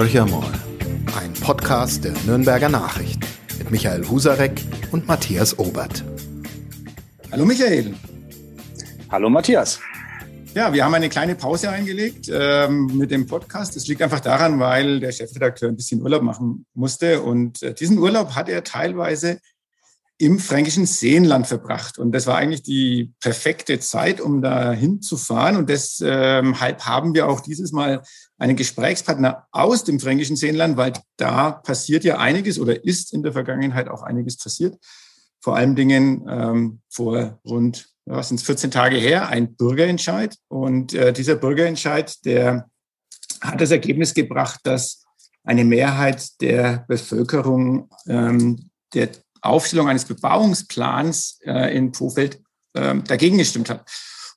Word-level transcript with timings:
Horcher 0.00 0.24
mal, 0.24 0.50
ein 1.20 1.34
Podcast 1.34 2.04
der 2.04 2.14
Nürnberger 2.24 2.70
Nachricht 2.70 3.20
mit 3.58 3.70
Michael 3.70 4.08
Husarek 4.08 4.64
und 4.92 5.06
Matthias 5.06 5.58
Obert. 5.58 6.02
Hallo 7.30 7.44
Michael. 7.44 7.94
Hallo 9.10 9.28
Matthias. 9.28 9.78
Ja, 10.54 10.72
wir 10.72 10.86
haben 10.86 10.94
eine 10.94 11.10
kleine 11.10 11.34
Pause 11.34 11.68
eingelegt 11.68 12.30
ähm, 12.32 12.86
mit 12.96 13.10
dem 13.10 13.26
Podcast. 13.26 13.76
Das 13.76 13.88
liegt 13.88 14.00
einfach 14.00 14.20
daran, 14.20 14.58
weil 14.58 15.00
der 15.00 15.12
Chefredakteur 15.12 15.68
ein 15.68 15.76
bisschen 15.76 16.00
Urlaub 16.00 16.22
machen 16.22 16.64
musste. 16.72 17.20
Und 17.20 17.62
äh, 17.62 17.74
diesen 17.74 17.98
Urlaub 17.98 18.34
hat 18.34 18.48
er 18.48 18.64
teilweise 18.64 19.38
im 20.20 20.38
fränkischen 20.38 20.84
Seenland 20.84 21.46
verbracht. 21.46 21.98
Und 21.98 22.12
das 22.12 22.26
war 22.26 22.36
eigentlich 22.36 22.62
die 22.62 23.10
perfekte 23.20 23.80
Zeit, 23.80 24.20
um 24.20 24.42
da 24.42 24.70
hinzufahren. 24.70 25.56
Und 25.56 25.70
deshalb 25.70 26.84
haben 26.84 27.14
wir 27.14 27.26
auch 27.26 27.40
dieses 27.40 27.72
Mal 27.72 28.02
einen 28.36 28.54
Gesprächspartner 28.54 29.46
aus 29.50 29.82
dem 29.84 29.98
fränkischen 29.98 30.36
Seenland, 30.36 30.76
weil 30.76 30.92
da 31.16 31.52
passiert 31.52 32.04
ja 32.04 32.18
einiges 32.18 32.58
oder 32.58 32.84
ist 32.84 33.14
in 33.14 33.22
der 33.22 33.32
Vergangenheit 33.32 33.88
auch 33.88 34.02
einiges 34.02 34.36
passiert. 34.36 34.76
Vor 35.40 35.56
allen 35.56 35.74
Dingen 35.74 36.26
ähm, 36.28 36.80
vor 36.90 37.40
rund, 37.46 37.88
was 38.04 38.28
sind 38.28 38.42
14 38.42 38.70
Tage 38.70 38.96
her, 38.96 39.30
ein 39.30 39.54
Bürgerentscheid. 39.54 40.36
Und 40.48 40.92
äh, 40.92 41.14
dieser 41.14 41.36
Bürgerentscheid, 41.36 42.14
der 42.26 42.68
hat 43.40 43.58
das 43.58 43.70
Ergebnis 43.70 44.12
gebracht, 44.12 44.60
dass 44.64 45.02
eine 45.44 45.64
Mehrheit 45.64 46.42
der 46.42 46.84
Bevölkerung 46.88 47.88
ähm, 48.06 48.68
der 48.92 49.08
Aufstellung 49.42 49.88
eines 49.88 50.04
Bebauungsplans 50.04 51.40
äh, 51.44 51.76
in 51.76 51.92
Pofeld 51.92 52.40
äh, 52.74 52.96
dagegen 53.06 53.38
gestimmt 53.38 53.70
hat. 53.70 53.90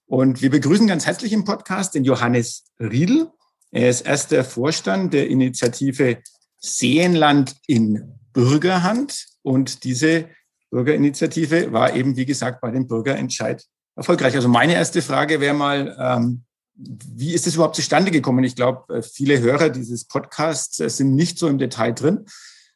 Und 0.06 0.42
wir 0.42 0.50
begrüßen 0.50 0.88
ganz 0.88 1.06
herzlich 1.06 1.34
im 1.34 1.46
Podcast 1.46 1.96
den 1.96 2.04
Johannes 2.04 2.66
Riedel. 2.80 3.32
Er 3.72 3.90
ist 3.90 4.02
erster 4.02 4.44
Vorstand 4.44 5.14
der 5.14 5.28
Initiative 5.30 6.18
Seenland 6.60 7.56
in 7.68 8.20
Bürgerhand. 8.32 9.26
Und 9.42 9.84
diese 9.84 10.30
Bürgerinitiative 10.70 11.72
war 11.72 11.96
eben, 11.96 12.16
wie 12.16 12.26
gesagt, 12.26 12.62
bei 12.62 12.72
dem 12.72 12.88
Bürgerentscheid 12.88 13.64
erfolgreich. 13.96 14.36
Also 14.36 14.48
meine 14.48 14.74
erste 14.74 15.02
Frage 15.02 15.40
wäre 15.40 15.54
mal, 15.54 15.96
ähm, 16.00 16.44
wie 16.76 17.34
ist 17.34 17.46
es 17.46 17.56
überhaupt 17.56 17.76
zustande 17.76 18.12
gekommen? 18.12 18.44
Ich 18.44 18.56
glaube, 18.56 18.98
äh, 18.98 19.02
viele 19.04 19.40
Hörer 19.40 19.70
dieses 19.70 20.06
Podcasts 20.06 20.80
äh, 20.80 20.90
sind 20.90 21.16
nicht 21.16 21.38
so 21.38 21.48
im 21.48 21.60
Detail 21.60 21.94
drin. 21.94 22.26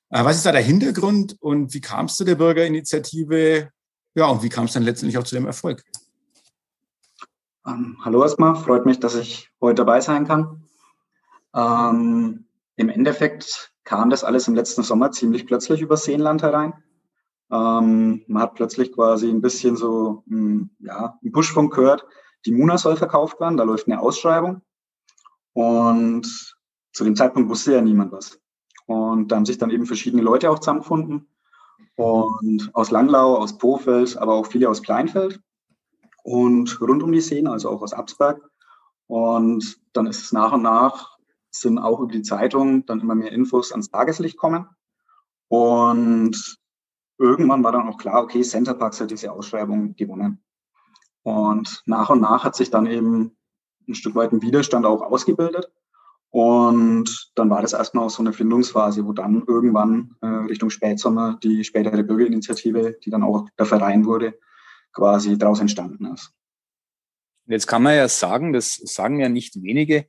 Äh, 0.09 0.23
was 0.23 0.37
ist 0.37 0.45
da 0.45 0.51
der 0.51 0.61
Hintergrund 0.61 1.35
und 1.41 1.73
wie 1.73 1.81
kam 1.81 2.05
es 2.05 2.15
zu 2.15 2.23
der 2.23 2.35
Bürgerinitiative? 2.35 3.69
Ja, 4.15 4.27
und 4.27 4.41
wie 4.41 4.49
kam 4.49 4.65
es 4.65 4.73
dann 4.73 4.83
letztendlich 4.83 5.17
auch 5.17 5.23
zu 5.23 5.35
dem 5.35 5.45
Erfolg? 5.45 5.83
Ähm, 7.65 7.97
hallo 8.03 8.21
erstmal, 8.21 8.55
freut 8.55 8.85
mich, 8.85 8.99
dass 8.99 9.15
ich 9.15 9.49
heute 9.59 9.75
dabei 9.75 9.99
sein 9.99 10.25
kann. 10.25 10.63
Ähm, 11.53 12.45
Im 12.77 12.89
Endeffekt 12.89 13.73
kam 13.83 14.09
das 14.09 14.23
alles 14.23 14.47
im 14.47 14.55
letzten 14.55 14.83
Sommer 14.83 15.11
ziemlich 15.11 15.45
plötzlich 15.45 15.81
über 15.81 15.97
Seenland 15.97 16.41
herein. 16.41 16.73
Ähm, 17.51 18.23
man 18.27 18.43
hat 18.43 18.55
plötzlich 18.55 18.93
quasi 18.93 19.29
ein 19.29 19.41
bisschen 19.41 19.75
so 19.75 20.23
ein, 20.29 20.69
ja, 20.79 21.17
einen 21.21 21.31
Pushfunk 21.31 21.73
gehört, 21.73 22.05
die 22.45 22.51
Muna 22.51 22.77
soll 22.77 22.95
verkauft 22.95 23.39
werden, 23.39 23.57
da 23.57 23.63
läuft 23.63 23.87
eine 23.87 23.99
Ausschreibung. 23.99 24.61
Und 25.53 26.55
zu 26.93 27.03
dem 27.03 27.15
Zeitpunkt 27.15 27.49
wusste 27.49 27.73
ja 27.73 27.81
niemand 27.81 28.11
was. 28.11 28.39
Und 28.87 29.31
da 29.31 29.35
haben 29.35 29.45
sich 29.45 29.57
dann 29.57 29.69
eben 29.69 29.85
verschiedene 29.85 30.23
Leute 30.23 30.49
auch 30.49 30.59
zusammengefunden. 30.59 31.27
Und 31.95 32.69
aus 32.73 32.91
Langlau, 32.91 33.35
aus 33.35 33.57
Pofeld, 33.57 34.17
aber 34.17 34.33
auch 34.33 34.47
viele 34.47 34.69
aus 34.69 34.81
Kleinfeld 34.81 35.39
und 36.23 36.81
rund 36.81 37.03
um 37.03 37.11
die 37.11 37.21
Szene, 37.21 37.51
also 37.51 37.69
auch 37.69 37.81
aus 37.81 37.93
Absberg. 37.93 38.41
Und 39.07 39.79
dann 39.93 40.07
ist 40.07 40.23
es 40.23 40.31
nach 40.31 40.53
und 40.53 40.61
nach, 40.61 41.17
sind 41.51 41.79
auch 41.79 41.99
über 41.99 42.11
die 42.11 42.21
Zeitung 42.21 42.85
dann 42.85 42.99
immer 42.99 43.15
mehr 43.15 43.31
Infos 43.31 43.71
ans 43.71 43.89
Tageslicht 43.89 44.37
kommen. 44.37 44.67
Und 45.47 46.57
irgendwann 47.17 47.63
war 47.63 47.71
dann 47.71 47.87
auch 47.87 47.97
klar, 47.97 48.23
okay, 48.23 48.41
Centerparks 48.41 49.01
hat 49.01 49.11
diese 49.11 49.31
Ausschreibung 49.31 49.95
gewonnen. 49.95 50.43
Und 51.23 51.81
nach 51.85 52.09
und 52.09 52.21
nach 52.21 52.43
hat 52.43 52.55
sich 52.55 52.69
dann 52.69 52.85
eben 52.85 53.37
ein 53.87 53.95
Stück 53.95 54.15
weit 54.15 54.31
ein 54.31 54.41
Widerstand 54.41 54.85
auch 54.85 55.01
ausgebildet. 55.01 55.71
Und 56.29 57.31
dann 57.35 57.49
war 57.49 57.61
das 57.61 57.73
erstmal 57.73 58.05
auch 58.05 58.09
so 58.09 58.21
eine 58.21 58.33
Findungsphase, 58.33 59.05
wo 59.05 59.13
dann 59.13 59.43
irgendwann 59.47 60.15
äh, 60.21 60.27
Richtung 60.27 60.69
Spätsommer 60.69 61.39
die 61.41 61.63
spätere 61.63 62.03
Bürgerinitiative, 62.03 62.97
die 63.03 63.09
dann 63.09 63.23
auch 63.23 63.47
der 63.57 63.65
Verein 63.65 64.05
wurde, 64.05 64.37
quasi 64.91 65.37
daraus 65.37 65.61
entstanden 65.61 66.05
ist. 66.13 66.31
Jetzt 67.45 67.67
kann 67.67 67.81
man 67.81 67.95
ja 67.95 68.09
sagen, 68.09 68.51
das 68.51 68.75
sagen 68.75 69.19
ja 69.19 69.29
nicht 69.29 69.61
wenige, 69.63 70.05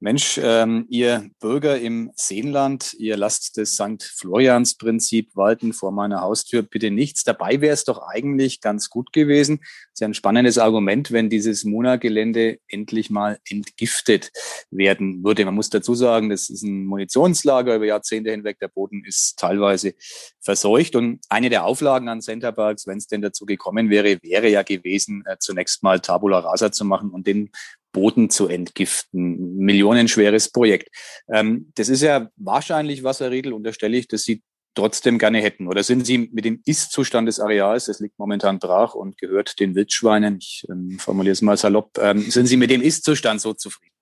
Mensch, 0.00 0.38
ähm, 0.40 0.86
ihr 0.88 1.28
Bürger 1.40 1.80
im 1.80 2.12
Seenland, 2.14 2.94
ihr 2.98 3.16
lasst 3.16 3.58
das 3.58 3.72
St. 3.72 4.00
Florians-Prinzip 4.00 5.34
walten 5.34 5.72
vor 5.72 5.90
meiner 5.90 6.20
Haustür, 6.20 6.62
bitte 6.62 6.92
nichts. 6.92 7.24
Dabei 7.24 7.60
wäre 7.60 7.74
es 7.74 7.82
doch 7.82 7.98
eigentlich 8.06 8.60
ganz 8.60 8.90
gut 8.90 9.12
gewesen. 9.12 9.58
Das 9.58 9.94
ist 9.94 10.00
ja 10.00 10.06
ein 10.06 10.14
spannendes 10.14 10.56
Argument, 10.56 11.10
wenn 11.10 11.28
dieses 11.30 11.64
Mona-Gelände 11.64 12.58
endlich 12.68 13.10
mal 13.10 13.40
entgiftet 13.48 14.30
werden 14.70 15.24
würde. 15.24 15.44
Man 15.44 15.56
muss 15.56 15.68
dazu 15.68 15.96
sagen, 15.96 16.30
das 16.30 16.48
ist 16.48 16.62
ein 16.62 16.84
Munitionslager 16.86 17.74
über 17.74 17.86
Jahrzehnte 17.86 18.30
hinweg. 18.30 18.60
Der 18.60 18.68
Boden 18.68 19.02
ist 19.04 19.36
teilweise 19.36 19.94
verseucht. 20.40 20.94
Und 20.94 21.20
eine 21.28 21.50
der 21.50 21.64
Auflagen 21.64 22.08
an 22.08 22.20
Centerparks, 22.20 22.86
wenn 22.86 22.98
es 22.98 23.08
denn 23.08 23.20
dazu 23.20 23.46
gekommen 23.46 23.90
wäre, 23.90 24.18
wäre 24.22 24.48
ja 24.48 24.62
gewesen, 24.62 25.24
äh, 25.26 25.38
zunächst 25.40 25.82
mal 25.82 25.98
Tabula 25.98 26.38
Rasa 26.38 26.70
zu 26.70 26.84
machen 26.84 27.10
und 27.10 27.26
den 27.26 27.50
Boden 27.92 28.30
zu 28.30 28.48
entgiften. 28.48 29.56
Millionenschweres 29.56 30.50
Projekt. 30.50 30.88
Ähm, 31.32 31.72
das 31.74 31.88
ist 31.88 32.02
ja 32.02 32.28
wahrscheinlich 32.36 33.04
Wasserriedel, 33.04 33.52
unterstelle 33.52 33.96
ich, 33.96 34.08
dass 34.08 34.24
Sie 34.24 34.42
trotzdem 34.74 35.18
gerne 35.18 35.38
hätten. 35.38 35.66
Oder 35.66 35.82
sind 35.82 36.06
Sie 36.06 36.30
mit 36.32 36.44
dem 36.44 36.60
Ist-Zustand 36.64 37.26
des 37.26 37.40
Areals, 37.40 37.86
das 37.86 38.00
liegt 38.00 38.18
momentan 38.18 38.58
brach 38.58 38.94
und 38.94 39.18
gehört 39.18 39.58
den 39.60 39.74
Wildschweinen, 39.74 40.38
ich 40.38 40.66
ähm, 40.70 40.98
formuliere 40.98 41.32
es 41.32 41.42
mal 41.42 41.56
salopp, 41.56 41.98
ähm, 41.98 42.20
sind 42.20 42.46
Sie 42.46 42.56
mit 42.56 42.70
dem 42.70 42.80
Ist-Zustand 42.80 43.40
so 43.40 43.54
zufrieden? 43.54 43.94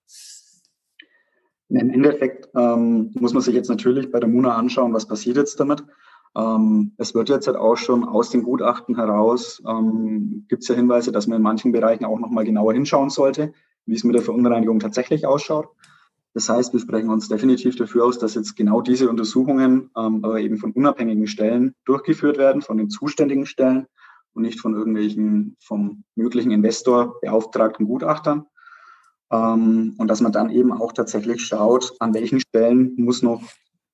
Im 1.68 1.90
Endeffekt 1.90 2.48
ähm, 2.54 3.10
muss 3.14 3.32
man 3.32 3.42
sich 3.42 3.54
jetzt 3.54 3.68
natürlich 3.68 4.12
bei 4.12 4.20
der 4.20 4.28
Muna 4.28 4.54
anschauen, 4.54 4.92
was 4.92 5.08
passiert 5.08 5.36
jetzt 5.36 5.58
damit. 5.58 5.82
Ähm, 6.36 6.92
es 6.98 7.14
wird 7.14 7.28
jetzt 7.28 7.46
halt 7.46 7.56
auch 7.56 7.76
schon 7.76 8.04
aus 8.04 8.30
den 8.30 8.42
Gutachten 8.42 8.96
heraus, 8.96 9.62
ähm, 9.66 10.44
gibt 10.48 10.62
es 10.62 10.68
ja 10.68 10.74
Hinweise, 10.74 11.10
dass 11.10 11.26
man 11.26 11.36
in 11.36 11.42
manchen 11.42 11.72
Bereichen 11.72 12.04
auch 12.04 12.18
nochmal 12.18 12.44
genauer 12.44 12.74
hinschauen 12.74 13.10
sollte 13.10 13.52
wie 13.86 13.94
es 13.94 14.04
mit 14.04 14.14
der 14.14 14.22
Verunreinigung 14.22 14.80
tatsächlich 14.80 15.26
ausschaut. 15.26 15.68
Das 16.34 16.48
heißt, 16.48 16.72
wir 16.74 16.80
sprechen 16.80 17.08
uns 17.08 17.28
definitiv 17.28 17.76
dafür 17.76 18.04
aus, 18.04 18.18
dass 18.18 18.34
jetzt 18.34 18.56
genau 18.56 18.82
diese 18.82 19.08
Untersuchungen 19.08 19.90
ähm, 19.96 20.22
aber 20.22 20.38
eben 20.40 20.58
von 20.58 20.72
unabhängigen 20.72 21.26
Stellen 21.26 21.74
durchgeführt 21.86 22.36
werden, 22.36 22.60
von 22.60 22.76
den 22.76 22.90
zuständigen 22.90 23.46
Stellen 23.46 23.86
und 24.34 24.42
nicht 24.42 24.60
von 24.60 24.74
irgendwelchen 24.74 25.56
vom 25.64 26.04
möglichen 26.14 26.50
Investor 26.50 27.18
beauftragten 27.20 27.86
Gutachtern. 27.86 28.44
Ähm, 29.30 29.94
und 29.96 30.08
dass 30.08 30.20
man 30.20 30.32
dann 30.32 30.50
eben 30.50 30.72
auch 30.72 30.92
tatsächlich 30.92 31.40
schaut, 31.42 31.94
an 32.00 32.12
welchen 32.12 32.40
Stellen 32.40 32.94
muss 32.96 33.22
noch 33.22 33.42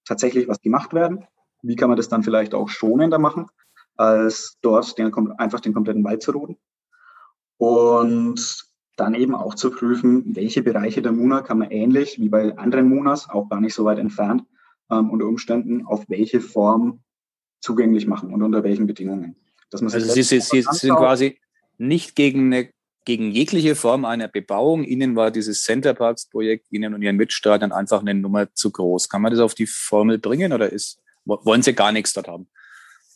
tatsächlich 0.04 0.48
was 0.48 0.60
gemacht 0.60 0.94
werden. 0.94 1.24
Wie 1.62 1.76
kann 1.76 1.88
man 1.88 1.97
das 1.97 2.09
dann 2.09 2.24
vielleicht 2.24 2.54
auch 2.54 2.69
schonender 2.69 3.20
machen, 3.20 3.47
als 3.97 4.59
dort 4.62 4.98
den, 4.98 5.14
einfach 5.38 5.60
den 5.60 5.74
kompletten 5.74 6.04
Wald 6.04 6.22
zu 6.22 6.32
roden. 6.32 6.56
Und 7.56 8.72
dann 8.97 9.14
eben 9.14 9.34
auch 9.34 9.54
zu 9.54 9.70
prüfen, 9.70 10.36
welche 10.36 10.62
Bereiche 10.62 11.03
der 11.03 11.12
Muna 11.12 11.41
kann 11.41 11.58
man 11.58 11.70
ähnlich 11.70 12.20
wie 12.20 12.28
bei 12.28 12.56
anderen 12.58 12.88
Munas, 12.88 13.28
auch 13.28 13.48
gar 13.48 13.60
nicht 13.60 13.75
so 13.75 13.84
weit 13.84 13.98
entfernt, 13.98 14.44
ähm, 14.91 15.10
unter 15.10 15.26
Umständen 15.26 15.86
auf 15.86 16.04
welche 16.08 16.41
Form 16.41 17.00
zugänglich 17.60 18.06
machen 18.06 18.32
und 18.32 18.42
unter 18.42 18.62
welchen 18.64 18.86
Bedingungen. 18.86 19.36
also 19.72 19.98
Sie, 19.98 20.22
Sie, 20.22 20.41
Sie 20.41 20.62
sind 20.62 20.94
quasi 20.97 21.38
nicht 21.78 22.14
gegen, 22.16 22.53
eine, 22.53 22.69
gegen 23.04 23.30
jegliche 23.30 23.75
Form 23.75 24.04
einer 24.04 24.28
Bebauung. 24.28 24.84
Ihnen 24.84 25.16
war 25.16 25.30
dieses 25.30 25.62
Centerparks-Projekt, 25.62 26.66
Ihnen 26.70 26.92
und 26.92 27.03
Ihren 27.03 27.16
Mitstreitern 27.16 27.72
einfach 27.72 28.00
eine 28.00 28.15
Nummer 28.15 28.53
zu 28.53 28.71
groß. 28.71 29.09
Kann 29.09 29.22
man 29.22 29.33
das 29.33 29.41
auf 29.41 29.54
die 29.54 29.66
Formel 29.66 30.18
bringen 30.18 30.53
oder 30.53 30.71
ist, 30.71 31.00
wollen 31.24 31.62
Sie 31.62 31.72
gar 31.72 31.92
nichts 31.92 32.12
dort 32.12 32.28
haben? 32.28 32.48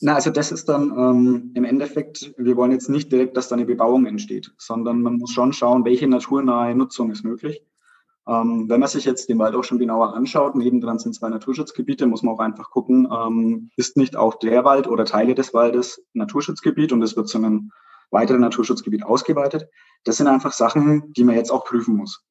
Na, 0.01 0.15
also 0.15 0.31
das 0.31 0.53
ist 0.53 0.69
dann 0.69 0.91
ähm, 0.91 1.53
im 1.55 1.65
Endeffekt, 1.65 2.35
wir 2.37 2.57
wollen 2.57 2.73
jetzt 2.73 2.91
nicht 2.91 3.11
direkt, 3.11 3.37
dass 3.37 3.49
da 3.49 3.57
eine 3.57 3.65
Bebauung 3.65 4.07
entsteht, 4.07 4.53
sondern 4.59 5.01
man 5.01 5.17
muss 5.17 5.31
schon 5.31 5.53
schauen, 5.53 5.85
welche 5.85 6.07
naturnahe 6.07 6.75
Nutzung 6.75 7.11
ist 7.11 7.25
möglich. 7.25 7.63
Ähm, 8.29 8.69
wenn 8.69 8.81
man 8.81 8.89
sich 8.89 9.05
jetzt 9.05 9.29
den 9.29 9.39
Wald 9.39 9.55
auch 9.55 9.65
schon 9.65 9.79
genauer 9.79 10.15
anschaut, 10.15 10.57
nebendran 10.57 10.99
sind 10.99 11.15
zwei 11.15 11.29
Naturschutzgebiete, 11.29 12.07
muss 12.07 12.23
man 12.23 12.35
auch 12.35 12.41
einfach 12.41 12.71
gucken, 12.71 13.09
ähm, 13.11 13.71
ist 13.77 13.97
nicht 13.97 14.17
auch 14.17 14.35
der 14.39 14.65
Wald 14.65 14.89
oder 14.89 15.05
Teile 15.05 15.35
des 15.35 15.55
Waldes 15.55 16.03
Naturschutzgebiet 16.13 16.93
und 16.93 17.03
es 17.03 17.17
wird 17.17 17.29
zu 17.29 17.39
einem 17.39 17.71
weiteren 18.11 18.41
Naturschutzgebiet 18.41 19.05
ausgeweitet. 19.05 19.69
Das 20.05 20.17
sind 20.17 20.27
einfach 20.27 20.53
Sachen, 20.53 21.13
die 21.13 21.25
man 21.25 21.37
jetzt 21.37 21.51
auch 21.51 21.65
prüfen 21.65 21.97
muss. 21.97 22.23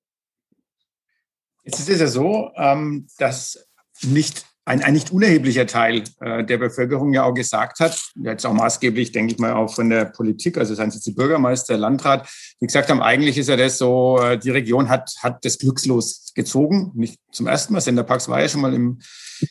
Jetzt 1.63 1.79
ist 1.79 1.89
es 1.89 1.99
ja 1.99 2.07
so, 2.07 2.51
ähm, 2.55 3.07
dass 3.17 3.67
nicht 4.03 4.45
ein, 4.65 4.81
ein 4.81 4.93
nicht 4.93 5.11
unerheblicher 5.11 5.67
Teil 5.67 6.03
äh, 6.19 6.43
der 6.43 6.57
Bevölkerung 6.57 7.13
ja 7.13 7.23
auch 7.23 7.35
gesagt 7.35 7.79
hat, 7.79 8.11
jetzt 8.15 8.45
auch 8.45 8.53
maßgeblich, 8.53 9.11
denke 9.11 9.33
ich 9.33 9.39
mal, 9.39 9.53
auch 9.53 9.73
von 9.73 9.89
der 9.89 10.05
Politik, 10.05 10.57
also 10.57 10.73
seien 10.73 10.89
es 10.89 10.95
jetzt 10.95 11.05
die 11.05 11.11
Bürgermeister, 11.11 11.77
Landrat, 11.77 12.27
die 12.59 12.65
gesagt 12.65 12.89
haben, 12.89 13.01
eigentlich 13.01 13.37
ist 13.37 13.47
ja 13.47 13.57
das 13.57 13.77
so, 13.77 14.19
äh, 14.19 14.39
die 14.39 14.49
Region 14.49 14.89
hat, 14.89 15.13
hat 15.21 15.45
das 15.45 15.59
glückslos 15.59 16.33
gezogen, 16.33 16.91
nicht 16.95 17.19
zum 17.31 17.45
ersten 17.45 17.73
Mal, 17.73 17.81
Senderparks 17.81 18.27
war 18.27 18.41
ja 18.41 18.49
schon 18.49 18.61
mal 18.61 18.73
im 18.73 18.99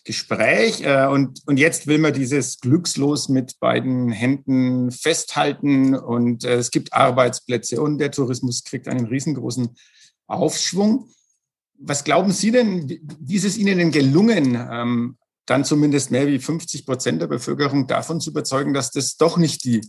Gespräch 0.04 0.82
äh, 0.82 1.06
und, 1.06 1.42
und 1.46 1.58
jetzt 1.58 1.86
will 1.86 1.98
man 1.98 2.12
dieses 2.12 2.58
glückslos 2.58 3.28
mit 3.28 3.60
beiden 3.60 4.10
Händen 4.10 4.90
festhalten 4.90 5.94
und 5.94 6.44
äh, 6.44 6.54
es 6.54 6.72
gibt 6.72 6.92
Arbeitsplätze 6.92 7.80
und 7.80 7.98
der 7.98 8.10
Tourismus 8.10 8.64
kriegt 8.64 8.88
einen 8.88 9.06
riesengroßen 9.06 9.76
Aufschwung. 10.26 11.08
Was 11.78 12.04
glauben 12.04 12.32
Sie 12.32 12.50
denn, 12.50 12.88
wie 13.20 13.36
ist 13.36 13.44
es 13.44 13.58
Ihnen 13.58 13.78
denn 13.78 13.90
gelungen, 13.90 14.56
ähm, 14.70 15.16
dann 15.46 15.64
zumindest 15.64 16.10
mehr 16.10 16.26
wie 16.26 16.38
50 16.38 16.86
Prozent 16.86 17.20
der 17.20 17.26
Bevölkerung 17.26 17.86
davon 17.86 18.20
zu 18.20 18.30
überzeugen, 18.30 18.72
dass 18.72 18.90
das 18.90 19.16
doch 19.16 19.36
nicht 19.36 19.64
die 19.64 19.80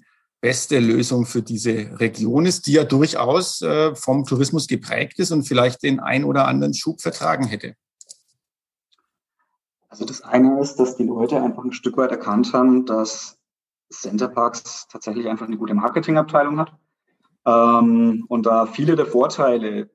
beste 0.41 0.79
Lösung 0.79 1.25
für 1.25 1.41
diese 1.41 1.99
Region 1.99 2.45
ist, 2.45 2.67
die 2.67 2.73
ja 2.73 2.83
durchaus 2.83 3.61
äh, 3.61 3.95
vom 3.95 4.25
Tourismus 4.25 4.67
geprägt 4.67 5.19
ist 5.19 5.31
und 5.31 5.43
vielleicht 5.43 5.83
den 5.83 5.99
ein 5.99 6.23
oder 6.23 6.47
anderen 6.47 6.73
Schub 6.73 7.01
vertragen 7.01 7.47
hätte? 7.47 7.75
Also 9.89 10.03
das 10.05 10.21
eine 10.21 10.59
ist, 10.59 10.75
dass 10.75 10.97
die 10.97 11.05
Leute 11.05 11.41
einfach 11.41 11.63
ein 11.63 11.71
Stück 11.71 11.95
weit 11.97 12.11
erkannt 12.11 12.51
haben, 12.51 12.85
dass 12.85 13.37
Centerparks 13.89 14.87
tatsächlich 14.89 15.27
einfach 15.27 15.47
eine 15.47 15.57
gute 15.57 15.73
Marketingabteilung 15.73 16.59
hat. 16.59 16.73
Ähm, 17.45 18.25
und 18.27 18.45
da 18.45 18.65
viele 18.65 18.95
der 18.95 19.05
Vorteile, 19.05 19.89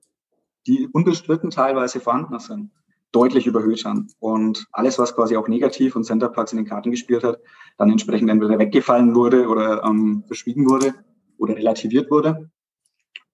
die 0.66 0.88
unbestritten 0.88 1.50
teilweise 1.50 2.00
vorhanden 2.00 2.38
sind, 2.38 2.70
deutlich 3.12 3.46
überhöht 3.46 3.84
haben. 3.84 4.08
Und 4.20 4.66
alles, 4.72 4.98
was 4.98 5.14
quasi 5.14 5.36
auch 5.36 5.48
negativ 5.48 5.96
und 5.96 6.04
Centerparks 6.04 6.52
in 6.52 6.58
den 6.58 6.66
Karten 6.66 6.90
gespielt 6.90 7.24
hat, 7.24 7.40
dann 7.78 7.90
entsprechend 7.90 8.30
entweder 8.30 8.58
weggefallen 8.58 9.14
wurde 9.14 9.48
oder 9.48 9.82
ähm, 9.84 10.24
verschwiegen 10.26 10.68
wurde 10.68 10.94
oder 11.38 11.56
relativiert 11.56 12.10
wurde. 12.10 12.50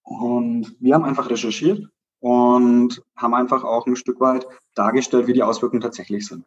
Und 0.02 0.76
wir 0.80 0.94
haben 0.94 1.04
einfach 1.04 1.28
recherchiert 1.28 1.88
und 2.20 3.02
haben 3.16 3.34
einfach 3.34 3.64
auch 3.64 3.86
ein 3.86 3.96
Stück 3.96 4.20
weit 4.20 4.46
dargestellt, 4.74 5.26
wie 5.26 5.32
die 5.32 5.42
Auswirkungen 5.42 5.82
tatsächlich 5.82 6.26
sind. 6.26 6.44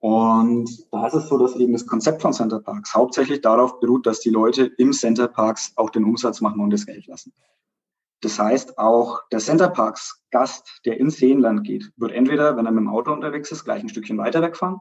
Und 0.00 0.86
da 0.90 1.06
ist 1.06 1.14
es 1.14 1.28
so, 1.28 1.36
dass 1.36 1.56
eben 1.56 1.74
das 1.74 1.86
Konzept 1.86 2.22
von 2.22 2.32
Centerparks 2.32 2.94
hauptsächlich 2.94 3.42
darauf 3.42 3.80
beruht, 3.80 4.06
dass 4.06 4.20
die 4.20 4.30
Leute 4.30 4.64
im 4.78 4.92
Centerparks 4.92 5.72
auch 5.76 5.90
den 5.90 6.04
Umsatz 6.04 6.40
machen 6.40 6.60
und 6.60 6.70
das 6.70 6.86
Geld 6.86 7.06
lassen. 7.06 7.32
Das 8.22 8.38
heißt, 8.38 8.78
auch 8.78 9.22
der 9.32 9.38
Centerparks 9.38 10.22
Gast, 10.30 10.80
der 10.84 11.00
ins 11.00 11.16
Seenland 11.16 11.64
geht, 11.64 11.90
wird 11.96 12.12
entweder, 12.12 12.56
wenn 12.56 12.66
er 12.66 12.72
mit 12.72 12.82
dem 12.82 12.88
Auto 12.88 13.12
unterwegs 13.12 13.50
ist, 13.50 13.64
gleich 13.64 13.82
ein 13.82 13.88
Stückchen 13.88 14.18
weiter 14.18 14.42
wegfahren 14.42 14.80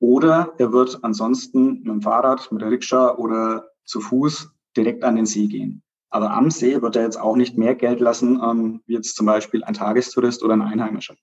oder 0.00 0.54
er 0.58 0.72
wird 0.72 1.02
ansonsten 1.02 1.78
mit 1.78 1.86
dem 1.86 2.02
Fahrrad, 2.02 2.52
mit 2.52 2.62
der 2.62 2.70
Rikscha 2.70 3.16
oder 3.16 3.68
zu 3.84 4.00
Fuß 4.00 4.50
direkt 4.76 5.02
an 5.02 5.16
den 5.16 5.26
See 5.26 5.46
gehen. 5.46 5.82
Aber 6.10 6.30
am 6.30 6.50
See 6.50 6.80
wird 6.80 6.96
er 6.96 7.02
jetzt 7.02 7.20
auch 7.20 7.36
nicht 7.36 7.58
mehr 7.58 7.74
Geld 7.74 8.00
lassen, 8.00 8.40
ähm, 8.42 8.82
wie 8.86 8.94
jetzt 8.94 9.16
zum 9.16 9.26
Beispiel 9.26 9.64
ein 9.64 9.74
Tagestourist 9.74 10.42
oder 10.42 10.54
ein 10.54 10.62
Einheimischer. 10.62 11.16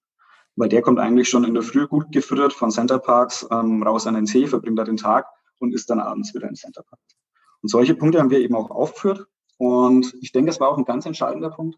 Weil 0.56 0.70
der 0.70 0.82
kommt 0.82 1.00
eigentlich 1.00 1.30
schon 1.30 1.44
in 1.44 1.54
der 1.54 1.64
Früh 1.64 1.88
gut 1.88 2.12
gefüttert 2.12 2.54
von 2.54 2.72
Centerparks 2.72 3.48
ähm, 3.52 3.82
raus 3.84 4.08
an 4.08 4.14
den 4.14 4.26
See, 4.26 4.46
verbringt 4.48 4.78
da 4.78 4.84
den 4.84 4.98
Tag 4.98 5.26
und 5.60 5.74
ist 5.74 5.90
dann 5.90 6.00
abends 6.00 6.34
wieder 6.36 6.48
im 6.48 6.56
Centerpark. 6.56 7.00
Und 7.62 7.70
solche 7.70 7.96
Punkte 7.96 8.20
haben 8.20 8.30
wir 8.30 8.40
eben 8.40 8.56
auch 8.56 8.70
aufgeführt 8.70 9.28
und 9.58 10.14
ich 10.22 10.32
denke, 10.32 10.50
das 10.50 10.60
war 10.60 10.70
auch 10.70 10.78
ein 10.78 10.86
ganz 10.86 11.06
entscheidender 11.06 11.50
Punkt. 11.50 11.78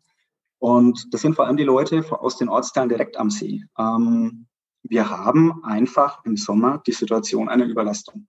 Und 0.59 1.13
das 1.13 1.21
sind 1.21 1.35
vor 1.35 1.45
allem 1.45 1.57
die 1.57 1.63
Leute 1.63 2.03
aus 2.11 2.37
den 2.37 2.49
Ortsteilen 2.49 2.89
direkt 2.89 3.17
am 3.17 3.29
See. 3.29 3.63
Ähm, 3.77 4.47
wir 4.83 5.09
haben 5.09 5.63
einfach 5.63 6.23
im 6.25 6.37
Sommer 6.37 6.81
die 6.87 6.93
Situation 6.93 7.49
einer 7.49 7.65
Überlastung. 7.65 8.27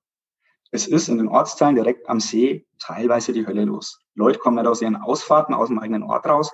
Es 0.71 0.87
ist 0.87 1.09
in 1.09 1.17
den 1.17 1.29
Ortsteilen 1.29 1.77
direkt 1.77 2.09
am 2.09 2.21
See 2.21 2.67
teilweise 2.79 3.33
die 3.33 3.47
Hölle 3.47 3.65
los. 3.65 4.01
Leute 4.15 4.39
kommen 4.39 4.57
nicht 4.57 4.67
aus 4.67 4.83
ihren 4.83 4.97
Ausfahrten 4.97 5.55
aus 5.55 5.69
dem 5.69 5.79
eigenen 5.79 6.03
Ort 6.03 6.27
raus, 6.27 6.53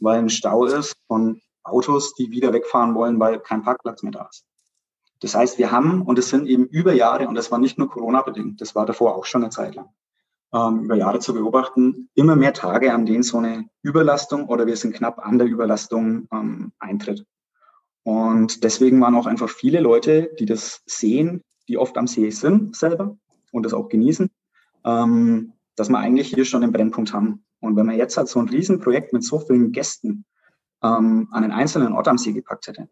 weil 0.00 0.18
ein 0.18 0.30
Stau 0.30 0.64
ist 0.64 0.96
von 1.06 1.40
Autos, 1.62 2.14
die 2.14 2.32
wieder 2.32 2.52
wegfahren 2.52 2.94
wollen, 2.96 3.20
weil 3.20 3.38
kein 3.38 3.62
Parkplatz 3.62 4.02
mehr 4.02 4.12
da 4.12 4.26
ist. 4.28 4.44
Das 5.20 5.36
heißt, 5.36 5.58
wir 5.58 5.70
haben, 5.70 6.02
und 6.02 6.18
es 6.18 6.30
sind 6.30 6.48
eben 6.48 6.66
über 6.66 6.92
Jahre, 6.92 7.28
und 7.28 7.36
das 7.36 7.52
war 7.52 7.60
nicht 7.60 7.78
nur 7.78 7.88
Corona-bedingt, 7.88 8.60
das 8.60 8.74
war 8.74 8.86
davor 8.86 9.14
auch 9.14 9.24
schon 9.24 9.44
eine 9.44 9.50
Zeit 9.50 9.76
lang, 9.76 9.88
ähm, 10.54 10.84
über 10.84 10.94
Jahre 10.94 11.18
zu 11.18 11.34
beobachten, 11.34 12.08
immer 12.14 12.36
mehr 12.36 12.52
Tage, 12.52 12.92
an 12.92 13.06
denen 13.06 13.22
so 13.22 13.38
eine 13.38 13.68
Überlastung 13.82 14.46
oder 14.46 14.66
wir 14.66 14.76
sind 14.76 14.94
knapp 14.94 15.18
an 15.18 15.38
der 15.38 15.46
Überlastung 15.46 16.28
ähm, 16.32 16.72
eintritt. 16.78 17.24
Und 18.04 18.64
deswegen 18.64 19.00
waren 19.00 19.14
auch 19.14 19.26
einfach 19.26 19.48
viele 19.48 19.80
Leute, 19.80 20.30
die 20.38 20.46
das 20.46 20.82
sehen, 20.86 21.42
die 21.68 21.78
oft 21.78 21.96
am 21.96 22.06
See 22.06 22.30
sind 22.30 22.76
selber 22.76 23.16
und 23.52 23.64
das 23.64 23.74
auch 23.74 23.88
genießen, 23.88 24.30
ähm, 24.84 25.52
dass 25.76 25.88
wir 25.88 25.98
eigentlich 25.98 26.28
hier 26.28 26.44
schon 26.44 26.62
den 26.62 26.72
Brennpunkt 26.72 27.12
haben. 27.12 27.44
Und 27.60 27.76
wenn 27.76 27.86
man 27.86 27.96
jetzt 27.96 28.16
halt 28.16 28.28
so 28.28 28.40
ein 28.40 28.48
Riesenprojekt 28.48 29.12
mit 29.12 29.22
so 29.24 29.38
vielen 29.38 29.70
Gästen 29.72 30.24
ähm, 30.82 31.28
an 31.30 31.44
einen 31.44 31.52
einzelnen 31.52 31.92
Ort 31.92 32.08
am 32.08 32.18
See 32.18 32.32
gepackt 32.32 32.66
hätte, 32.66 32.88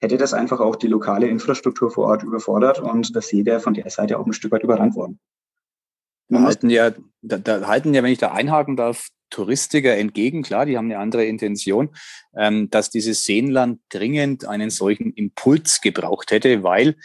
hätte 0.00 0.16
das 0.16 0.32
einfach 0.32 0.60
auch 0.60 0.76
die 0.76 0.86
lokale 0.86 1.26
Infrastruktur 1.26 1.90
vor 1.90 2.06
Ort 2.06 2.22
überfordert 2.22 2.78
und 2.78 3.14
der 3.14 3.22
See 3.22 3.44
wäre 3.44 3.60
von 3.60 3.74
der 3.74 3.90
Seite 3.90 4.18
auch 4.18 4.26
ein 4.26 4.32
Stück 4.32 4.52
weit 4.52 4.62
überrannt 4.62 4.94
worden. 4.94 5.18
Da 6.30 6.42
halten 6.42 6.70
ja, 6.70 6.92
da, 7.22 7.38
da 7.38 7.66
halten 7.66 7.92
ja, 7.92 8.02
wenn 8.02 8.12
ich 8.12 8.18
da 8.18 8.32
einhaken 8.32 8.76
darf, 8.76 9.08
Touristiker 9.30 9.96
entgegen, 9.96 10.42
klar, 10.42 10.66
die 10.66 10.76
haben 10.76 10.86
eine 10.86 10.98
andere 10.98 11.24
Intention, 11.24 11.90
ähm, 12.36 12.68
dass 12.70 12.90
dieses 12.90 13.24
Seenland 13.24 13.80
dringend 13.88 14.44
einen 14.44 14.70
solchen 14.70 15.12
Impuls 15.12 15.80
gebraucht 15.80 16.32
hätte, 16.32 16.62
weil, 16.62 16.96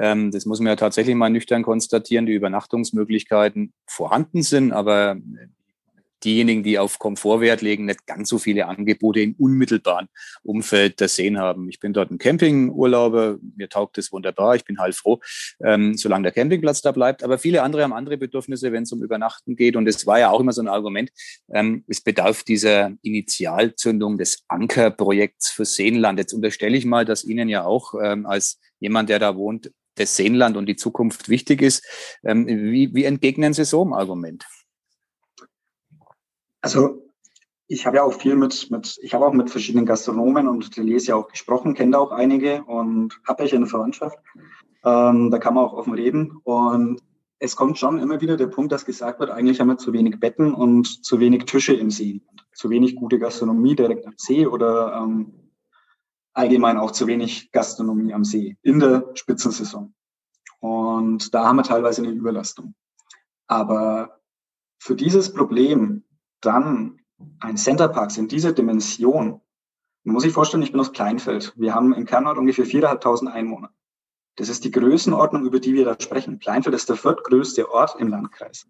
ähm, 0.00 0.30
das 0.30 0.46
muss 0.46 0.60
man 0.60 0.68
ja 0.68 0.76
tatsächlich 0.76 1.16
mal 1.16 1.30
nüchtern 1.30 1.64
konstatieren, 1.64 2.26
die 2.26 2.34
Übernachtungsmöglichkeiten 2.34 3.72
vorhanden 3.86 4.42
sind, 4.42 4.72
aber 4.72 5.16
diejenigen, 6.24 6.62
die 6.62 6.78
auf 6.78 6.98
Komfort 6.98 7.40
Wert 7.40 7.62
legen, 7.62 7.86
nicht 7.86 8.06
ganz 8.06 8.28
so 8.28 8.38
viele 8.38 8.66
Angebote 8.66 9.20
im 9.20 9.34
unmittelbaren 9.38 10.08
Umfeld 10.42 11.00
der 11.00 11.08
Seen 11.08 11.38
haben. 11.38 11.68
Ich 11.68 11.80
bin 11.80 11.92
dort 11.92 12.10
ein 12.10 12.18
Campingurlauber, 12.18 13.38
mir 13.56 13.68
taugt 13.68 13.98
es 13.98 14.12
wunderbar, 14.12 14.56
ich 14.56 14.64
bin 14.64 14.78
halt 14.78 14.94
froh, 14.94 15.20
ähm, 15.64 15.96
solange 15.96 16.24
der 16.24 16.32
Campingplatz 16.32 16.82
da 16.82 16.92
bleibt. 16.92 17.22
Aber 17.22 17.38
viele 17.38 17.62
andere 17.62 17.82
haben 17.82 17.92
andere 17.92 18.16
Bedürfnisse, 18.16 18.72
wenn 18.72 18.84
es 18.84 18.92
um 18.92 19.02
Übernachten 19.02 19.56
geht. 19.56 19.76
Und 19.76 19.86
es 19.88 20.06
war 20.06 20.18
ja 20.18 20.30
auch 20.30 20.40
immer 20.40 20.52
so 20.52 20.62
ein 20.62 20.68
Argument, 20.68 21.10
ähm, 21.52 21.84
es 21.88 22.00
bedarf 22.00 22.42
dieser 22.42 22.92
Initialzündung 23.02 24.18
des 24.18 24.44
Ankerprojekts 24.48 25.50
für 25.50 25.64
Seenland. 25.64 26.18
Jetzt 26.18 26.32
unterstelle 26.32 26.76
ich 26.76 26.84
mal, 26.84 27.04
dass 27.04 27.24
Ihnen 27.24 27.48
ja 27.48 27.64
auch 27.64 27.94
ähm, 28.02 28.26
als 28.26 28.60
jemand, 28.80 29.08
der 29.08 29.18
da 29.18 29.36
wohnt, 29.36 29.70
das 29.96 30.16
Seenland 30.16 30.56
und 30.56 30.66
die 30.66 30.76
Zukunft 30.76 31.28
wichtig 31.28 31.62
ist. 31.62 31.84
Ähm, 32.24 32.46
wie, 32.46 32.94
wie 32.94 33.04
entgegnen 33.04 33.52
Sie 33.52 33.64
so 33.64 33.82
einem 33.82 33.92
Argument? 33.92 34.44
Also 36.62 37.02
ich 37.66 37.86
habe 37.86 37.96
ja 37.96 38.02
auch 38.04 38.14
viel 38.14 38.36
mit, 38.36 38.70
mit 38.70 38.98
ich 39.02 39.14
habe 39.14 39.26
auch 39.26 39.32
mit 39.32 39.50
verschiedenen 39.50 39.86
Gastronomen 39.86 40.48
und 40.48 40.64
Hoteliers 40.64 41.06
ja 41.06 41.16
auch 41.16 41.28
gesprochen, 41.28 41.74
kenne 41.74 41.92
da 41.92 41.98
auch 41.98 42.12
einige 42.12 42.64
und 42.64 43.20
habe 43.26 43.44
ich 43.44 43.54
eine 43.54 43.66
Verwandtschaft. 43.66 44.18
Ähm, 44.84 45.30
da 45.30 45.38
kann 45.38 45.54
man 45.54 45.64
auch 45.64 45.72
offen 45.74 45.94
reden. 45.94 46.38
Und 46.44 47.02
es 47.38 47.56
kommt 47.56 47.78
schon 47.78 47.98
immer 47.98 48.20
wieder 48.20 48.36
der 48.36 48.46
Punkt, 48.46 48.72
dass 48.72 48.84
gesagt 48.84 49.20
wird, 49.20 49.30
eigentlich 49.30 49.60
haben 49.60 49.68
wir 49.68 49.78
zu 49.78 49.92
wenig 49.92 50.20
Betten 50.20 50.54
und 50.54 51.04
zu 51.04 51.18
wenig 51.18 51.44
Tische 51.44 51.74
im 51.74 51.90
See. 51.90 52.22
Zu 52.54 52.70
wenig 52.70 52.94
gute 52.94 53.18
Gastronomie 53.18 53.74
direkt 53.74 54.06
am 54.06 54.14
See 54.16 54.46
oder 54.46 54.94
ähm, 54.94 55.50
allgemein 56.34 56.76
auch 56.76 56.92
zu 56.92 57.06
wenig 57.06 57.50
Gastronomie 57.52 58.12
am 58.12 58.24
See 58.24 58.56
in 58.62 58.78
der 58.78 59.10
Spitzensaison. 59.14 59.94
Und 60.60 61.34
da 61.34 61.44
haben 61.44 61.56
wir 61.56 61.64
teilweise 61.64 62.02
eine 62.02 62.12
Überlastung. 62.12 62.74
Aber 63.48 64.20
für 64.78 64.94
dieses 64.94 65.32
Problem 65.32 66.04
dann 66.42 67.00
ein 67.40 67.56
Centerparks 67.56 68.18
in 68.18 68.28
dieser 68.28 68.52
Dimension, 68.52 69.40
man 70.04 70.14
muss 70.14 70.24
sich 70.24 70.32
vorstellen, 70.32 70.62
ich 70.62 70.72
bin 70.72 70.80
aus 70.80 70.92
Kleinfeld. 70.92 71.54
Wir 71.56 71.74
haben 71.74 71.94
im 71.94 72.04
Kernort 72.04 72.36
ungefähr 72.36 72.66
4.500 72.66 73.28
Einwohner. 73.28 73.70
Das 74.36 74.48
ist 74.48 74.64
die 74.64 74.70
Größenordnung, 74.70 75.44
über 75.44 75.60
die 75.60 75.74
wir 75.74 75.84
da 75.84 75.96
sprechen. 75.98 76.38
Kleinfeld 76.38 76.74
ist 76.74 76.88
der 76.88 76.96
viertgrößte 76.96 77.70
Ort 77.70 77.96
im 78.00 78.08
Landkreis. 78.08 78.66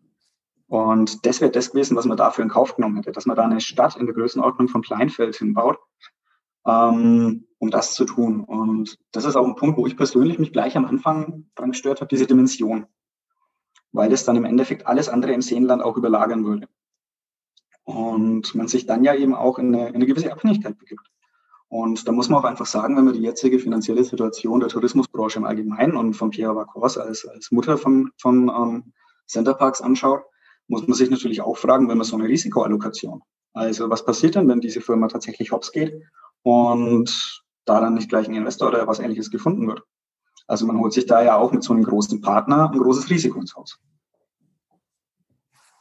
Und 0.67 1.25
das 1.25 1.41
wäre 1.41 1.51
das 1.51 1.71
gewesen, 1.71 1.97
was 1.97 2.05
man 2.05 2.17
dafür 2.17 2.43
in 2.43 2.51
Kauf 2.51 2.77
genommen 2.77 2.97
hätte, 2.97 3.13
dass 3.13 3.27
man 3.27 3.37
da 3.37 3.45
eine 3.45 3.61
Stadt 3.61 3.97
in 3.97 4.07
der 4.07 4.15
Größenordnung 4.15 4.69
von 4.69 4.83
Kleinfeld 4.83 5.37
hinbaut, 5.37 5.79
ähm, 6.67 7.47
um 7.59 7.71
das 7.71 7.95
zu 7.95 8.05
tun. 8.05 8.45
Und 8.45 8.99
das 9.13 9.25
ist 9.25 9.37
auch 9.37 9.47
ein 9.47 9.55
Punkt, 9.55 9.79
wo 9.79 9.87
ich 9.87 9.97
persönlich 9.97 10.39
mich 10.39 10.53
gleich 10.53 10.77
am 10.77 10.85
Anfang 10.85 11.47
dran 11.55 11.71
gestört 11.71 12.01
habe, 12.01 12.09
diese 12.09 12.27
Dimension. 12.27 12.87
Weil 13.93 14.13
es 14.13 14.25
dann 14.25 14.37
im 14.37 14.45
Endeffekt 14.45 14.87
alles 14.87 15.09
andere 15.09 15.33
im 15.33 15.43
Seenland 15.43 15.83
auch 15.83 15.97
überlagern 15.97 16.45
würde. 16.45 16.69
Und 17.85 18.55
man 18.55 18.69
sich 18.69 18.87
dann 18.87 19.05
ja 19.05 19.15
eben 19.15 19.35
auch 19.35 19.59
in 19.59 19.75
eine, 19.75 19.89
in 19.89 19.97
eine 19.97 20.07
gewisse 20.07 20.33
Abhängigkeit 20.33 20.79
begibt. 20.79 21.09
Und 21.69 22.07
da 22.07 22.13
muss 22.13 22.29
man 22.29 22.41
auch 22.41 22.45
einfach 22.45 22.67
sagen, 22.67 22.97
wenn 22.97 23.07
man 23.07 23.15
die 23.15 23.23
jetzige 23.23 23.59
finanzielle 23.59 24.05
Situation 24.05 24.61
der 24.61 24.69
Tourismusbranche 24.69 25.39
im 25.39 25.47
Allgemeinen 25.47 25.97
und 25.97 26.13
von 26.13 26.31
Pierre 26.31 26.55
Vacors 26.55 26.99
als, 26.99 27.25
als 27.25 27.51
Mutter 27.51 27.79
von, 27.79 28.11
von 28.19 28.51
ähm, 28.51 28.93
Centerparks 29.27 29.81
anschaut, 29.81 30.23
muss 30.69 30.87
man 30.87 30.95
sich 30.95 31.11
natürlich 31.11 31.41
auch 31.41 31.57
fragen, 31.57 31.89
wenn 31.89 31.97
man 31.97 32.07
so 32.07 32.17
eine 32.17 32.29
Risikoallokation. 32.29 33.23
Also 33.55 33.91
was 33.91 34.05
passiert 34.05 34.35
denn, 34.35 34.49
wenn 34.49 34.61
diese 34.61 34.81
Firma 34.81 35.09
tatsächlich 35.09 35.53
hops 35.53 35.73
geht 35.73 35.95
und 36.43 37.43
da 37.65 37.81
dann 37.81 37.95
nicht 37.95 38.09
gleich 38.09 38.29
ein 38.29 38.35
Investor 38.35 38.69
oder 38.69 38.87
was 38.87 38.99
ähnliches 38.99 39.31
gefunden 39.31 39.67
wird? 39.67 39.83
Also 40.47 40.67
man 40.67 40.79
holt 40.79 40.93
sich 40.93 41.07
da 41.07 41.23
ja 41.23 41.37
auch 41.37 41.53
mit 41.53 41.63
so 41.63 41.73
einem 41.73 41.85
großen 41.85 42.21
Partner 42.21 42.71
ein 42.71 42.79
großes 42.79 43.11
Risiko 43.11 43.41
ins 43.41 43.55
Haus. 43.55 43.79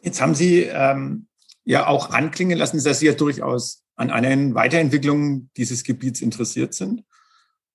Jetzt 0.01 0.21
haben 0.21 0.35
Sie 0.35 0.61
ähm, 0.61 1.27
ja 1.63 1.87
auch 1.87 2.09
anklingen 2.09 2.57
lassen, 2.57 2.83
dass 2.83 2.99
Sie 2.99 3.07
ja 3.07 3.13
durchaus 3.13 3.83
an 3.95 4.09
einer 4.09 4.55
Weiterentwicklung 4.55 5.49
dieses 5.57 5.83
Gebiets 5.83 6.21
interessiert 6.21 6.73
sind. 6.73 7.03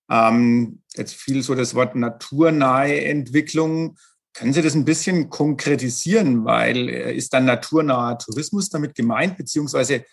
Ähm, 0.09 0.81
jetzt 0.95 1.15
fiel 1.15 1.41
so 1.43 1.55
das 1.55 1.75
Wort 1.75 1.95
naturnahe 1.95 3.01
Entwicklung. 3.05 3.97
Können 4.33 4.53
Sie 4.53 4.61
das 4.61 4.75
ein 4.75 4.85
bisschen 4.85 5.29
konkretisieren? 5.29 6.45
Weil 6.45 6.89
äh, 6.89 7.15
ist 7.15 7.33
dann 7.33 7.45
naturnaher 7.45 8.17
Tourismus 8.17 8.69
damit 8.69 8.95
gemeint, 8.95 9.37
beziehungsweise 9.37 10.03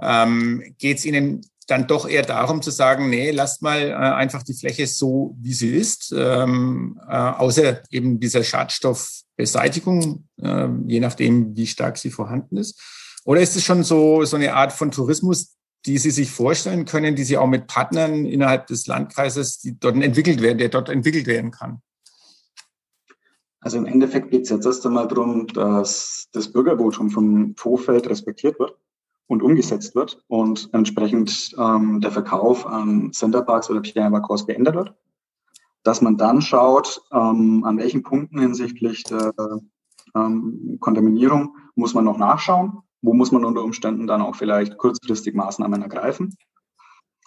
ähm, 0.00 0.62
geht 0.78 0.98
es 0.98 1.04
Ihnen 1.04 1.42
dann 1.68 1.86
doch 1.86 2.08
eher 2.08 2.22
darum 2.22 2.62
zu 2.62 2.70
sagen, 2.70 3.10
nee, 3.10 3.30
lasst 3.30 3.62
mal 3.62 3.90
äh, 3.90 3.92
einfach 3.92 4.42
die 4.42 4.54
Fläche 4.54 4.86
so, 4.86 5.36
wie 5.38 5.52
sie 5.52 5.76
ist, 5.76 6.14
ähm, 6.16 6.98
äh, 7.06 7.14
außer 7.14 7.82
eben 7.90 8.18
dieser 8.18 8.42
Schadstoffbeseitigung, 8.42 10.26
äh, 10.40 10.68
je 10.86 11.00
nachdem, 11.00 11.54
wie 11.56 11.66
stark 11.66 11.98
sie 11.98 12.10
vorhanden 12.10 12.56
ist. 12.56 12.80
Oder 13.28 13.42
ist 13.42 13.56
es 13.56 13.62
schon 13.62 13.82
so, 13.82 14.24
so 14.24 14.36
eine 14.36 14.54
Art 14.54 14.72
von 14.72 14.90
Tourismus, 14.90 15.54
die 15.84 15.98
Sie 15.98 16.10
sich 16.10 16.30
vorstellen 16.30 16.86
können, 16.86 17.14
die 17.14 17.24
Sie 17.24 17.36
auch 17.36 17.46
mit 17.46 17.66
Partnern 17.66 18.24
innerhalb 18.24 18.68
des 18.68 18.86
Landkreises, 18.86 19.58
die 19.58 19.78
dort 19.78 19.96
entwickelt 19.96 20.40
werden, 20.40 20.56
der 20.56 20.70
dort 20.70 20.88
entwickelt 20.88 21.26
werden 21.26 21.50
kann? 21.50 21.82
Also 23.60 23.76
im 23.76 23.84
Endeffekt 23.84 24.30
geht 24.30 24.44
es 24.44 24.48
jetzt 24.48 24.64
erst 24.64 24.86
einmal 24.86 25.08
darum, 25.08 25.46
dass 25.48 26.28
das 26.32 26.50
Bürgervotum 26.50 27.10
vom 27.10 27.54
Vorfeld 27.54 28.08
respektiert 28.08 28.58
wird 28.58 28.78
und 29.26 29.42
umgesetzt 29.42 29.94
wird 29.94 30.24
und 30.28 30.70
entsprechend 30.72 31.54
ähm, 31.58 32.00
der 32.00 32.12
Verkauf 32.12 32.66
an 32.66 33.12
Centerparks 33.12 33.68
oder 33.68 33.82
Pierre 33.82 34.10
Vacors 34.10 34.46
beendet 34.46 34.74
wird. 34.74 34.94
Dass 35.82 36.00
man 36.00 36.16
dann 36.16 36.40
schaut, 36.40 37.02
ähm, 37.12 37.62
an 37.64 37.76
welchen 37.76 38.02
Punkten 38.02 38.38
hinsichtlich 38.38 39.02
der 39.02 39.34
ähm, 40.14 40.78
Kontaminierung 40.80 41.56
muss 41.74 41.92
man 41.92 42.06
noch 42.06 42.16
nachschauen, 42.16 42.84
wo 43.02 43.14
muss 43.14 43.32
man 43.32 43.44
unter 43.44 43.62
Umständen 43.62 44.06
dann 44.06 44.22
auch 44.22 44.36
vielleicht 44.36 44.76
kurzfristig 44.78 45.34
Maßnahmen 45.34 45.82
ergreifen 45.82 46.36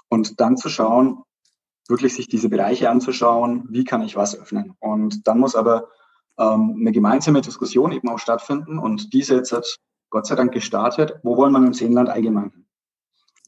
und 0.09 0.39
dann 0.39 0.57
zu 0.57 0.69
schauen, 0.69 1.23
wirklich 1.87 2.13
sich 2.13 2.27
diese 2.27 2.49
Bereiche 2.49 2.89
anzuschauen, 2.89 3.65
wie 3.69 3.83
kann 3.83 4.01
ich 4.01 4.15
was 4.15 4.39
öffnen. 4.39 4.75
Und 4.79 5.27
dann 5.27 5.39
muss 5.39 5.55
aber 5.55 5.89
ähm, 6.37 6.77
eine 6.79 6.91
gemeinsame 6.91 7.41
Diskussion 7.41 7.91
eben 7.91 8.09
auch 8.09 8.19
stattfinden 8.19 8.79
und 8.79 9.13
diese 9.13 9.35
jetzt 9.35 9.79
Gott 10.09 10.27
sei 10.27 10.35
Dank 10.35 10.51
gestartet. 10.51 11.19
Wo 11.23 11.37
wollen 11.37 11.53
wir 11.53 11.59
dem 11.59 11.73
Seenland 11.73 12.09
allgemein? 12.09 12.65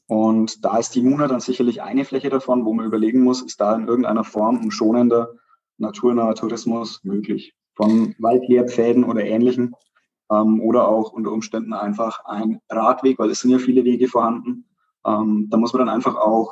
Und 0.06 0.64
da 0.64 0.78
ist 0.78 0.94
die 0.94 1.02
Muna 1.02 1.28
dann 1.28 1.40
sicherlich 1.40 1.82
eine 1.82 2.04
Fläche 2.04 2.28
davon, 2.28 2.64
wo 2.64 2.74
man 2.74 2.86
überlegen 2.86 3.22
muss, 3.22 3.42
ist 3.42 3.60
da 3.60 3.74
in 3.74 3.88
irgendeiner 3.88 4.24
Form 4.24 4.60
ein 4.60 4.70
schonender, 4.70 5.30
naturnaher 5.78 6.34
Tourismus 6.34 7.00
möglich? 7.04 7.54
Von 7.74 8.14
Waldlehrpfäden 8.18 9.04
oder 9.04 9.24
ähnlichen. 9.24 9.74
Ähm, 10.30 10.60
oder 10.60 10.88
auch 10.88 11.12
unter 11.12 11.32
Umständen 11.32 11.72
einfach 11.72 12.24
ein 12.24 12.60
Radweg, 12.68 13.18
weil 13.18 13.30
es 13.30 13.40
sind 13.40 13.50
ja 13.50 13.58
viele 13.58 13.84
Wege 13.84 14.08
vorhanden. 14.08 14.66
Ähm, 15.06 15.48
da 15.50 15.56
muss 15.56 15.72
man 15.72 15.86
dann 15.86 15.94
einfach 15.94 16.16
auch 16.16 16.50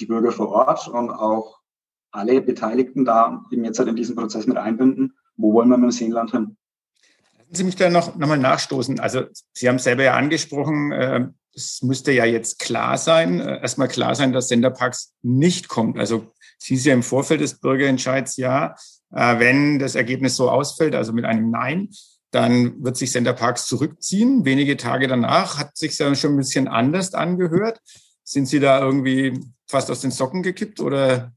die 0.00 0.06
Bürger 0.06 0.32
vor 0.32 0.48
Ort 0.48 0.88
und 0.88 1.10
auch 1.10 1.60
alle 2.10 2.40
Beteiligten 2.40 3.04
da 3.04 3.44
eben 3.50 3.64
jetzt 3.64 3.78
halt 3.78 3.88
in 3.88 3.96
diesen 3.96 4.16
Prozess 4.16 4.46
mit 4.46 4.56
einbinden. 4.56 5.14
Wo 5.36 5.52
wollen 5.52 5.68
wir 5.68 5.76
mit 5.76 5.90
dem 5.90 5.92
Seenland 5.92 6.32
hin? 6.32 6.56
Sie 7.52 7.64
mich 7.64 7.76
da 7.76 7.90
noch, 7.90 8.16
noch 8.16 8.28
mal 8.28 8.38
nachstoßen. 8.38 9.00
Also 9.00 9.24
Sie 9.52 9.68
haben 9.68 9.76
es 9.76 9.84
selber 9.84 10.04
ja 10.04 10.14
angesprochen, 10.14 10.92
äh, 10.92 11.28
es 11.54 11.82
müsste 11.82 12.12
ja 12.12 12.24
jetzt 12.24 12.58
klar 12.58 12.96
sein, 12.96 13.40
äh, 13.40 13.60
erstmal 13.60 13.88
klar 13.88 14.14
sein, 14.14 14.32
dass 14.32 14.48
Senderparks 14.48 15.14
nicht 15.22 15.68
kommt. 15.68 15.98
Also 15.98 16.26
es 16.60 16.66
hieß 16.66 16.84
ja 16.84 16.94
im 16.94 17.02
Vorfeld 17.02 17.40
des 17.40 17.58
Bürgerentscheids, 17.58 18.36
ja, 18.36 18.76
äh, 19.12 19.38
wenn 19.38 19.78
das 19.78 19.94
Ergebnis 19.94 20.36
so 20.36 20.50
ausfällt, 20.50 20.94
also 20.94 21.12
mit 21.12 21.24
einem 21.24 21.50
Nein, 21.50 21.88
dann 22.30 22.82
wird 22.84 22.96
sich 22.96 23.12
Senderparks 23.12 23.66
zurückziehen. 23.66 24.44
Wenige 24.44 24.76
Tage 24.76 25.08
danach 25.08 25.58
hat 25.58 25.76
sich 25.76 25.98
ja 25.98 26.14
schon 26.14 26.34
ein 26.34 26.38
bisschen 26.38 26.68
anders 26.68 27.14
angehört. 27.14 27.80
Sind 28.22 28.46
Sie 28.46 28.60
da 28.60 28.80
irgendwie 28.80 29.40
fast 29.68 29.90
aus 29.90 30.00
den 30.00 30.10
Socken 30.10 30.42
gekippt 30.42 30.80
oder 30.80 31.32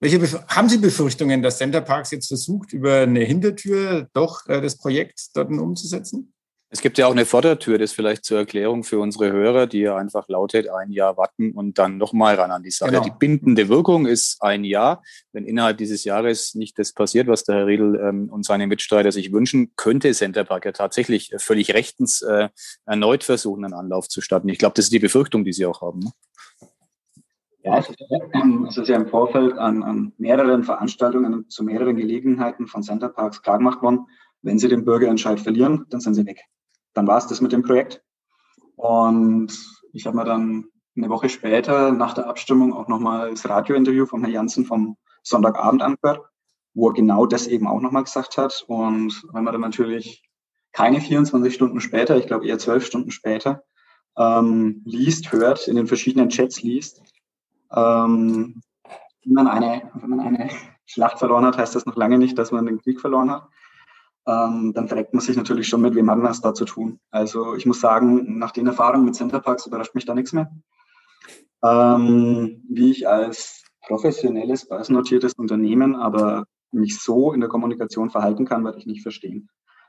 welche 0.00 0.20
haben 0.48 0.68
Sie 0.68 0.78
Befürchtungen, 0.78 1.42
dass 1.42 1.58
Center 1.58 1.80
Parks 1.80 2.10
jetzt 2.10 2.28
versucht, 2.28 2.72
über 2.72 3.00
eine 3.00 3.24
Hintertür 3.24 4.08
doch 4.12 4.46
äh, 4.46 4.60
das 4.60 4.76
Projekt 4.76 5.34
dort 5.34 5.50
umzusetzen? 5.50 6.34
Es 6.68 6.80
gibt 6.80 6.98
ja 6.98 7.06
auch 7.06 7.12
eine 7.12 7.26
Vordertür, 7.26 7.78
das 7.78 7.92
vielleicht 7.92 8.24
zur 8.24 8.38
Erklärung 8.38 8.82
für 8.82 8.98
unsere 8.98 9.30
Hörer, 9.30 9.68
die 9.68 9.80
ja 9.80 9.96
einfach 9.96 10.28
lautet, 10.28 10.68
ein 10.68 10.90
Jahr 10.90 11.16
warten 11.16 11.52
und 11.52 11.78
dann 11.78 11.96
nochmal 11.96 12.34
ran 12.34 12.50
an 12.50 12.64
die 12.64 12.72
Sache. 12.72 12.90
Genau. 12.90 13.04
Die 13.04 13.12
bindende 13.16 13.68
Wirkung 13.68 14.06
ist 14.06 14.42
ein 14.42 14.64
Jahr. 14.64 15.02
Wenn 15.32 15.44
innerhalb 15.44 15.78
dieses 15.78 16.02
Jahres 16.02 16.56
nicht 16.56 16.76
das 16.78 16.92
passiert, 16.92 17.28
was 17.28 17.44
der 17.44 17.56
Herr 17.56 17.66
Riedel 17.66 18.00
ähm, 18.02 18.28
und 18.30 18.44
seine 18.44 18.66
Mitstreiter 18.66 19.12
sich 19.12 19.32
wünschen, 19.32 19.72
könnte 19.76 20.12
Center 20.12 20.42
Park 20.42 20.64
ja 20.64 20.72
tatsächlich 20.72 21.32
völlig 21.38 21.72
rechtens 21.72 22.22
äh, 22.22 22.48
erneut 22.84 23.22
versuchen, 23.22 23.64
einen 23.64 23.74
Anlauf 23.74 24.08
zu 24.08 24.20
starten. 24.20 24.48
Ich 24.48 24.58
glaube, 24.58 24.74
das 24.74 24.86
ist 24.86 24.92
die 24.92 24.98
Befürchtung, 24.98 25.44
die 25.44 25.52
Sie 25.52 25.66
auch 25.66 25.82
haben. 25.82 26.00
Ne? 26.00 26.10
Ja, 27.62 27.78
es 27.78 27.88
ist 28.76 28.88
ja 28.88 28.96
im 28.96 29.08
Vorfeld 29.08 29.56
an, 29.58 29.82
an 29.82 30.12
mehreren 30.18 30.64
Veranstaltungen 30.64 31.48
zu 31.48 31.64
mehreren 31.64 31.96
Gelegenheiten 31.96 32.66
von 32.66 32.82
Centerparks 32.82 33.42
klargemacht 33.42 33.82
worden, 33.82 34.06
wenn 34.42 34.58
sie 34.58 34.68
den 34.68 34.84
Bürgerentscheid 34.84 35.40
verlieren, 35.40 35.86
dann 35.90 36.00
sind 36.00 36.14
sie 36.14 36.26
weg. 36.26 36.40
Dann 36.96 37.06
war 37.06 37.18
es 37.18 37.26
das 37.26 37.42
mit 37.42 37.52
dem 37.52 37.62
Projekt. 37.62 38.02
Und 38.74 39.52
ich 39.92 40.06
habe 40.06 40.16
mir 40.16 40.24
dann 40.24 40.64
eine 40.96 41.10
Woche 41.10 41.28
später 41.28 41.92
nach 41.92 42.14
der 42.14 42.26
Abstimmung 42.26 42.72
auch 42.72 42.88
nochmal 42.88 43.30
das 43.30 43.46
Radiointerview 43.46 44.06
von 44.06 44.20
Herrn 44.20 44.32
Janssen 44.32 44.64
vom 44.64 44.96
Sonntagabend 45.22 45.82
angehört, 45.82 46.22
wo 46.72 46.88
er 46.88 46.94
genau 46.94 47.26
das 47.26 47.48
eben 47.48 47.66
auch 47.66 47.82
nochmal 47.82 48.04
gesagt 48.04 48.38
hat. 48.38 48.64
Und 48.66 49.22
wenn 49.30 49.44
man 49.44 49.52
dann 49.52 49.60
natürlich 49.60 50.26
keine 50.72 51.02
24 51.02 51.54
Stunden 51.54 51.80
später, 51.82 52.16
ich 52.16 52.26
glaube 52.26 52.46
eher 52.46 52.58
12 52.58 52.86
Stunden 52.86 53.10
später, 53.10 53.62
ähm, 54.16 54.80
liest, 54.86 55.32
hört, 55.32 55.68
in 55.68 55.76
den 55.76 55.86
verschiedenen 55.86 56.30
Chats 56.30 56.62
liest, 56.62 57.02
ähm, 57.74 58.62
wenn, 59.22 59.34
man 59.34 59.48
eine, 59.48 59.90
wenn 59.92 60.08
man 60.08 60.20
eine 60.20 60.48
Schlacht 60.86 61.18
verloren 61.18 61.44
hat, 61.44 61.58
heißt 61.58 61.74
das 61.74 61.84
noch 61.84 61.96
lange 61.96 62.16
nicht, 62.16 62.38
dass 62.38 62.52
man 62.52 62.64
den 62.64 62.80
Krieg 62.80 63.02
verloren 63.02 63.30
hat. 63.30 63.48
Ähm, 64.26 64.72
dann 64.74 64.88
fragt 64.88 65.14
man 65.14 65.20
sich 65.20 65.36
natürlich 65.36 65.68
schon 65.68 65.82
mit, 65.82 65.94
wem 65.94 66.10
hat 66.10 66.18
man 66.18 66.32
es 66.32 66.40
da 66.40 66.52
zu 66.52 66.64
tun. 66.64 66.98
Also 67.10 67.54
ich 67.54 67.64
muss 67.64 67.80
sagen, 67.80 68.38
nach 68.38 68.50
den 68.50 68.66
Erfahrungen 68.66 69.04
mit 69.04 69.14
Centerparks 69.14 69.66
überrascht 69.66 69.94
mich 69.94 70.04
da 70.04 70.14
nichts 70.14 70.32
mehr. 70.32 70.50
Ähm, 71.62 72.64
wie 72.68 72.90
ich 72.90 73.08
als 73.08 73.64
professionelles, 73.86 74.68
börsennotiertes 74.68 75.34
Unternehmen 75.34 75.94
aber 75.94 76.44
mich 76.72 76.98
so 77.00 77.32
in 77.32 77.40
der 77.40 77.48
Kommunikation 77.48 78.10
verhalten 78.10 78.44
kann, 78.44 78.64
werde 78.64 78.78
ich 78.78 78.86
nicht 78.86 79.02
verstehen. 79.02 79.48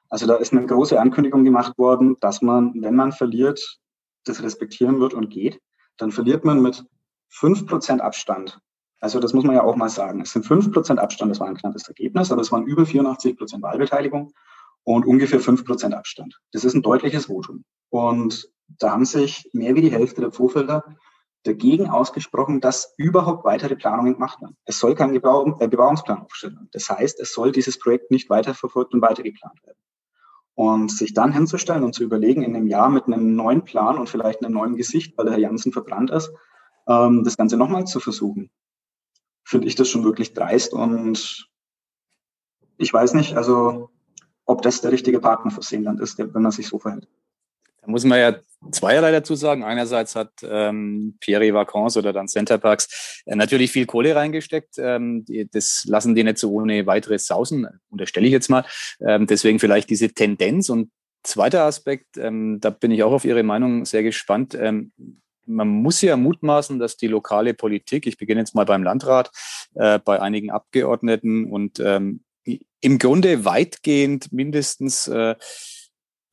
Also 0.10 0.28
da 0.28 0.36
ist 0.36 0.54
eine 0.54 0.66
große 0.66 1.00
Ankündigung 1.00 1.44
gemacht 1.44 1.78
worden, 1.78 2.16
dass 2.22 2.42
man, 2.42 2.74
wenn 2.82 2.96
man 2.96 3.12
verliert, 3.12 3.80
das 4.24 4.42
respektieren 4.42 5.00
wird 5.00 5.14
und 5.14 5.30
geht. 5.30 5.60
Dann 5.98 6.12
verliert 6.12 6.46
man 6.46 6.62
mit 6.62 6.86
5% 7.34 8.00
Abstand. 8.00 8.60
Also 9.00 9.20
das 9.20 9.34
muss 9.34 9.44
man 9.44 9.56
ja 9.56 9.64
auch 9.64 9.76
mal 9.76 9.90
sagen. 9.90 10.22
Es 10.22 10.32
sind 10.32 10.46
5% 10.46 10.98
Abstand, 10.98 11.32
das 11.32 11.40
war 11.40 11.48
ein 11.48 11.58
knappes 11.58 11.88
Ergebnis, 11.88 12.32
aber 12.32 12.42
es 12.42 12.52
waren 12.52 12.66
über 12.66 12.84
84% 12.84 13.62
Wahlbeteiligung 13.62 14.34
und 14.84 15.06
ungefähr 15.06 15.40
5% 15.40 15.94
Abstand. 15.94 16.40
Das 16.52 16.64
ist 16.64 16.74
ein 16.74 16.82
deutliches 16.82 17.26
Votum. 17.26 17.64
Und 17.90 18.50
da 18.80 18.92
haben 18.92 19.06
sich 19.06 19.50
mehr 19.54 19.76
wie 19.76 19.82
die 19.82 19.92
Hälfte 19.92 20.22
der 20.22 20.32
Vorfelder 20.32 20.84
dagegen 21.44 21.90
ausgesprochen, 21.90 22.60
dass 22.60 22.94
überhaupt 22.98 23.46
weitere 23.46 23.76
Planungen 23.76 24.14
gemacht 24.14 24.42
werden. 24.42 24.58
Es 24.66 24.80
soll 24.80 24.96
kein 24.96 25.16
äh, 25.16 25.20
Bebauungsplan 25.20 26.22
aufstellen. 26.22 26.70
Das 26.72 26.90
heißt, 26.90 27.20
es 27.20 27.34
soll 27.34 27.52
dieses 27.52 27.80
Projekt 27.80 28.12
nicht 28.12 28.30
weiterverfolgt 28.30 28.94
und 28.94 29.02
weitergeplant 29.02 29.64
werden. 29.64 29.78
Und 30.56 30.92
sich 30.92 31.14
dann 31.14 31.32
hinzustellen 31.32 31.84
und 31.84 31.94
zu 31.94 32.04
überlegen, 32.04 32.42
in 32.42 32.56
einem 32.56 32.68
Jahr 32.68 32.90
mit 32.90 33.06
einem 33.06 33.36
neuen 33.36 33.64
Plan 33.64 33.98
und 33.98 34.10
vielleicht 34.10 34.44
einem 34.44 34.56
neuen 34.56 34.76
Gesicht, 34.76 35.18
weil 35.18 35.26
der 35.26 35.36
Herr 35.36 35.42
Janssen 35.42 35.72
verbrannt 35.72 36.10
ist, 36.10 36.32
ähm, 36.88 37.24
das 37.24 37.38
Ganze 37.38 37.58
nochmal 37.58 37.86
zu 37.86 38.00
versuchen, 38.00 38.50
finde 39.48 39.68
ich 39.68 39.76
das 39.76 39.88
schon 39.88 40.04
wirklich 40.04 40.34
dreist 40.34 40.74
und 40.74 41.48
ich 42.78 42.94
weiß 42.94 43.14
nicht, 43.14 43.38
also 43.38 43.90
ob 44.46 44.62
das 44.62 44.82
der 44.82 44.92
richtige 44.92 45.20
Partner 45.20 45.52
für 45.52 45.62
Seenland 45.62 46.02
ist, 46.02 46.20
wenn 46.20 46.42
man 46.42 46.52
sich 46.52 46.68
so 46.68 46.80
verhält. 46.80 47.08
Da 47.82 47.88
muss 47.88 48.04
man 48.04 48.20
ja 48.20 48.36
zweierlei 48.72 49.12
dazu 49.12 49.36
sagen. 49.36 49.64
Einerseits 49.64 50.18
hat 50.18 50.32
ähm, 50.44 51.18
Pierre 51.22 51.54
Vacances 51.54 51.98
oder 51.98 52.12
dann 52.12 52.28
Centerparks 52.28 53.24
äh, 53.26 53.36
natürlich 53.36 53.72
viel 53.72 53.86
Kohle 53.86 54.16
reingesteckt. 54.16 54.76
Ähm, 54.80 55.24
die, 55.24 55.50
das 55.50 55.86
lassen 55.88 56.14
die 56.14 56.26
nicht 56.26 56.40
so 56.40 56.52
ohne 56.52 56.86
weiteres 56.86 57.26
sausen, 57.26 57.68
unterstelle 57.90 58.26
ich 58.26 58.34
jetzt 58.34 58.50
mal. 58.50 58.66
Ähm, 59.00 59.28
deswegen 59.28 59.60
vielleicht 59.60 59.90
diese 59.90 60.10
Tendenz. 60.10 60.70
Und 60.70 60.92
zweiter 61.24 61.64
Aspekt, 61.64 62.18
ähm, 62.18 62.60
da 62.60 62.70
bin 62.70 62.92
ich 62.92 63.04
auch 63.04 63.14
auf 63.14 63.24
Ihre 63.24 63.44
Meinung 63.44 63.86
sehr 63.86 64.04
gespannt. 64.04 64.56
Ähm, 64.60 64.92
man 65.48 65.68
muss 65.68 66.02
ja 66.02 66.18
mutmaßen, 66.18 66.80
dass 66.80 66.98
die 66.98 67.08
lokale 67.08 67.54
Politik, 67.54 68.08
ich 68.08 68.18
beginne 68.18 68.42
jetzt 68.42 68.56
mal 68.56 68.66
beim 68.66 68.84
Landrat, 68.84 69.32
äh, 69.76 70.00
bei 70.00 70.22
einigen 70.22 70.52
Abgeordneten 70.52 71.46
und 71.46 71.80
ähm, 71.80 72.22
im 72.80 73.00
Grunde 73.00 73.44
weitgehend 73.46 74.32
mindestens 74.32 75.08
äh, 75.08 75.36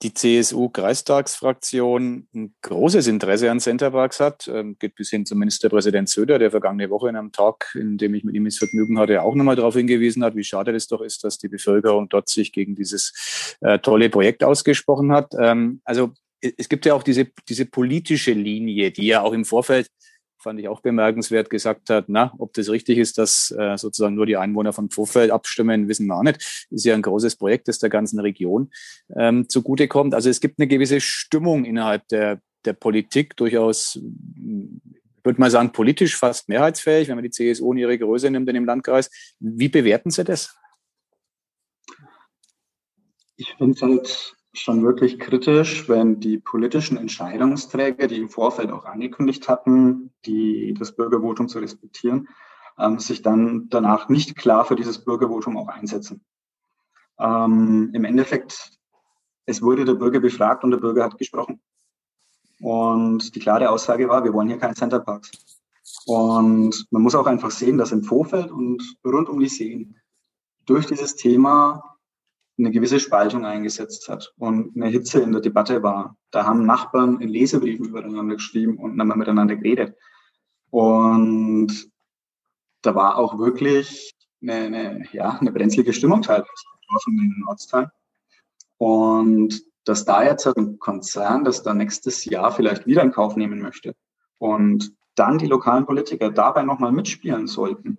die 0.03 0.13
CSU-Kreistagsfraktion 0.13 2.29
ein 2.35 2.55
großes 2.61 3.07
Interesse 3.07 3.51
an 3.51 3.61
Centerparks 3.61 4.21
hat. 4.21 4.47
Ähm, 4.49 4.77
geht 4.79 4.97
bis 4.97 5.09
hin 5.09 5.25
zum 5.25 5.39
Ministerpräsident 5.39 6.11
Söder, 6.11 6.39
der 6.39 6.51
vergangene 6.51 6.91
Woche 6.91 7.09
in 7.09 7.17
einem 7.17 7.33
Tag, 7.33 7.75
in 7.75 7.97
dem 7.97 8.13
ich 8.15 8.23
mit 8.23 8.35
ihm 8.35 8.45
das 8.45 8.59
Vergnügen 8.59 8.99
hatte, 8.99 9.23
auch 9.23 9.35
nochmal 9.35 9.57
darauf 9.57 9.75
hingewiesen 9.75 10.23
hat, 10.23 10.37
wie 10.37 10.45
schade 10.45 10.73
es 10.73 10.89
doch 10.89 11.01
ist, 11.01 11.25
dass 11.25 11.39
die 11.39 11.49
Bevölkerung 11.49 12.11
dort 12.11 12.29
sich 12.29 12.53
gegen 12.53 12.75
dieses 12.75 13.57
äh, 13.63 13.79
tolle 13.79 14.11
Projekt 14.11 14.45
ausgesprochen 14.45 15.11
hat. 15.11 15.33
Ähm, 15.39 15.81
also 15.85 16.13
es 16.57 16.69
gibt 16.69 16.87
ja 16.87 16.95
auch 16.95 17.03
diese, 17.03 17.27
diese 17.49 17.67
politische 17.67 18.33
Linie, 18.33 18.91
die 18.91 19.07
ja 19.07 19.23
auch 19.23 19.33
im 19.33 19.45
Vorfeld 19.45 19.89
fand 20.45 20.61
ich 20.61 20.69
auch 20.69 20.81
bemerkenswert, 20.81 21.49
gesagt 21.49 21.89
hat, 21.89 22.05
na, 22.09 22.35
ob 22.39 22.53
das 22.53 22.69
richtig 22.69 22.99
ist, 22.99 23.17
dass 23.17 23.51
äh, 23.59 23.79
sozusagen 23.79 24.15
nur 24.15 24.27
die 24.27 24.37
Einwohner 24.37 24.75
von 24.75 24.91
Pfofeld 24.91 25.31
abstimmen, 25.31 25.89
wissen 25.89 26.07
wir 26.07 26.17
auch 26.17 26.23
nicht. 26.23 26.67
Ist 26.71 26.85
ja 26.85 26.95
ein 26.95 27.03
großes 27.03 27.37
Projekt, 27.37 27.67
das 27.67 27.79
der 27.79 27.89
ganzen 27.89 28.21
Region 28.21 28.71
ähm, 29.17 29.49
zugutekommt. 29.49 30.15
Also 30.15 30.29
es 30.29 30.41
gibt 30.41 30.59
eine 30.59 30.69
gewisse 30.69 31.01
Stimmung 31.01 31.65
innerhalb 31.65 32.07
der, 32.09 32.41
der 32.67 32.75
Politik, 32.75 33.37
durchaus, 33.37 33.97
ich 33.97 35.25
würde 35.25 35.41
mal 35.41 35.51
sagen, 35.51 35.73
politisch 35.73 36.15
fast 36.15 36.51
mehrheitsfähig, 36.51 37.09
wenn 37.09 37.17
man 37.17 37.25
die 37.25 37.31
CSU 37.31 37.73
in 37.73 37.79
ihre 37.79 37.99
Größe 37.99 38.31
nimmt 38.31 38.49
in 38.49 38.55
dem 38.55 38.67
Landkreis. 38.67 39.11
Wie 39.41 39.71
bewerten 39.71 40.11
Sie 40.11 40.25
das? 40.25 40.55
Ich 43.37 43.55
finde 43.57 43.75
es 43.75 43.83
halt 43.83 44.37
schon 44.59 44.83
wirklich 44.83 45.19
kritisch, 45.19 45.89
wenn 45.89 46.21
die 46.21 46.39
politischen 46.39 46.97
Entscheidungsträger, 46.97 48.07
die 48.07 48.19
im 48.19 48.29
Vorfeld 48.29 48.71
auch 48.71 48.85
angekündigt 48.85 49.49
hatten, 49.49 50.13
die, 50.25 50.75
das 50.79 50.93
Bürgervotum 50.93 51.49
zu 51.49 51.59
respektieren, 51.59 52.29
ähm, 52.79 52.99
sich 52.99 53.23
dann 53.23 53.69
danach 53.69 54.09
nicht 54.09 54.37
klar 54.37 54.65
für 54.65 54.77
dieses 54.77 55.05
Bürgervotum 55.05 55.57
auch 55.57 55.69
einsetzen. 55.69 56.25
Ähm, 57.19 57.91
Im 57.93 58.05
Endeffekt, 58.05 58.79
es 59.47 59.63
wurde 59.63 59.85
der 59.85 59.95
Bürger 59.95 60.21
befragt 60.21 60.65
und 60.65 60.71
der 60.71 60.79
Bürger 60.79 61.05
hat 61.05 61.19
gesprochen. 61.19 61.61
Und 62.61 63.35
die 63.35 63.41
klare 63.41 63.71
Aussage 63.71 64.09
war, 64.09 64.25
wir 64.25 64.33
wollen 64.33 64.49
hier 64.49 64.59
keinen 64.59 64.77
Centerparks. 64.77 65.31
Und 66.07 66.87
man 66.91 67.03
muss 67.03 67.15
auch 67.15 67.27
einfach 67.27 67.51
sehen, 67.51 67.79
dass 67.79 67.93
im 67.93 68.05
Vorfeld 68.05 68.51
und 68.51 68.83
rund 69.05 69.29
um 69.29 69.41
die 69.41 69.49
Seen 69.49 69.97
durch 70.67 70.87
dieses 70.87 71.17
Thema 71.17 71.94
eine 72.59 72.71
gewisse 72.71 73.01
Spaltung 73.01 73.45
eingesetzt 73.45 74.09
hat 74.09 74.33
und 74.39 74.77
eine 74.77 74.89
Hitze 74.89 75.21
in 75.21 75.33
der 75.33 75.41
Debatte 75.41 75.83
war. 75.83 76.17
Da 76.31 76.47
haben 76.47 76.67
Nachbarn 76.67 77.21
in 77.21 77.29
Lesebriefen 77.29 77.87
übereinander 77.87 78.37
geschrieben 78.37 78.79
und 78.79 78.99
haben 78.99 79.19
miteinander 79.19 79.57
geredet. 79.57 79.97
Und 80.71 81.91
da 82.83 82.95
war 82.95 83.19
auch 83.19 83.39
wirklich 83.39 84.15
eine, 84.43 84.55
eine, 84.55 85.05
ja, 85.13 85.39
eine 85.41 85.53
brenzlige 85.53 85.93
Stimmung 85.93 86.23
teilweise 86.23 86.51
in 87.09 87.17
den 87.17 87.45
Ortsteilen. 87.49 87.91
Und 88.79 89.63
dass 89.85 90.05
da 90.05 90.25
jetzt 90.25 90.47
ein 90.47 90.79
Konzern, 90.79 91.45
das 91.45 91.63
da 91.63 91.75
nächstes 91.75 92.25
Jahr 92.25 92.53
vielleicht 92.53 92.87
wieder 92.87 93.03
in 93.03 93.13
Kauf 93.13 93.37
nehmen 93.37 93.61
möchte 93.61 93.95
und 94.39 94.95
dann 95.15 95.39
die 95.39 95.47
lokalen 95.47 95.87
Politiker 95.87 96.31
dabei 96.31 96.63
nochmal 96.63 96.93
mitspielen 96.93 97.47
sollten, 97.47 97.99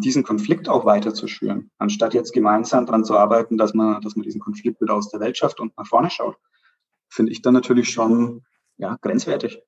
diesen 0.00 0.22
Konflikt 0.22 0.68
auch 0.68 0.84
weiter 0.84 1.14
zu 1.14 1.28
schüren, 1.28 1.70
anstatt 1.78 2.14
jetzt 2.14 2.32
gemeinsam 2.32 2.86
daran 2.86 3.04
zu 3.04 3.16
arbeiten, 3.16 3.58
dass 3.58 3.74
man, 3.74 4.00
dass 4.00 4.16
man 4.16 4.22
diesen 4.22 4.40
Konflikt 4.40 4.80
wieder 4.80 4.94
aus 4.94 5.10
der 5.10 5.20
Welt 5.20 5.36
schafft 5.36 5.60
und 5.60 5.76
nach 5.76 5.86
vorne 5.86 6.10
schaut, 6.10 6.36
finde 7.08 7.32
ich 7.32 7.42
dann 7.42 7.54
natürlich 7.54 7.90
schon 7.90 8.44
ja, 8.78 8.96
grenzwertig. 9.00 9.62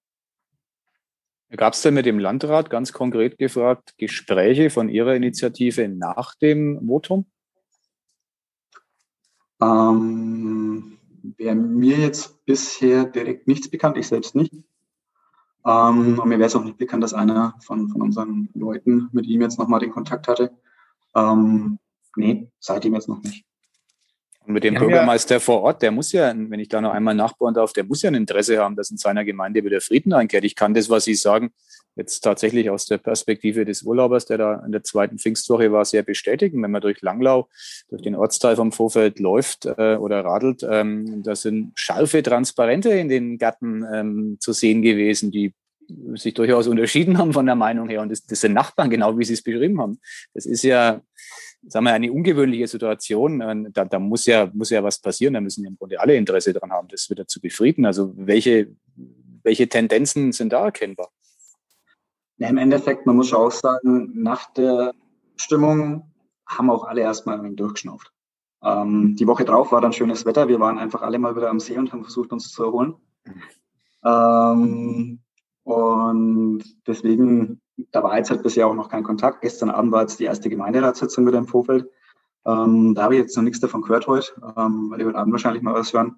Gab 1.50 1.72
es 1.72 1.82
denn 1.82 1.94
mit 1.94 2.04
dem 2.04 2.18
Landrat 2.18 2.68
ganz 2.68 2.92
konkret 2.92 3.38
gefragt 3.38 3.94
Gespräche 3.96 4.68
von 4.68 4.90
Ihrer 4.90 5.14
Initiative 5.14 5.88
nach 5.88 6.34
dem 6.34 6.86
Votum? 6.86 7.24
Ähm, 9.62 10.98
Wäre 11.36 11.54
mir 11.54 11.96
jetzt 11.96 12.44
bisher 12.44 13.04
direkt 13.04 13.48
nichts 13.48 13.70
bekannt, 13.70 13.96
ich 13.96 14.08
selbst 14.08 14.34
nicht. 14.34 14.52
Ähm, 15.68 16.18
und 16.18 16.28
mir 16.28 16.38
wäre 16.38 16.46
es 16.46 16.56
auch 16.56 16.64
nicht 16.64 16.78
bekannt, 16.78 17.02
dass 17.02 17.12
einer 17.12 17.54
von, 17.60 17.90
von 17.90 18.00
unseren 18.00 18.48
Leuten 18.54 19.10
mit 19.12 19.26
ihm 19.26 19.42
jetzt 19.42 19.58
nochmal 19.58 19.80
den 19.80 19.90
Kontakt 19.90 20.26
hatte. 20.26 20.50
Ähm, 21.14 21.78
nee, 22.16 22.50
seitdem 22.58 22.94
jetzt 22.94 23.08
noch 23.08 23.22
nicht. 23.22 23.44
Und 24.46 24.54
mit 24.54 24.64
dem 24.64 24.74
ja, 24.74 24.80
Bürgermeister 24.80 25.34
ja. 25.34 25.40
vor 25.40 25.60
Ort, 25.60 25.82
der 25.82 25.90
muss 25.90 26.10
ja, 26.12 26.32
wenn 26.34 26.58
ich 26.58 26.70
da 26.70 26.80
noch 26.80 26.92
einmal 26.92 27.14
nachbauen 27.14 27.52
darf, 27.52 27.74
der 27.74 27.84
muss 27.84 28.00
ja 28.00 28.08
ein 28.08 28.14
Interesse 28.14 28.58
haben, 28.58 28.76
dass 28.76 28.90
in 28.90 28.96
seiner 28.96 29.26
Gemeinde 29.26 29.62
wieder 29.62 29.82
Frieden 29.82 30.14
einkehrt. 30.14 30.44
Ich 30.44 30.56
kann 30.56 30.72
das, 30.72 30.88
was 30.88 31.04
Sie 31.04 31.14
sagen, 31.14 31.50
jetzt 31.96 32.20
tatsächlich 32.20 32.70
aus 32.70 32.86
der 32.86 32.96
Perspektive 32.96 33.66
des 33.66 33.82
Urlaubers, 33.82 34.24
der 34.24 34.38
da 34.38 34.64
in 34.64 34.72
der 34.72 34.84
zweiten 34.84 35.18
Pfingstwoche 35.18 35.70
war, 35.70 35.84
sehr 35.84 36.02
bestätigen. 36.02 36.62
Wenn 36.62 36.70
man 36.70 36.80
durch 36.80 37.02
Langlau, 37.02 37.48
durch 37.90 38.00
den 38.00 38.14
Ortsteil 38.14 38.56
vom 38.56 38.72
Vorfeld 38.72 39.18
läuft 39.18 39.66
äh, 39.66 39.96
oder 39.96 40.24
radelt, 40.24 40.66
ähm, 40.66 41.22
da 41.22 41.36
sind 41.36 41.72
scharfe 41.74 42.22
Transparente 42.22 42.90
in 42.90 43.10
den 43.10 43.36
Gärten 43.36 43.84
ähm, 43.92 44.36
zu 44.40 44.54
sehen 44.54 44.80
gewesen, 44.80 45.30
die 45.30 45.52
sich 46.14 46.34
durchaus 46.34 46.66
unterschieden 46.66 47.18
haben 47.18 47.32
von 47.32 47.46
der 47.46 47.54
Meinung 47.54 47.88
her. 47.88 48.02
Und 48.02 48.10
das, 48.10 48.24
das 48.24 48.40
sind 48.40 48.52
Nachbarn, 48.52 48.90
genau 48.90 49.18
wie 49.18 49.24
Sie 49.24 49.34
es 49.34 49.42
beschrieben 49.42 49.80
haben. 49.80 49.98
Das 50.34 50.46
ist 50.46 50.62
ja, 50.62 51.00
sagen 51.66 51.84
wir, 51.84 51.92
eine 51.92 52.12
ungewöhnliche 52.12 52.66
Situation. 52.66 53.70
Da, 53.72 53.84
da 53.84 53.98
muss 53.98 54.26
ja, 54.26 54.50
muss 54.52 54.70
ja 54.70 54.82
was 54.82 55.00
passieren. 55.00 55.34
Da 55.34 55.40
müssen 55.40 55.64
ja 55.64 55.70
im 55.70 55.76
Grunde 55.76 56.00
alle 56.00 56.16
Interesse 56.16 56.52
daran 56.52 56.72
haben, 56.72 56.88
das 56.88 57.08
wieder 57.10 57.26
zu 57.26 57.40
befrieden. 57.40 57.86
Also 57.86 58.12
welche, 58.16 58.74
welche 59.42 59.68
Tendenzen 59.68 60.32
sind 60.32 60.52
da 60.52 60.64
erkennbar? 60.64 61.10
Ja, 62.36 62.48
Im 62.48 62.58
Endeffekt, 62.58 63.04
man 63.06 63.16
muss 63.16 63.32
auch 63.32 63.50
sagen, 63.50 64.12
nach 64.14 64.52
der 64.52 64.94
Stimmung 65.36 66.12
haben 66.46 66.70
auch 66.70 66.84
alle 66.84 67.00
erstmal 67.00 67.36
ein 67.36 67.44
wenig 67.44 67.56
durchgeschnauft. 67.56 68.12
Ähm, 68.62 69.16
die 69.16 69.26
Woche 69.26 69.44
drauf 69.44 69.72
war 69.72 69.80
dann 69.80 69.92
schönes 69.92 70.24
Wetter. 70.24 70.48
Wir 70.48 70.60
waren 70.60 70.78
einfach 70.78 71.02
alle 71.02 71.18
mal 71.18 71.36
wieder 71.36 71.50
am 71.50 71.60
See 71.60 71.76
und 71.76 71.92
haben 71.92 72.02
versucht, 72.02 72.32
uns 72.32 72.50
zu 72.50 72.64
erholen. 72.64 72.94
Ähm, 74.04 75.20
und 75.68 76.64
deswegen, 76.86 77.60
da 77.90 78.02
war 78.02 78.16
jetzt 78.16 78.30
halt 78.30 78.42
bisher 78.42 78.66
auch 78.66 78.74
noch 78.74 78.88
kein 78.88 79.04
Kontakt. 79.04 79.42
Gestern 79.42 79.68
Abend 79.68 79.92
war 79.92 80.00
jetzt 80.00 80.18
die 80.18 80.24
erste 80.24 80.48
Gemeinderatssitzung 80.48 81.26
wieder 81.26 81.36
im 81.36 81.46
Vorfeld. 81.46 81.86
Ähm, 82.46 82.94
da 82.94 83.02
habe 83.02 83.16
ich 83.16 83.20
jetzt 83.20 83.36
noch 83.36 83.44
nichts 83.44 83.60
davon 83.60 83.82
gehört 83.82 84.06
heute, 84.06 84.32
ähm, 84.56 84.88
weil 84.88 85.00
ich 85.00 85.06
heute 85.06 85.18
Abend 85.18 85.32
wahrscheinlich 85.32 85.62
mal 85.62 85.74
was 85.74 85.92
hören, 85.92 86.16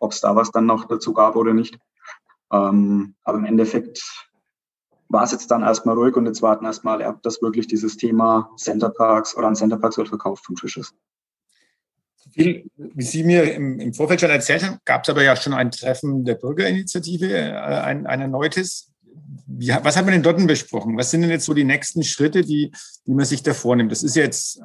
ob 0.00 0.12
es 0.12 0.20
da 0.20 0.36
was 0.36 0.50
dann 0.50 0.66
noch 0.66 0.84
dazu 0.84 1.14
gab 1.14 1.34
oder 1.36 1.54
nicht. 1.54 1.78
Ähm, 2.52 3.14
aber 3.24 3.38
im 3.38 3.46
Endeffekt 3.46 4.02
war 5.08 5.24
es 5.24 5.32
jetzt 5.32 5.50
dann 5.50 5.62
erstmal 5.62 5.94
ruhig 5.96 6.14
und 6.16 6.26
jetzt 6.26 6.42
warten 6.42 6.66
erstmal 6.66 7.02
ab, 7.02 7.22
dass 7.22 7.40
wirklich 7.40 7.68
dieses 7.68 7.96
Thema 7.96 8.50
Centerparks 8.58 9.34
oder 9.34 9.48
ein 9.48 9.56
Centerparks 9.56 9.96
wird 9.96 10.08
verkauft 10.08 10.44
vom 10.44 10.56
Tisch 10.56 10.76
ist. 10.76 10.94
Wie 12.34 12.68
Sie 12.98 13.24
mir 13.24 13.54
im, 13.54 13.80
im 13.80 13.94
Vorfeld 13.94 14.20
schon 14.20 14.28
erzählt 14.28 14.62
haben, 14.62 14.78
gab 14.84 15.04
es 15.04 15.08
aber 15.08 15.22
ja 15.22 15.34
schon 15.36 15.54
ein 15.54 15.70
Treffen 15.70 16.26
der 16.26 16.34
Bürgerinitiative, 16.34 17.32
äh, 17.32 17.50
ein, 17.54 18.06
ein 18.06 18.20
erneutes. 18.20 18.89
Wie, 19.52 19.68
was 19.68 19.96
hat 19.96 20.04
man 20.04 20.12
denn 20.12 20.22
dort 20.22 20.46
besprochen? 20.46 20.96
Was 20.96 21.10
sind 21.10 21.22
denn 21.22 21.30
jetzt 21.30 21.44
so 21.44 21.54
die 21.54 21.64
nächsten 21.64 22.04
Schritte, 22.04 22.42
die, 22.42 22.70
die 23.06 23.14
man 23.14 23.24
sich 23.24 23.42
da 23.42 23.52
vornimmt? 23.52 23.90
Das 23.90 24.02
ist 24.02 24.14
jetzt, 24.14 24.60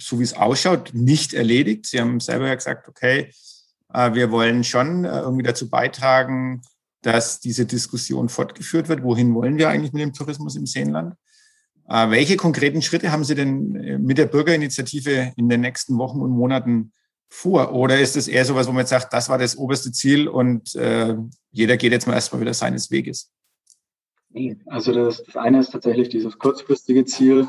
so 0.00 0.18
wie 0.18 0.24
es 0.24 0.34
ausschaut, 0.34 0.90
nicht 0.92 1.32
erledigt. 1.32 1.86
Sie 1.86 2.00
haben 2.00 2.20
selber 2.20 2.48
ja 2.48 2.54
gesagt, 2.54 2.86
okay, 2.88 3.32
äh, 3.92 4.14
wir 4.14 4.30
wollen 4.30 4.62
schon 4.64 5.04
äh, 5.04 5.20
irgendwie 5.20 5.42
dazu 5.42 5.70
beitragen, 5.70 6.62
dass 7.02 7.40
diese 7.40 7.64
Diskussion 7.64 8.28
fortgeführt 8.28 8.88
wird. 8.88 9.02
Wohin 9.02 9.34
wollen 9.34 9.56
wir 9.56 9.70
eigentlich 9.70 9.92
mit 9.92 10.02
dem 10.02 10.12
Tourismus 10.12 10.54
im 10.54 10.66
Seenland? 10.66 11.14
Äh, 11.88 12.10
welche 12.10 12.36
konkreten 12.36 12.82
Schritte 12.82 13.12
haben 13.12 13.24
Sie 13.24 13.34
denn 13.34 14.02
mit 14.04 14.18
der 14.18 14.26
Bürgerinitiative 14.26 15.32
in 15.36 15.48
den 15.48 15.62
nächsten 15.62 15.96
Wochen 15.96 16.20
und 16.20 16.30
Monaten 16.30 16.92
vor? 17.30 17.72
Oder 17.72 17.98
ist 18.00 18.16
es 18.16 18.28
eher 18.28 18.44
sowas, 18.44 18.66
wo 18.66 18.72
man 18.72 18.80
jetzt 18.80 18.90
sagt, 18.90 19.12
das 19.12 19.28
war 19.28 19.38
das 19.38 19.56
oberste 19.56 19.92
Ziel 19.92 20.28
und 20.28 20.74
äh, 20.74 21.16
jeder 21.52 21.76
geht 21.76 21.92
jetzt 21.92 22.06
mal 22.06 22.14
erstmal 22.14 22.42
wieder 22.42 22.54
seines 22.54 22.90
Weges? 22.90 23.30
Also 24.66 24.92
das, 24.92 25.22
das 25.24 25.36
eine 25.36 25.58
ist 25.58 25.70
tatsächlich 25.70 26.08
dieses 26.08 26.38
kurzfristige 26.38 27.04
Ziel, 27.04 27.48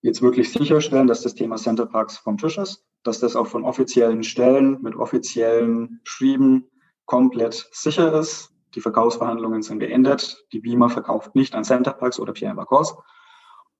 jetzt 0.00 0.22
wirklich 0.22 0.52
sicherstellen, 0.52 1.06
dass 1.06 1.22
das 1.22 1.34
Thema 1.34 1.56
Centerparks 1.56 2.18
vom 2.18 2.36
Tisch 2.36 2.58
ist, 2.58 2.84
dass 3.02 3.20
das 3.20 3.36
auch 3.36 3.46
von 3.46 3.64
offiziellen 3.64 4.24
Stellen 4.24 4.80
mit 4.82 4.96
offiziellen 4.96 6.00
Schrieben 6.04 6.66
komplett 7.06 7.68
sicher 7.72 8.12
ist, 8.18 8.52
die 8.74 8.80
Verkaufsverhandlungen 8.80 9.62
sind 9.62 9.78
beendet. 9.78 10.44
Die 10.52 10.60
Beamer 10.60 10.88
verkauft 10.88 11.34
nicht 11.34 11.54
an 11.54 11.64
Centerparks 11.64 12.18
oder 12.18 12.32
Pierre 12.32 12.56
Vacors. 12.56 12.96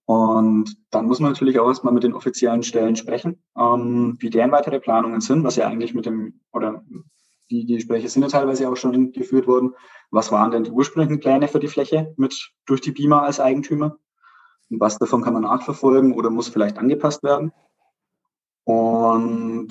Und 0.05 0.77
dann 0.91 1.07
muss 1.07 1.21
man 1.21 1.33
natürlich 1.33 1.59
auch 1.59 1.69
erstmal 1.69 1.95
mit 1.95 2.03
den 2.03 2.13
offiziellen 2.13 2.63
Stellen 2.63 2.97
sprechen, 2.97 3.43
ähm, 3.57 4.17
wie 4.19 4.31
deren 4.31 4.51
weitere 4.51 4.81
Planungen 4.81 5.21
sind, 5.21 5.45
was 5.45 5.57
ja 5.57 5.67
eigentlich 5.67 5.95
mit 5.95 6.07
dem, 6.07 6.41
oder 6.53 6.85
die, 7.53 7.75
Gespräche 7.77 8.09
sind 8.09 8.23
ja 8.23 8.29
teilweise 8.29 8.69
auch 8.69 8.77
schon 8.77 9.13
geführt 9.13 9.47
worden. 9.47 9.75
Was 10.11 10.33
waren 10.33 10.51
denn 10.51 10.65
die 10.65 10.71
ursprünglichen 10.71 11.21
Pläne 11.21 11.49
für 11.49 11.61
die 11.61 11.69
Fläche 11.69 12.15
mit 12.17 12.53
durch 12.67 12.81
die 12.81 12.93
Beamer 12.93 13.23
als 13.23 13.41
Eigentümer? 13.41 13.99
Und 14.71 14.81
was 14.81 14.99
davon 14.99 15.23
kann 15.23 15.35
man 15.35 15.43
nachverfolgen 15.43 16.15
oder 16.15 16.31
muss 16.31 16.49
vielleicht 16.49 16.79
angepasst 16.79 17.23
werden? 17.23 17.53
Und 18.65 19.69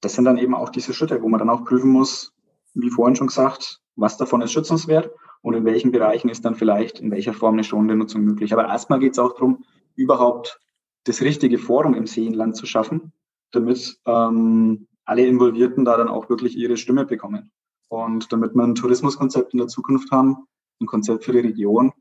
das 0.00 0.14
sind 0.14 0.24
dann 0.24 0.38
eben 0.38 0.54
auch 0.54 0.70
diese 0.70 0.92
Schritte, 0.92 1.22
wo 1.22 1.28
man 1.28 1.38
dann 1.38 1.50
auch 1.50 1.64
prüfen 1.64 1.90
muss, 1.90 2.32
wie 2.74 2.90
vorhin 2.90 3.16
schon 3.16 3.28
gesagt, 3.28 3.80
was 3.94 4.16
davon 4.16 4.42
ist 4.42 4.52
schützenswert 4.52 5.10
und 5.42 5.54
in 5.54 5.64
welchen 5.64 5.92
Bereichen 5.92 6.28
ist 6.28 6.44
dann 6.44 6.54
vielleicht 6.54 7.00
in 7.00 7.10
welcher 7.10 7.32
Form 7.32 7.54
eine 7.54 7.64
schonende 7.64 7.96
Nutzung 7.96 8.22
möglich. 8.22 8.52
Aber 8.52 8.66
erstmal 8.66 8.98
geht 8.98 9.12
es 9.12 9.18
auch 9.18 9.34
darum, 9.34 9.64
überhaupt 9.94 10.60
das 11.04 11.22
richtige 11.22 11.58
Forum 11.58 11.94
im 11.94 12.06
Seenland 12.06 12.56
zu 12.56 12.66
schaffen, 12.66 13.12
damit 13.52 13.98
ähm, 14.06 14.88
alle 15.06 15.26
Involvierten 15.26 15.84
da 15.84 15.96
dann 15.96 16.08
auch 16.08 16.28
wirklich 16.28 16.56
ihre 16.56 16.76
Stimme 16.76 17.06
bekommen. 17.06 17.50
Und 17.88 18.32
damit 18.32 18.54
wir 18.54 18.64
ein 18.64 18.74
Tourismuskonzept 18.74 19.52
in 19.54 19.58
der 19.58 19.68
Zukunft 19.68 20.10
haben, 20.10 20.46
ein 20.80 20.86
Konzept 20.86 21.24
für 21.24 21.32
die 21.32 21.38
Region, 21.38 21.92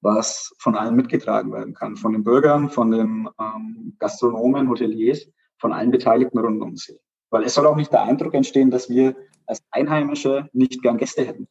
was 0.00 0.54
von 0.58 0.74
allen 0.74 0.96
mitgetragen 0.96 1.52
werden 1.52 1.74
kann, 1.74 1.96
von 1.96 2.12
den 2.12 2.24
Bürgern, 2.24 2.70
von 2.70 2.90
den 2.90 3.28
ähm, 3.38 3.96
Gastronomen, 3.98 4.68
Hoteliers, 4.68 5.26
von 5.58 5.72
allen 5.72 5.90
Beteiligten 5.90 6.38
rund 6.38 6.62
um 6.62 6.76
See. 6.76 6.98
Weil 7.30 7.44
es 7.44 7.54
soll 7.54 7.66
auch 7.66 7.76
nicht 7.76 7.92
der 7.92 8.02
Eindruck 8.02 8.34
entstehen, 8.34 8.70
dass 8.70 8.88
wir 8.88 9.16
als 9.46 9.62
Einheimische 9.70 10.48
nicht 10.52 10.82
gern 10.82 10.98
Gäste 10.98 11.24
hätten. 11.24 11.48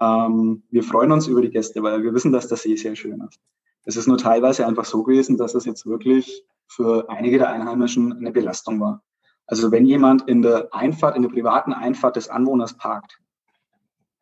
Ähm, 0.00 0.64
wir 0.70 0.82
freuen 0.82 1.12
uns 1.12 1.26
über 1.26 1.42
die 1.42 1.50
Gäste, 1.50 1.82
weil 1.82 2.02
wir 2.02 2.14
wissen, 2.14 2.32
dass 2.32 2.48
der 2.48 2.56
See 2.56 2.76
sehr 2.76 2.96
schön 2.96 3.20
ist. 3.20 3.40
Es 3.84 3.96
ist 3.96 4.06
nur 4.06 4.18
teilweise 4.18 4.66
einfach 4.66 4.84
so 4.84 5.02
gewesen, 5.02 5.36
dass 5.36 5.54
es 5.54 5.64
jetzt 5.64 5.86
wirklich 5.86 6.44
für 6.66 7.08
einige 7.08 7.38
der 7.38 7.50
Einheimischen 7.50 8.12
eine 8.12 8.32
Belastung 8.32 8.80
war. 8.80 9.02
Also 9.46 9.70
wenn 9.70 9.86
jemand 9.86 10.28
in 10.28 10.42
der 10.42 10.68
Einfahrt, 10.72 11.16
in 11.16 11.22
der 11.22 11.28
privaten 11.28 11.72
Einfahrt 11.72 12.16
des 12.16 12.28
Anwohners 12.28 12.76
parkt, 12.76 13.18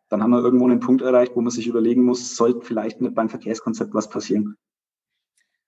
dann 0.08 0.22
haben 0.22 0.30
wir 0.30 0.42
irgendwo 0.42 0.66
einen 0.66 0.80
Punkt 0.80 1.00
erreicht, 1.00 1.32
wo 1.34 1.40
man 1.40 1.50
sich 1.50 1.66
überlegen 1.66 2.04
muss, 2.04 2.36
sollte 2.36 2.66
vielleicht 2.66 2.98
beim 3.14 3.28
Verkehrskonzept 3.28 3.94
was 3.94 4.10
passieren. 4.10 4.56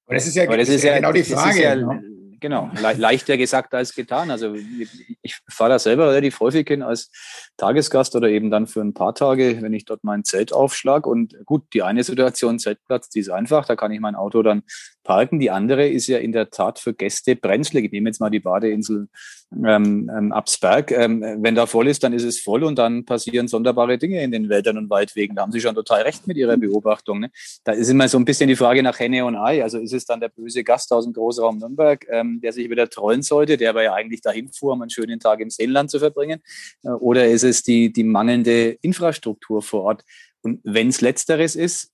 Aber 0.07 0.17
das 0.17 0.27
ist 0.27 0.37
ja, 0.37 0.45
das 0.45 0.69
ist 0.69 0.85
ja 0.85 0.97
genau 0.97 1.13
die 1.13 1.23
Frage. 1.23 1.63
Ja, 1.63 1.77
ne? 1.77 2.03
genau, 2.45 2.71
le 2.75 2.93
leichter 2.93 3.39
gesagt 3.39 3.73
als 3.73 3.95
getan. 3.95 4.31
Also 4.31 4.55
ich 5.23 5.39
fahre 5.49 5.71
da 5.71 5.79
selber 5.79 6.11
relativ 6.11 6.41
häufig 6.41 6.69
hin 6.69 6.83
als 6.83 7.11
Tagesgast 7.57 8.15
oder 8.17 8.29
eben 8.29 8.51
dann 8.51 8.67
für 8.67 8.83
ein 8.83 8.93
paar 8.93 9.15
Tage, 9.15 9.63
wenn 9.63 9.73
ich 9.73 9.87
dort 9.87 10.05
mein 10.05 10.25
Zelt 10.25 10.53
aufschlag. 10.53 11.07
Und 11.07 11.35
gut, 11.47 11.63
die 11.73 11.83
eine 11.83 12.05
Situation, 12.05 12.59
Zeltplatz, 12.59 13.09
die 13.09 13.21
ist 13.21 13.31
einfach, 13.31 13.65
da 13.65 13.77
kann 13.77 13.93
ich 13.93 14.01
mein 14.01 14.15
Auto 14.15 14.43
dann 14.43 14.63
parken. 15.05 15.39
Die 15.39 15.51
andere 15.51 15.87
ist 15.87 16.09
ja 16.09 16.19
in 16.19 16.33
der 16.33 16.51
Tat 16.51 16.79
für 16.79 16.95
Gäste 16.95 17.37
brenzlig. 17.37 17.85
Ich 17.85 17.93
nehme 17.93 18.09
jetzt 18.09 18.21
mal 18.21 18.31
die 18.31 18.41
Badeinsel 18.41 19.09
ähm, 19.65 20.11
ähm, 20.17 20.33
Absberg. 20.33 20.91
Ähm, 20.91 21.23
wenn 21.39 21.55
da 21.55 21.67
voll 21.67 21.87
ist, 21.87 22.03
dann 22.03 22.13
ist 22.13 22.25
es 22.25 22.41
voll 22.41 22.65
und 22.65 22.79
dann 22.79 23.05
passieren 23.05 23.47
sonderbare 23.47 23.99
Dinge 23.99 24.23
in 24.23 24.33
den 24.33 24.49
Wäldern 24.49 24.79
und 24.79 24.91
Waldwegen. 24.91 25.37
Da 25.37 25.43
haben 25.43 25.53
Sie 25.53 25.61
schon 25.61 25.75
total 25.75 26.03
recht 26.03 26.27
mit 26.27 26.37
Ihrer 26.37 26.57
Beobachtung. 26.57 27.21
Ne? 27.21 27.31
Da 27.63 27.73
ist 27.73 27.89
immer 27.89 28.09
so 28.09 28.19
ein 28.19 28.25
bisschen 28.25 28.49
die 28.49 28.57
Frage 28.57 28.83
nach 28.83 28.99
Henne 28.99 29.25
und 29.25 29.37
Ei. 29.37 29.63
Also 29.63 29.79
ist 29.79 29.93
es 29.93 30.07
dann 30.07 30.21
der 30.21 30.31
böse 30.31 30.65
Gast 30.65 30.93
aus 30.93 31.05
dem 31.05 31.13
Großraum 31.13 31.59
Nürnberg, 31.59 32.05
ähm, 32.11 32.41
der 32.43 32.53
sich 32.53 32.69
wieder 32.71 32.89
trollen 32.89 33.23
sollte, 33.23 33.57
der 33.57 33.71
aber 33.71 33.83
ja 33.83 33.95
eigentlich 33.95 34.23
dahin 34.23 34.51
fuhr, 34.51 34.73
um 34.73 34.83
einen 34.83 34.91
schönen 34.91 35.21
Tag 35.21 35.41
im 35.41 35.51
Seenland 35.51 35.91
zu 35.91 35.99
verbringen? 35.99 36.41
Äh, 36.83 36.89
oder 36.89 37.27
ist 37.27 37.45
es 37.45 37.63
die, 37.63 37.93
die 37.93 38.05
mangelnde 38.05 38.79
Infrastruktur 38.81 39.63
vor 39.63 39.83
Ort? 39.83 40.05
Und 40.43 40.61
wenn 40.65 40.89
es 40.89 41.01
letzteres 41.01 41.57
ist, 41.57 41.93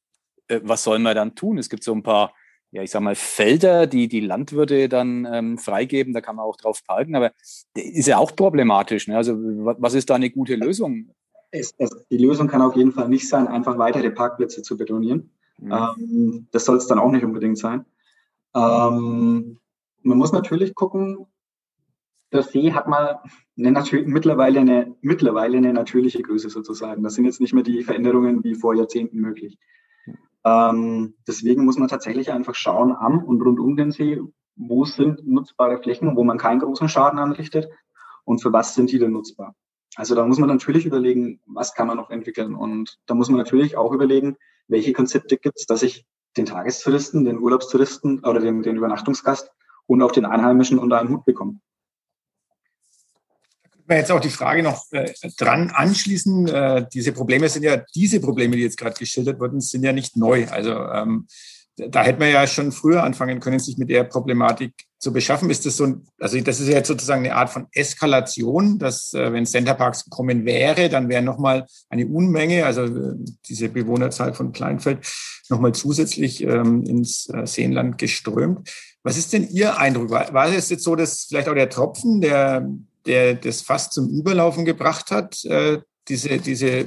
äh, 0.48 0.60
was 0.62 0.84
soll 0.84 0.98
man 0.98 1.14
dann 1.14 1.34
tun? 1.34 1.58
Es 1.58 1.68
gibt 1.68 1.84
so 1.84 1.92
ein 1.92 2.02
paar 2.02 2.32
ja, 2.72 2.82
ich 2.82 2.90
sag 2.90 3.02
mal, 3.02 3.16
Felder, 3.16 3.86
die 3.86 4.08
die 4.08 4.20
Landwirte 4.20 4.88
dann 4.88 5.26
ähm, 5.30 5.58
freigeben, 5.58 6.14
da 6.14 6.20
kann 6.20 6.36
man 6.36 6.44
auch 6.44 6.56
drauf 6.56 6.84
parken, 6.86 7.16
aber 7.16 7.32
ist 7.74 8.06
ja 8.06 8.18
auch 8.18 8.34
problematisch. 8.36 9.08
Ne? 9.08 9.16
Also 9.16 9.34
was 9.36 9.94
ist 9.94 10.10
da 10.10 10.14
eine 10.14 10.30
gute 10.30 10.54
Lösung? 10.54 11.10
Es, 11.50 11.74
es, 11.78 11.90
die 12.10 12.18
Lösung 12.18 12.46
kann 12.46 12.62
auf 12.62 12.76
jeden 12.76 12.92
Fall 12.92 13.08
nicht 13.08 13.28
sein, 13.28 13.48
einfach 13.48 13.76
weitere 13.78 14.10
Parkplätze 14.10 14.62
zu 14.62 14.76
betonieren. 14.76 15.30
Mhm. 15.58 15.72
Ähm, 15.72 16.46
das 16.52 16.64
soll 16.64 16.76
es 16.76 16.86
dann 16.86 17.00
auch 17.00 17.10
nicht 17.10 17.24
unbedingt 17.24 17.58
sein. 17.58 17.84
Ähm, 18.54 19.58
man 20.02 20.18
muss 20.18 20.32
natürlich 20.32 20.74
gucken, 20.76 21.26
der 22.32 22.44
See 22.44 22.72
hat 22.72 22.86
mal 22.86 23.20
eine 23.58 23.72
mittlerweile, 24.06 24.60
eine, 24.60 24.94
mittlerweile 25.00 25.58
eine 25.58 25.72
natürliche 25.72 26.22
Größe 26.22 26.48
sozusagen. 26.50 27.02
Das 27.02 27.14
sind 27.14 27.24
jetzt 27.24 27.40
nicht 27.40 27.52
mehr 27.52 27.64
die 27.64 27.82
Veränderungen 27.82 28.44
wie 28.44 28.54
vor 28.54 28.76
Jahrzehnten 28.76 29.18
möglich. 29.18 29.58
Ähm, 30.44 31.14
deswegen 31.26 31.64
muss 31.64 31.78
man 31.78 31.88
tatsächlich 31.88 32.32
einfach 32.32 32.54
schauen 32.54 32.92
am 32.92 33.22
und 33.24 33.42
rund 33.42 33.60
um 33.60 33.76
den 33.76 33.92
See, 33.92 34.20
wo 34.56 34.84
sind 34.84 35.26
nutzbare 35.26 35.78
Flächen, 35.82 36.16
wo 36.16 36.24
man 36.24 36.38
keinen 36.38 36.60
großen 36.60 36.88
Schaden 36.88 37.18
anrichtet 37.18 37.68
und 38.24 38.40
für 38.40 38.52
was 38.52 38.74
sind 38.74 38.90
die 38.90 38.98
denn 38.98 39.12
nutzbar. 39.12 39.54
Also 39.96 40.14
da 40.14 40.26
muss 40.26 40.38
man 40.38 40.48
natürlich 40.48 40.86
überlegen, 40.86 41.40
was 41.46 41.74
kann 41.74 41.86
man 41.86 41.96
noch 41.96 42.10
entwickeln. 42.10 42.54
Und 42.54 42.98
da 43.06 43.14
muss 43.14 43.28
man 43.28 43.38
natürlich 43.38 43.76
auch 43.76 43.92
überlegen, 43.92 44.36
welche 44.68 44.92
Konzepte 44.92 45.36
gibt 45.36 45.58
es, 45.58 45.66
dass 45.66 45.82
ich 45.82 46.06
den 46.36 46.46
Tagestouristen, 46.46 47.24
den 47.24 47.40
Urlaubstouristen 47.40 48.20
oder 48.20 48.40
den, 48.40 48.62
den 48.62 48.76
Übernachtungsgast 48.76 49.50
und 49.86 50.02
auch 50.02 50.12
den 50.12 50.26
Einheimischen 50.26 50.78
unter 50.78 51.00
einen 51.00 51.10
Hut 51.10 51.24
bekomme 51.24 51.60
wir 53.90 53.96
jetzt 53.98 54.12
auch 54.12 54.20
die 54.20 54.30
Frage 54.30 54.62
noch 54.62 54.84
äh, 54.92 55.12
dran 55.36 55.70
anschließen. 55.70 56.48
Äh, 56.48 56.86
diese 56.92 57.12
Probleme 57.12 57.48
sind 57.48 57.62
ja, 57.62 57.82
diese 57.94 58.20
Probleme, 58.20 58.56
die 58.56 58.62
jetzt 58.62 58.78
gerade 58.78 58.98
geschildert 58.98 59.40
wurden, 59.40 59.60
sind 59.60 59.84
ja 59.84 59.92
nicht 59.92 60.16
neu. 60.16 60.46
Also 60.48 60.70
ähm, 60.72 61.26
da 61.76 62.02
hätte 62.02 62.18
man 62.18 62.30
ja 62.30 62.46
schon 62.46 62.72
früher 62.72 63.02
anfangen 63.02 63.40
können, 63.40 63.58
sich 63.58 63.78
mit 63.78 63.90
der 63.90 64.04
Problematik 64.04 64.72
zu 64.98 65.12
beschaffen. 65.12 65.50
Ist 65.50 65.64
das 65.64 65.76
so 65.76 65.84
ein, 65.84 66.06
also 66.20 66.38
das 66.40 66.60
ist 66.60 66.68
ja 66.68 66.74
jetzt 66.74 66.88
sozusagen 66.88 67.24
eine 67.24 67.34
Art 67.34 67.50
von 67.50 67.66
Eskalation, 67.72 68.78
dass 68.78 69.14
äh, 69.14 69.32
wenn 69.32 69.46
Centerparks 69.46 70.08
kommen 70.10 70.44
wäre, 70.44 70.88
dann 70.88 71.08
wäre 71.08 71.22
nochmal 71.22 71.66
eine 71.88 72.06
Unmenge, 72.06 72.66
also 72.66 72.84
äh, 72.84 73.14
diese 73.46 73.68
Bewohnerzahl 73.68 74.34
von 74.34 74.52
Kleinfeld 74.52 75.06
nochmal 75.48 75.72
zusätzlich 75.72 76.42
ähm, 76.42 76.84
ins 76.84 77.28
äh, 77.30 77.46
Seenland 77.46 77.98
geströmt. 77.98 78.70
Was 79.02 79.16
ist 79.16 79.32
denn 79.32 79.48
Ihr 79.48 79.78
Eindruck? 79.78 80.10
War, 80.10 80.32
war 80.34 80.52
es 80.52 80.68
jetzt 80.68 80.84
so, 80.84 80.94
dass 80.94 81.24
vielleicht 81.28 81.48
auch 81.48 81.54
der 81.54 81.70
Tropfen, 81.70 82.20
der 82.20 82.68
der 83.06 83.34
das 83.34 83.62
fast 83.62 83.92
zum 83.92 84.08
Überlaufen 84.08 84.64
gebracht 84.64 85.10
hat, 85.10 85.44
äh, 85.44 85.80
diese, 86.08 86.38
diese 86.38 86.86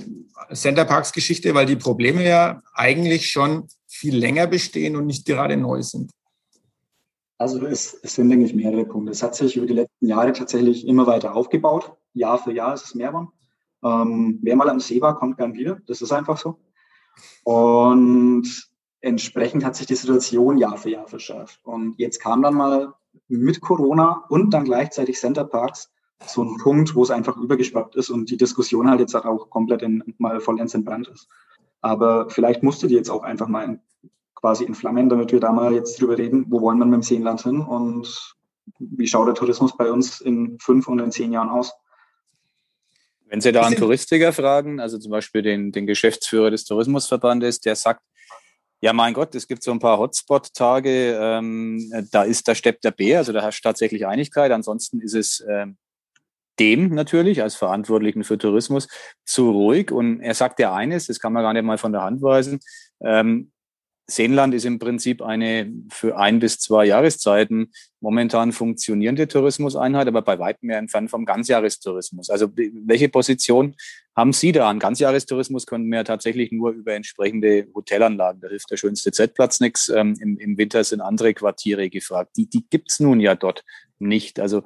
Centerparks-Geschichte, 0.52 1.54
weil 1.54 1.66
die 1.66 1.76
Probleme 1.76 2.26
ja 2.28 2.62
eigentlich 2.74 3.30
schon 3.30 3.68
viel 3.88 4.16
länger 4.16 4.48
bestehen 4.48 4.96
und 4.96 5.06
nicht 5.06 5.26
gerade 5.26 5.56
neu 5.56 5.82
sind. 5.82 6.12
Also 7.38 7.66
es, 7.66 7.94
es 8.04 8.16
sind, 8.16 8.30
denke 8.30 8.46
ich, 8.46 8.54
mehrere 8.54 8.86
Punkte. 8.86 9.12
Es 9.12 9.24
hat 9.24 9.36
sich 9.36 9.58
über 9.58 9.66
die 9.66 9.74
letzten 9.74 10.08
Jahre 10.08 10.34
tatsächlich 10.34 10.88
immer 10.88 11.08
weiter 11.08 11.36
aufgebaut. 11.36 11.94
Jahr 12.14 12.38
für 12.38 12.54
Jahr 12.54 12.74
ist 12.74 12.86
es 12.86 12.96
mehr 12.96 13.10
geworden. 13.10 13.30
Ähm, 13.84 14.40
wer 14.42 14.56
mal 14.56 14.70
am 14.70 14.80
See 14.80 15.02
war, 15.02 15.18
kommt 15.18 15.38
gern 15.38 15.54
wieder. 15.54 15.80
Das 15.88 16.02
ist 16.02 16.12
einfach 16.12 16.38
so. 16.38 16.60
Und 17.44 18.70
entsprechend 19.02 19.66
hat 19.66 19.76
sich 19.76 19.88
die 19.88 19.96
Situation 19.96 20.58
Jahr 20.58 20.78
für 20.78 20.90
Jahr 20.90 21.08
verschärft. 21.08 21.60
Und 21.64 22.00
jetzt 22.00 22.20
kam 22.20 22.42
dann 22.42 22.54
mal 22.54 22.94
mit 23.28 23.62
Corona 23.62 24.24
und 24.30 24.52
dann 24.52 24.64
gleichzeitig 24.64 25.20
Centerparks 25.20 25.92
so 26.26 26.44
ein 26.44 26.58
Punkt, 26.58 26.96
wo 26.96 27.04
es 27.04 27.12
einfach 27.12 27.38
übergeschwappt 27.38 27.96
ist 27.96 28.10
und 28.10 28.30
die 28.30 28.38
Diskussion 28.38 28.90
halt 28.90 29.00
jetzt 29.00 29.16
auch 29.16 29.50
komplett 29.50 29.82
in, 29.82 30.04
mal 30.18 30.40
vollends 30.40 30.74
entbrannt 30.74 31.08
ist. 31.08 31.28
Aber 31.82 32.30
vielleicht 32.30 32.64
musste 32.64 32.88
die 32.88 32.96
jetzt 32.96 33.10
auch 33.10 33.24
einfach 33.24 33.48
mal 33.48 33.64
in, 33.66 33.80
quasi 34.36 34.66
entflammen, 34.66 35.10
damit 35.10 35.32
wir 35.32 35.40
da 35.40 35.52
mal 35.52 35.74
jetzt 35.74 36.00
drüber 36.02 36.18
reden, 36.18 36.46
wo 36.50 36.62
wollen 36.62 36.78
wir 36.78 36.86
mit 36.86 36.96
dem 36.96 37.04
Seenland 37.04 37.42
hin 37.42 37.60
und 37.62 38.36
wie 38.80 39.08
schaut 39.08 39.28
der 39.28 39.36
Tourismus 39.36 39.76
bei 39.76 39.92
uns 39.92 40.22
in 40.22 40.58
fünf 40.60 40.88
und 40.88 41.00
in 41.00 41.12
zehn 41.12 41.32
Jahren 41.32 41.50
aus? 41.50 41.74
Wenn 43.26 43.42
Sie 43.42 43.52
da 43.52 43.64
einen 43.64 43.76
Touristiker 43.76 44.32
fragen, 44.32 44.80
also 44.80 44.98
zum 45.00 45.12
Beispiel 45.12 45.42
den, 45.42 45.72
den 45.72 45.88
Geschäftsführer 45.88 46.52
des 46.52 46.66
Tourismusverbandes, 46.66 47.62
der 47.62 47.76
sagt, 47.76 48.02
ja, 48.82 48.92
mein 48.92 49.14
Gott, 49.14 49.34
es 49.34 49.48
gibt 49.48 49.64
so 49.64 49.72
ein 49.72 49.80
paar 49.80 49.98
Hotspot-Tage, 49.98 51.18
ähm, 51.20 51.90
da 52.12 52.24
ist, 52.24 52.48
da 52.48 52.54
steppt 52.54 52.84
der 52.84 52.92
Bär, 52.92 53.20
also 53.20 53.32
da 53.32 53.42
herrscht 53.42 53.64
tatsächlich 53.64 54.06
Einigkeit. 54.06 54.52
Ansonsten 54.52 55.00
ist 55.00 55.16
es 55.16 55.44
ähm, 55.50 55.78
dem 56.60 56.94
natürlich 56.94 57.42
als 57.42 57.56
Verantwortlichen 57.56 58.24
für 58.24 58.38
Tourismus 58.38 58.88
zu 59.26 59.52
ruhig. 59.52 59.92
Und 59.92 60.22
er 60.22 60.34
sagt 60.34 60.60
ja 60.60 60.74
eines, 60.74 61.08
das 61.08 61.20
kann 61.20 61.34
man 61.34 61.44
gar 61.44 61.54
nicht 61.54 61.64
mal 61.64 61.78
von 61.78 61.92
der 61.92 62.04
Hand 62.04 62.22
weisen. 62.22 62.60
Ähm, 63.04 63.52
Seenland 64.06 64.54
ist 64.54 64.66
im 64.66 64.80
Prinzip 64.80 65.22
eine 65.22 65.72
für 65.90 66.18
ein 66.18 66.40
bis 66.40 66.60
zwei 66.60 66.86
Jahreszeiten 66.86 67.72
momentan 68.02 68.52
funktionierende 68.52 69.28
Tourismuseinheit, 69.28 70.08
aber 70.08 70.22
bei 70.22 70.38
weitem 70.40 70.68
mehr 70.68 70.78
entfernt 70.78 71.10
vom 71.10 71.26
Ganzjahrestourismus. 71.26 72.30
Also 72.30 72.50
welche 72.56 73.08
Position 73.08 73.76
haben 74.16 74.34
Sie 74.34 74.52
da? 74.52 74.70
An 74.70 74.80
Ganzjahrestourismus 74.80 75.66
können 75.66 75.92
wir 75.92 76.04
tatsächlich 76.04 76.52
nur 76.52 76.72
über 76.72 76.94
entsprechende 76.94 77.68
Hotelanlagen. 77.74 78.42
Da 78.42 78.48
hilft 78.48 78.70
der 78.70 78.78
schönste 78.78 79.12
Z-Platz 79.12 79.60
nichts. 79.60 79.90
Ähm, 79.90 80.16
im, 80.22 80.38
Im 80.38 80.58
Winter 80.58 80.84
sind 80.84 81.02
andere 81.02 81.34
Quartiere 81.34 81.90
gefragt. 81.90 82.32
Die, 82.38 82.48
die 82.48 82.66
gibt's 82.70 83.00
nun 83.00 83.20
ja 83.20 83.36
dort 83.36 83.64
nicht. 84.00 84.40
Also 84.40 84.64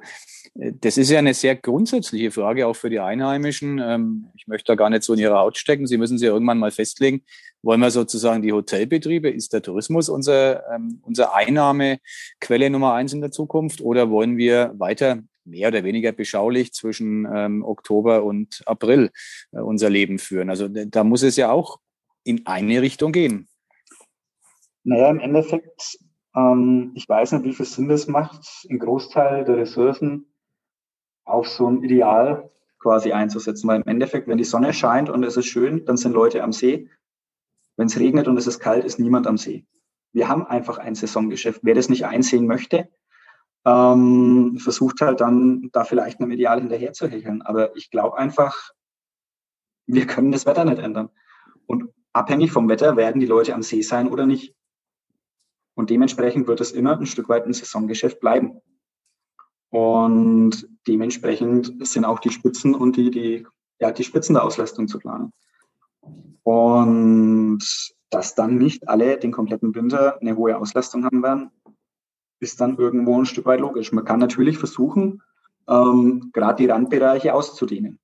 äh, 0.58 0.72
das 0.78 0.98
ist 0.98 1.10
ja 1.10 1.18
eine 1.18 1.34
sehr 1.34 1.56
grundsätzliche 1.56 2.30
Frage 2.30 2.66
auch 2.66 2.76
für 2.76 2.90
die 2.90 3.00
Einheimischen. 3.00 3.78
Ähm, 3.78 4.26
ich 4.36 4.46
möchte 4.46 4.72
da 4.72 4.74
gar 4.74 4.90
nicht 4.90 5.02
so 5.02 5.14
in 5.14 5.20
ihre 5.20 5.38
Haut 5.38 5.56
stecken. 5.56 5.86
Sie 5.86 5.96
müssen 5.96 6.18
sich 6.18 6.28
irgendwann 6.28 6.58
mal 6.58 6.70
festlegen, 6.70 7.22
wollen 7.62 7.80
wir 7.80 7.90
sozusagen 7.90 8.42
die 8.42 8.52
Hotelbetriebe, 8.52 9.30
ist 9.30 9.52
der 9.52 9.62
Tourismus 9.62 10.08
unser, 10.08 10.68
ähm, 10.74 11.00
unsere 11.02 11.34
Einnahmequelle 11.34 12.70
Nummer 12.70 12.94
eins 12.94 13.12
in 13.12 13.20
der 13.20 13.30
Zukunft 13.30 13.80
oder 13.80 14.10
wollen 14.10 14.36
wir 14.36 14.74
weiter 14.76 15.22
mehr 15.48 15.68
oder 15.68 15.84
weniger 15.84 16.12
beschaulich 16.12 16.72
zwischen 16.72 17.26
ähm, 17.32 17.64
Oktober 17.64 18.22
und 18.24 18.62
April 18.66 19.10
äh, 19.52 19.60
unser 19.60 19.90
Leben 19.90 20.18
führen? 20.18 20.50
Also 20.50 20.68
da 20.68 21.04
muss 21.04 21.22
es 21.22 21.36
ja 21.36 21.50
auch 21.50 21.80
in 22.24 22.46
eine 22.46 22.82
Richtung 22.82 23.12
gehen. 23.12 23.48
Naja, 24.84 25.10
im 25.10 25.20
Endeffekt 25.20 25.98
ähm, 26.38 26.92
ich 26.94 27.08
weiß 27.08 27.32
nicht, 27.32 27.44
wie 27.44 27.54
viel 27.54 27.66
Sinn 27.66 27.88
das 27.88 28.06
macht, 28.06 28.66
einen 28.68 28.78
Großteil 28.78 29.44
der 29.44 29.56
Ressourcen 29.56 30.26
auf 31.24 31.48
so 31.48 31.68
ein 31.68 31.82
Ideal 31.82 32.50
quasi 32.78 33.12
einzusetzen. 33.12 33.68
Weil 33.68 33.80
im 33.80 33.88
Endeffekt, 33.88 34.28
wenn 34.28 34.38
die 34.38 34.44
Sonne 34.44 34.72
scheint 34.72 35.10
und 35.10 35.24
es 35.24 35.36
ist 35.36 35.46
schön, 35.46 35.84
dann 35.84 35.96
sind 35.96 36.12
Leute 36.12 36.42
am 36.42 36.52
See. 36.52 36.88
Wenn 37.76 37.86
es 37.86 37.98
regnet 37.98 38.28
und 38.28 38.36
es 38.36 38.46
ist 38.46 38.60
kalt, 38.60 38.84
ist 38.84 38.98
niemand 38.98 39.26
am 39.26 39.36
See. 39.36 39.66
Wir 40.12 40.28
haben 40.28 40.46
einfach 40.46 40.78
ein 40.78 40.94
Saisongeschäft. 40.94 41.60
Wer 41.62 41.74
das 41.74 41.88
nicht 41.88 42.06
einsehen 42.06 42.46
möchte, 42.46 42.88
ähm, 43.68 44.58
versucht 44.58 45.00
halt 45.00 45.20
dann 45.20 45.68
da 45.72 45.84
vielleicht 45.84 46.20
einem 46.20 46.30
Ideal 46.30 46.60
hinterher 46.60 46.92
zu 46.92 47.08
hecheln. 47.08 47.42
Aber 47.42 47.76
ich 47.76 47.90
glaube 47.90 48.16
einfach, 48.16 48.70
wir 49.86 50.06
können 50.06 50.32
das 50.32 50.46
Wetter 50.46 50.64
nicht 50.64 50.78
ändern. 50.78 51.10
Und 51.66 51.90
abhängig 52.12 52.50
vom 52.50 52.68
Wetter 52.68 52.96
werden 52.96 53.20
die 53.20 53.26
Leute 53.26 53.54
am 53.54 53.62
See 53.62 53.82
sein 53.82 54.08
oder 54.08 54.26
nicht. 54.26 54.54
Und 55.74 55.90
dementsprechend 55.90 56.46
wird 56.48 56.60
es 56.60 56.72
immer 56.72 56.98
ein 56.98 57.06
Stück 57.06 57.28
weit 57.28 57.46
ein 57.46 57.52
Saisongeschäft 57.52 58.20
bleiben. 58.20 58.60
Und 59.70 60.68
dementsprechend 60.86 61.86
sind 61.86 62.04
auch 62.04 62.20
die 62.20 62.30
Spitzen 62.30 62.74
und 62.74 62.96
die, 62.96 63.10
die, 63.10 63.46
ja, 63.80 63.92
die 63.92 64.04
Spitzen 64.04 64.34
der 64.34 64.44
Auslastung 64.44 64.88
zu 64.88 64.98
planen. 64.98 65.32
Und 66.42 67.62
dass 68.10 68.34
dann 68.34 68.56
nicht 68.56 68.88
alle 68.88 69.18
den 69.18 69.32
kompletten 69.32 69.74
Winter 69.74 70.18
eine 70.20 70.36
hohe 70.36 70.56
Auslastung 70.56 71.04
haben 71.04 71.22
werden, 71.22 71.50
ist 72.40 72.60
dann 72.60 72.76
irgendwo 72.76 73.18
ein 73.18 73.26
Stück 73.26 73.46
weit 73.46 73.60
logisch. 73.60 73.92
Man 73.92 74.04
kann 74.04 74.20
natürlich 74.20 74.58
versuchen, 74.58 75.22
ähm, 75.68 76.30
gerade 76.32 76.62
die 76.62 76.70
Randbereiche 76.70 77.34
auszudehnen. 77.34 77.98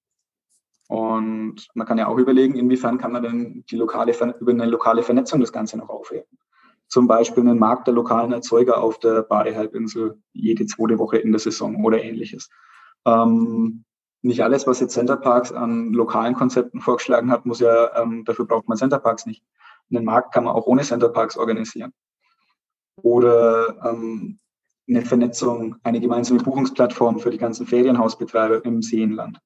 Und 0.88 1.68
man 1.74 1.86
kann 1.86 1.98
ja 1.98 2.08
auch 2.08 2.18
überlegen, 2.18 2.56
inwiefern 2.56 2.98
kann 2.98 3.12
man 3.12 3.22
denn 3.22 3.64
die 3.70 3.76
lokale, 3.76 4.12
über 4.40 4.52
eine 4.52 4.66
lokale 4.66 5.02
Vernetzung 5.02 5.40
das 5.40 5.52
Ganze 5.52 5.78
noch 5.78 5.88
aufheben. 5.88 6.28
Zum 6.88 7.06
Beispiel 7.06 7.42
einen 7.42 7.58
Markt 7.58 7.86
der 7.86 7.94
lokalen 7.94 8.32
Erzeuger 8.32 8.82
auf 8.82 8.98
der 8.98 9.22
Badehalbinsel 9.22 10.18
jede 10.32 10.66
zweite 10.66 10.98
Woche 10.98 11.16
in 11.16 11.32
der 11.32 11.38
Saison 11.38 11.82
oder 11.84 12.02
ähnliches. 12.02 12.50
Ähm, 13.06 13.84
nicht 14.20 14.42
alles, 14.42 14.66
was 14.66 14.80
jetzt 14.80 14.94
Centerparks 14.94 15.52
an 15.52 15.92
lokalen 15.92 16.34
Konzepten 16.34 16.80
vorgeschlagen 16.80 17.30
hat, 17.30 17.46
muss 17.46 17.60
ja, 17.60 18.00
ähm, 18.00 18.24
dafür 18.24 18.46
braucht 18.46 18.68
man 18.68 18.76
Centerparks 18.76 19.26
nicht. 19.26 19.42
Einen 19.90 20.04
Markt 20.04 20.32
kann 20.32 20.44
man 20.44 20.54
auch 20.54 20.66
ohne 20.66 20.82
Centerparks 20.82 21.36
organisieren 21.36 21.92
oder 23.02 23.76
ähm, 23.84 24.38
eine 24.88 25.02
Vernetzung, 25.02 25.76
eine 25.82 26.00
gemeinsame 26.00 26.42
Buchungsplattform 26.42 27.18
für 27.18 27.30
die 27.30 27.38
ganzen 27.38 27.66
Ferienhausbetreiber 27.66 28.64
im 28.64 28.82
Seenland. 28.82 29.38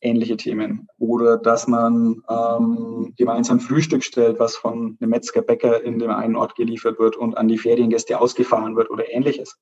Ähnliche 0.00 0.36
Themen. 0.36 0.86
Oder 0.98 1.38
dass 1.38 1.66
man 1.66 2.22
ähm, 2.28 3.14
gemeinsam 3.16 3.58
Frühstück 3.58 4.04
stellt, 4.04 4.38
was 4.38 4.56
von 4.56 4.96
einem 5.00 5.10
Metzger-Bäcker 5.10 5.82
in 5.82 5.98
dem 5.98 6.10
einen 6.10 6.36
Ort 6.36 6.54
geliefert 6.54 7.00
wird 7.00 7.16
und 7.16 7.36
an 7.36 7.48
die 7.48 7.58
Feriengäste 7.58 8.20
ausgefahren 8.20 8.76
wird 8.76 8.90
oder 8.90 9.10
ähnliches. 9.10 9.58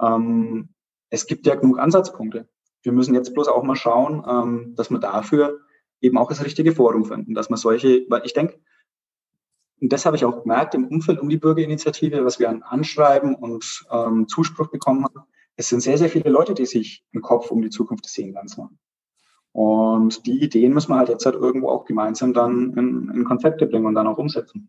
Ähm, 0.00 0.68
es 1.10 1.26
gibt 1.26 1.46
ja 1.46 1.56
genug 1.56 1.80
Ansatzpunkte. 1.80 2.48
Wir 2.82 2.92
müssen 2.92 3.14
jetzt 3.14 3.34
bloß 3.34 3.48
auch 3.48 3.64
mal 3.64 3.74
schauen, 3.74 4.24
ähm, 4.28 4.74
dass 4.76 4.90
wir 4.90 4.98
dafür 4.98 5.58
eben 6.00 6.18
auch 6.18 6.28
das 6.28 6.44
richtige 6.44 6.72
Forum 6.72 7.04
finden, 7.04 7.34
dass 7.34 7.50
man 7.50 7.56
solche, 7.56 8.06
weil 8.08 8.22
ich 8.24 8.34
denke, 8.34 8.60
und 9.80 9.92
das 9.92 10.06
habe 10.06 10.16
ich 10.16 10.24
auch 10.24 10.42
gemerkt 10.42 10.74
im 10.74 10.86
Umfeld 10.86 11.20
um 11.20 11.28
die 11.28 11.36
Bürgerinitiative, 11.36 12.24
was 12.24 12.38
wir 12.38 12.48
an 12.48 12.62
Anschreiben 12.62 13.34
und 13.34 13.84
ähm, 13.90 14.26
Zuspruch 14.28 14.68
bekommen 14.68 15.04
haben. 15.04 15.24
Es 15.56 15.68
sind 15.68 15.80
sehr, 15.80 15.98
sehr 15.98 16.08
viele 16.08 16.30
Leute, 16.30 16.54
die 16.54 16.66
sich 16.66 17.04
einen 17.12 17.22
Kopf 17.22 17.50
um 17.50 17.62
die 17.62 17.70
Zukunft 17.70 18.04
des 18.04 18.12
Seenlands 18.12 18.56
machen. 18.56 18.78
Und 19.52 20.26
die 20.26 20.42
Ideen 20.42 20.74
müssen 20.74 20.90
wir 20.90 20.98
halt 20.98 21.08
jetzt 21.08 21.24
halt 21.24 21.34
irgendwo 21.34 21.70
auch 21.70 21.86
gemeinsam 21.86 22.34
dann 22.34 22.74
in, 22.76 23.10
in 23.14 23.24
Konzepte 23.24 23.66
bringen 23.66 23.86
und 23.86 23.94
dann 23.94 24.06
auch 24.06 24.18
umsetzen. 24.18 24.68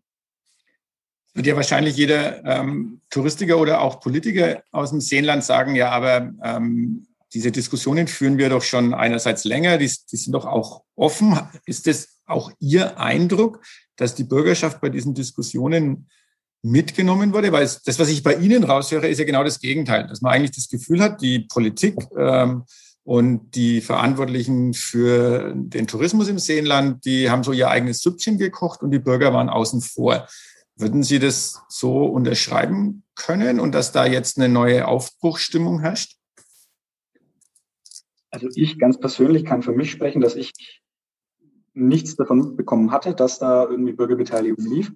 Wird 1.34 1.46
ja 1.46 1.56
wahrscheinlich 1.56 1.96
jeder 1.96 2.44
ähm, 2.44 3.00
Touristiker 3.10 3.58
oder 3.58 3.80
auch 3.80 4.00
Politiker 4.00 4.62
aus 4.72 4.90
dem 4.90 5.00
Seenland 5.00 5.44
sagen, 5.44 5.74
ja, 5.74 5.90
aber 5.90 6.32
ähm, 6.42 7.06
diese 7.34 7.52
Diskussionen 7.52 8.08
führen 8.08 8.38
wir 8.38 8.48
doch 8.48 8.62
schon 8.62 8.94
einerseits 8.94 9.44
länger, 9.44 9.76
die, 9.76 9.90
die 10.10 10.16
sind 10.16 10.32
doch 10.32 10.46
auch 10.46 10.84
offen. 10.96 11.38
Ist 11.66 11.86
das 11.86 12.20
auch 12.26 12.50
Ihr 12.58 12.98
Eindruck, 12.98 13.60
dass 13.98 14.14
die 14.14 14.24
Bürgerschaft 14.24 14.80
bei 14.80 14.88
diesen 14.88 15.12
Diskussionen 15.12 16.08
mitgenommen 16.62 17.34
wurde? 17.34 17.52
Weil 17.52 17.64
das, 17.64 17.98
was 17.98 18.08
ich 18.08 18.22
bei 18.22 18.36
Ihnen 18.36 18.64
raushöre, 18.64 19.08
ist 19.08 19.18
ja 19.18 19.26
genau 19.26 19.44
das 19.44 19.60
Gegenteil, 19.60 20.06
dass 20.06 20.22
man 20.22 20.32
eigentlich 20.32 20.56
das 20.56 20.68
Gefühl 20.68 21.02
hat, 21.02 21.20
die 21.20 21.40
Politik 21.40 21.96
ähm, 22.16 22.64
und 23.04 23.54
die 23.54 23.80
Verantwortlichen 23.80 24.74
für 24.74 25.52
den 25.54 25.86
Tourismus 25.86 26.28
im 26.28 26.38
Seenland, 26.38 27.04
die 27.04 27.30
haben 27.30 27.42
so 27.42 27.52
ihr 27.52 27.70
eigenes 27.70 28.00
Süppchen 28.00 28.38
gekocht 28.38 28.82
und 28.82 28.90
die 28.90 28.98
Bürger 28.98 29.32
waren 29.32 29.48
außen 29.48 29.80
vor. 29.80 30.26
Würden 30.76 31.02
Sie 31.02 31.18
das 31.18 31.60
so 31.68 32.04
unterschreiben 32.04 33.02
können 33.16 33.58
und 33.58 33.74
dass 33.74 33.92
da 33.92 34.06
jetzt 34.06 34.38
eine 34.38 34.48
neue 34.48 34.86
Aufbruchstimmung 34.86 35.80
herrscht? 35.80 36.16
Also 38.30 38.48
ich 38.54 38.78
ganz 38.78 39.00
persönlich 39.00 39.44
kann 39.44 39.62
für 39.62 39.72
mich 39.72 39.90
sprechen, 39.90 40.20
dass 40.20 40.36
ich 40.36 40.52
nichts 41.78 42.16
davon 42.16 42.56
bekommen 42.56 42.92
hatte, 42.92 43.14
dass 43.14 43.38
da 43.38 43.64
irgendwie 43.64 43.92
Bürgerbeteiligung 43.92 44.64
lief. 44.64 44.92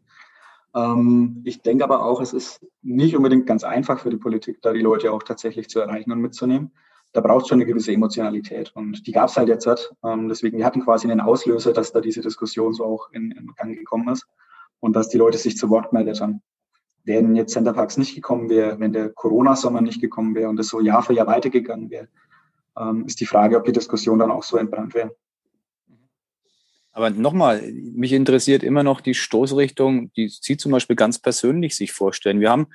Ähm, 0.75 1.42
ich 1.45 1.62
denke 1.62 1.85
aber 1.85 2.05
auch, 2.05 2.21
es 2.21 2.33
ist 2.33 2.66
nicht 2.83 3.16
unbedingt 3.16 3.47
ganz 3.47 3.64
einfach 3.64 4.01
für 4.01 4.11
die 4.11 4.16
Politik, 4.16 4.61
da 4.62 4.73
die 4.73 4.81
Leute 4.81 5.12
auch 5.12 5.23
tatsächlich 5.23 5.68
zu 5.68 5.81
erreichen 5.81 6.12
und 6.12 6.21
mitzunehmen. 6.21 6.73
Da 7.12 7.21
braucht 7.21 7.42
es 7.42 7.49
schon 7.49 7.59
eine 7.59 7.66
gewisse 7.66 7.92
Emotionalität 7.92 8.73
und 8.75 9.07
die 9.07 9.12
gab 9.12 9.29
es 9.29 9.37
halt 9.37 9.49
jetzt. 9.49 9.66
Halt. 9.66 9.92
Ähm, 10.03 10.29
deswegen, 10.29 10.57
wir 10.57 10.64
hatten 10.64 10.83
quasi 10.83 11.11
einen 11.11 11.21
Auslöser, 11.21 11.73
dass 11.73 11.92
da 11.92 12.01
diese 12.01 12.23
Diskussion 12.23 12.73
so 12.73 12.85
auch 12.85 13.11
in, 13.12 13.33
in 13.33 13.49
Gang 13.57 13.77
gekommen 13.77 14.09
ist 14.09 14.27
und 14.81 14.97
dass 14.97 15.11
die 15.11 15.18
Leute 15.18 15.37
sich 15.37 15.57
zu 15.57 15.68
Wort 15.68 15.90
gemeldet 15.90 16.21
haben. 16.21 16.42
Wenn 17.05 17.35
jetzt 17.37 17.53
Centerparks 17.53 17.99
nicht 17.99 18.14
gekommen 18.14 18.49
wäre, 18.49 18.81
wenn 18.81 18.92
der 18.92 19.11
Corona-Sommer 19.11 19.81
nicht 19.83 20.01
gekommen 20.01 20.35
wäre 20.35 20.49
und 20.49 20.59
es 20.59 20.68
so 20.68 20.81
Jahr 20.81 21.03
für 21.03 21.12
Jahr 21.12 21.27
weitergegangen 21.27 21.90
wäre, 21.90 22.09
ähm, 22.79 23.05
ist 23.07 23.21
die 23.21 23.27
Frage, 23.27 23.59
ob 23.59 23.64
die 23.64 23.73
Diskussion 23.73 24.18
dann 24.18 24.31
auch 24.31 24.42
so 24.42 24.57
entbrannt 24.57 24.95
wäre. 24.95 25.14
Aber 26.92 27.11
nochmal, 27.11 27.62
mich 27.72 28.12
interessiert 28.12 28.62
immer 28.62 28.83
noch 28.83 29.00
die 29.00 29.14
Stoßrichtung, 29.14 30.12
die 30.12 30.28
Sie 30.28 30.57
zum 30.57 30.72
Beispiel 30.72 30.96
ganz 30.96 31.18
persönlich 31.18 31.74
sich 31.74 31.92
vorstellen. 31.92 32.40
Wir 32.40 32.50
haben 32.50 32.66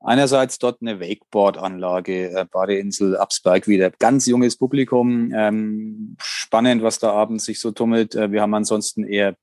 einerseits 0.00 0.58
dort 0.58 0.80
eine 0.80 0.98
Wakeboard-Anlage, 0.98 2.30
äh, 2.30 2.46
Badeinsel 2.50 3.16
Absberg 3.16 3.68
wieder, 3.68 3.90
ganz 3.90 4.26
junges 4.26 4.56
Publikum, 4.56 5.32
ähm, 5.34 6.16
spannend, 6.22 6.82
was 6.82 6.98
da 6.98 7.12
abends 7.12 7.44
sich 7.44 7.60
so 7.60 7.70
tummelt. 7.70 8.14
Äh, 8.14 8.32
wir 8.32 8.40
haben 8.40 8.54
ansonsten 8.54 9.04
eher, 9.04 9.36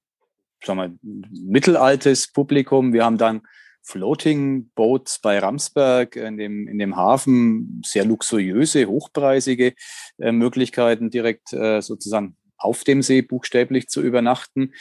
sagen 0.63 0.79
wir, 0.79 1.21
mittelaltes 1.31 2.31
Publikum. 2.31 2.93
Wir 2.93 3.05
haben 3.05 3.19
dann 3.19 3.41
Floating 3.83 4.69
Boats 4.75 5.19
bei 5.19 5.39
Ramsberg 5.39 6.15
in 6.15 6.37
dem, 6.37 6.67
in 6.67 6.79
dem 6.79 6.97
Hafen, 6.97 7.81
sehr 7.85 8.03
luxuriöse, 8.03 8.87
hochpreisige 8.87 9.75
äh, 10.17 10.31
Möglichkeiten 10.31 11.09
direkt 11.09 11.53
äh, 11.53 11.81
sozusagen 11.81 12.35
auf 12.57 12.83
dem 12.83 13.01
See 13.01 13.21
buchstäblich 13.21 13.87
zu 13.87 14.01
übernachten. 14.01 14.73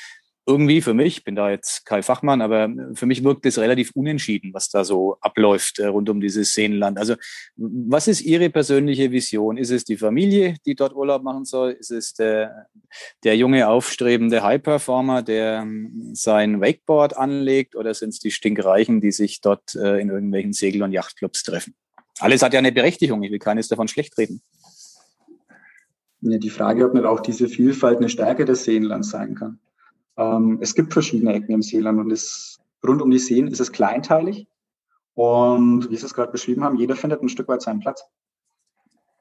Irgendwie 0.48 0.80
für 0.80 0.94
mich, 0.94 1.24
bin 1.24 1.34
da 1.34 1.50
jetzt 1.50 1.84
kein 1.86 2.04
Fachmann, 2.04 2.40
aber 2.40 2.70
für 2.94 3.06
mich 3.06 3.24
wirkt 3.24 3.44
es 3.46 3.58
relativ 3.58 3.90
unentschieden, 3.94 4.54
was 4.54 4.68
da 4.68 4.84
so 4.84 5.16
abläuft 5.20 5.80
äh, 5.80 5.86
rund 5.86 6.08
um 6.08 6.20
dieses 6.20 6.52
Seenland. 6.52 6.98
Also 6.98 7.16
was 7.56 8.06
ist 8.06 8.20
Ihre 8.20 8.48
persönliche 8.48 9.10
Vision? 9.10 9.56
Ist 9.56 9.70
es 9.70 9.84
die 9.84 9.96
Familie, 9.96 10.54
die 10.64 10.76
dort 10.76 10.94
Urlaub 10.94 11.24
machen 11.24 11.44
soll? 11.46 11.72
Ist 11.72 11.90
es 11.90 12.14
der, 12.14 12.68
der 13.24 13.36
junge, 13.36 13.66
aufstrebende 13.66 14.44
High-Performer, 14.44 15.22
der 15.22 15.62
ähm, 15.62 16.12
sein 16.14 16.60
Wakeboard 16.60 17.16
anlegt? 17.16 17.74
Oder 17.74 17.92
sind 17.94 18.10
es 18.10 18.20
die 18.20 18.30
Stinkreichen, 18.30 19.00
die 19.00 19.10
sich 19.10 19.40
dort 19.40 19.74
äh, 19.74 19.98
in 19.98 20.10
irgendwelchen 20.10 20.52
Segel- 20.52 20.84
und 20.84 20.92
Yachtclubs 20.92 21.42
treffen? 21.42 21.74
Alles 22.18 22.42
hat 22.42 22.52
ja 22.52 22.60
eine 22.60 22.72
Berechtigung. 22.72 23.22
Ich 23.24 23.30
will 23.30 23.38
keines 23.38 23.68
davon 23.68 23.88
schlecht 23.88 24.16
reden. 24.16 24.42
Ja, 26.20 26.38
die 26.38 26.50
Frage, 26.50 26.86
ob 26.86 26.94
nicht 26.94 27.04
auch 27.04 27.20
diese 27.20 27.48
Vielfalt 27.48 27.98
eine 27.98 28.08
Stärke 28.08 28.44
des 28.44 28.64
Seenlands 28.64 29.10
sein 29.10 29.34
kann. 29.34 29.58
Ähm, 30.16 30.58
es 30.60 30.74
gibt 30.74 30.92
verschiedene 30.92 31.34
Ecken 31.34 31.52
im 31.52 31.62
Seeland 31.62 32.00
und 32.00 32.10
es, 32.10 32.58
rund 32.86 33.02
um 33.02 33.10
die 33.10 33.18
Seen 33.18 33.48
ist 33.48 33.60
es 33.60 33.72
kleinteilig. 33.72 34.48
Und 35.14 35.90
wie 35.90 35.96
Sie 35.96 36.04
es 36.04 36.14
gerade 36.14 36.32
beschrieben 36.32 36.64
haben, 36.64 36.76
jeder 36.76 36.96
findet 36.96 37.22
ein 37.22 37.28
Stück 37.28 37.48
weit 37.48 37.62
seinen 37.62 37.80
Platz. 37.80 38.04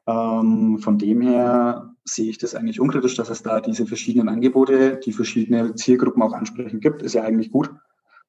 Ähm, 0.08 0.78
von 0.80 0.98
dem 0.98 1.22
her 1.22 1.96
sehe 2.04 2.30
ich 2.30 2.38
das 2.38 2.54
eigentlich 2.54 2.80
unkritisch, 2.80 3.16
dass 3.16 3.30
es 3.30 3.42
da 3.44 3.60
diese 3.60 3.86
verschiedenen 3.86 4.30
Angebote, 4.30 5.00
die 5.04 5.14
verschiedene 5.14 5.74
Zielgruppen 5.76 6.22
auch 6.22 6.34
ansprechen 6.34 6.80
gibt, 6.80 7.02
ist 7.02 7.14
ja 7.14 7.24
eigentlich 7.24 7.52
gut, 7.52 7.72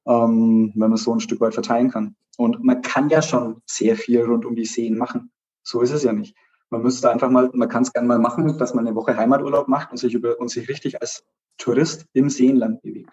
ähm, 0.07 0.71
wenn 0.75 0.89
man 0.89 0.97
so 0.97 1.13
ein 1.13 1.19
Stück 1.19 1.39
weit 1.41 1.53
verteilen 1.53 1.91
kann. 1.91 2.15
Und 2.37 2.63
man 2.63 2.81
kann 2.81 3.09
ja 3.09 3.21
schon 3.21 3.61
sehr 3.65 3.95
viel 3.95 4.21
rund 4.21 4.45
um 4.45 4.55
die 4.55 4.65
Seen 4.65 4.97
machen. 4.97 5.31
So 5.63 5.81
ist 5.81 5.91
es 5.91 6.03
ja 6.03 6.13
nicht. 6.13 6.35
Man 6.69 6.81
müsste 6.81 7.09
einfach 7.09 7.29
mal, 7.29 7.49
man 7.53 7.69
kann 7.69 7.83
es 7.83 7.93
gerne 7.93 8.07
mal 8.07 8.19
machen, 8.19 8.57
dass 8.57 8.73
man 8.73 8.85
eine 8.85 8.95
Woche 8.95 9.15
Heimaturlaub 9.15 9.67
macht 9.67 9.91
und 9.91 9.97
sich 9.97 10.13
über 10.13 10.39
und 10.39 10.49
sich 10.49 10.67
richtig 10.67 11.01
als 11.01 11.23
Tourist 11.57 12.05
im 12.13 12.29
Seenland 12.29 12.81
bewegt. 12.81 13.09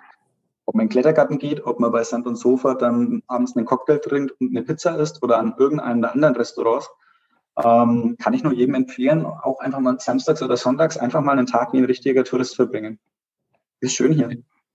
Ob 0.66 0.74
man 0.74 0.84
in 0.84 0.88
den 0.88 0.92
Klettergarten 0.92 1.38
geht, 1.38 1.64
ob 1.64 1.78
man 1.78 1.92
bei 1.92 2.02
Sand 2.02 2.26
und 2.26 2.36
Sofa 2.36 2.74
dann 2.74 3.22
abends 3.26 3.56
einen 3.56 3.66
Cocktail 3.66 3.98
trinkt 3.98 4.32
und 4.40 4.50
eine 4.50 4.64
Pizza 4.64 4.98
isst 4.98 5.22
oder 5.22 5.38
an 5.38 5.54
irgendeinem 5.58 6.02
der 6.02 6.12
anderen 6.12 6.36
Restaurants, 6.36 6.90
ähm, 7.62 8.16
kann 8.20 8.34
ich 8.34 8.42
nur 8.42 8.52
jedem 8.52 8.74
empfehlen, 8.74 9.24
auch 9.24 9.60
einfach 9.60 9.80
mal 9.80 9.98
samstags 10.00 10.42
oder 10.42 10.56
sonntags 10.56 10.96
einfach 10.96 11.20
mal 11.20 11.38
einen 11.38 11.46
Tag 11.46 11.72
wie 11.72 11.78
ein 11.78 11.84
richtiger 11.84 12.24
Tourist 12.24 12.56
verbringen. 12.56 12.98
Ist 13.80 13.94
schön 13.94 14.12
hier. 14.12 14.30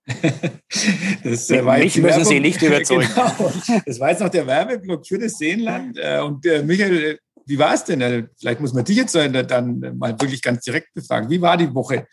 das 1.24 1.50
äh, 1.50 1.64
war 1.64 1.78
Mich 1.78 1.96
müssen 1.96 2.04
Werbung. 2.04 2.24
Sie 2.24 2.40
nicht 2.40 2.62
überzeugen. 2.62 3.08
Genau. 3.14 3.82
Das 3.84 4.00
war 4.00 4.10
jetzt 4.10 4.20
noch 4.20 4.30
der 4.30 4.46
Werbeblock 4.46 5.06
für 5.06 5.18
das 5.18 5.36
Seenland. 5.36 5.98
Äh, 5.98 6.20
und 6.20 6.44
äh, 6.46 6.62
Michael, 6.62 7.18
wie 7.50 7.58
war 7.58 7.74
es 7.74 7.84
denn? 7.84 8.02
Also, 8.02 8.26
vielleicht 8.38 8.60
muss 8.60 8.72
man 8.72 8.84
dich 8.84 8.96
jetzt 8.96 9.14
dann 9.14 9.80
mal 9.98 10.18
wirklich 10.20 10.40
ganz 10.40 10.62
direkt 10.62 10.94
befragen. 10.94 11.28
Wie 11.28 11.42
war 11.42 11.56
die 11.56 11.74
Woche? 11.74 12.06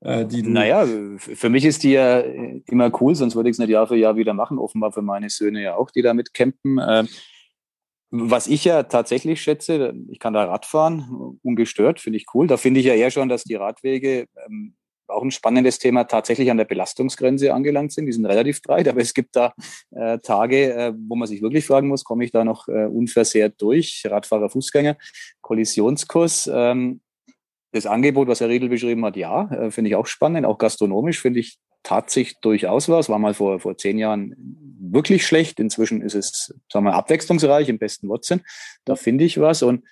Äh, 0.00 0.26
die 0.26 0.42
naja, 0.42 0.86
für 1.18 1.48
mich 1.48 1.64
ist 1.64 1.82
die 1.82 1.92
ja 1.92 2.20
immer 2.20 2.92
cool, 3.00 3.14
sonst 3.14 3.34
würde 3.34 3.48
ich 3.48 3.54
es 3.54 3.58
nicht 3.58 3.70
Jahr 3.70 3.86
für 3.86 3.96
Jahr 3.96 4.16
wieder 4.16 4.34
machen. 4.34 4.58
Offenbar 4.58 4.92
für 4.92 5.02
meine 5.02 5.30
Söhne 5.30 5.62
ja 5.62 5.76
auch, 5.76 5.90
die 5.90 6.02
damit 6.02 6.34
campen. 6.34 6.78
Ähm, 6.86 7.08
Was 8.10 8.46
ich 8.46 8.64
ja 8.64 8.82
tatsächlich 8.82 9.40
schätze, 9.40 9.94
ich 10.10 10.18
kann 10.18 10.34
da 10.34 10.44
Radfahren 10.44 11.38
ungestört, 11.42 11.98
finde 11.98 12.18
ich 12.18 12.26
cool. 12.34 12.46
Da 12.46 12.58
finde 12.58 12.80
ich 12.80 12.86
ja 12.86 12.94
eher 12.94 13.10
schon, 13.10 13.30
dass 13.30 13.44
die 13.44 13.54
Radwege 13.54 14.26
ähm, 14.46 14.74
auch 15.08 15.22
ein 15.22 15.30
spannendes 15.30 15.78
Thema 15.78 16.04
tatsächlich 16.04 16.50
an 16.50 16.56
der 16.56 16.64
Belastungsgrenze 16.64 17.52
angelangt 17.52 17.92
sind. 17.92 18.06
Die 18.06 18.12
sind 18.12 18.26
relativ 18.26 18.62
breit, 18.62 18.88
aber 18.88 19.00
es 19.00 19.14
gibt 19.14 19.36
da 19.36 19.54
äh, 19.90 20.18
Tage, 20.18 20.74
äh, 20.74 20.92
wo 21.08 21.16
man 21.16 21.28
sich 21.28 21.42
wirklich 21.42 21.66
fragen 21.66 21.88
muss, 21.88 22.04
komme 22.04 22.24
ich 22.24 22.30
da 22.30 22.44
noch 22.44 22.68
äh, 22.68 22.86
unversehrt 22.86 23.60
durch? 23.60 24.02
Radfahrer, 24.06 24.50
Fußgänger, 24.50 24.96
Kollisionskurs. 25.40 26.50
Ähm, 26.52 27.00
das 27.72 27.86
Angebot, 27.86 28.28
was 28.28 28.40
Herr 28.40 28.48
Riedel 28.48 28.68
beschrieben 28.68 29.04
hat, 29.04 29.16
ja, 29.16 29.50
äh, 29.50 29.70
finde 29.70 29.90
ich 29.90 29.96
auch 29.96 30.06
spannend. 30.06 30.46
Auch 30.46 30.58
gastronomisch 30.58 31.20
finde 31.20 31.40
ich 31.40 31.58
tatsächlich 31.82 32.38
durchaus 32.40 32.88
was. 32.88 33.08
War 33.08 33.18
mal 33.18 33.34
vor, 33.34 33.60
vor 33.60 33.76
zehn 33.76 33.98
Jahren 33.98 34.34
wirklich 34.80 35.26
schlecht. 35.26 35.58
Inzwischen 35.58 36.02
ist 36.02 36.14
es, 36.14 36.54
sagen 36.70 36.84
wir, 36.84 36.94
abwechslungsreich 36.94 37.68
im 37.68 37.78
besten 37.78 38.08
Wortsinn. 38.08 38.42
Da 38.84 38.94
finde 38.94 39.24
ich 39.24 39.40
was. 39.40 39.62
Und 39.62 39.84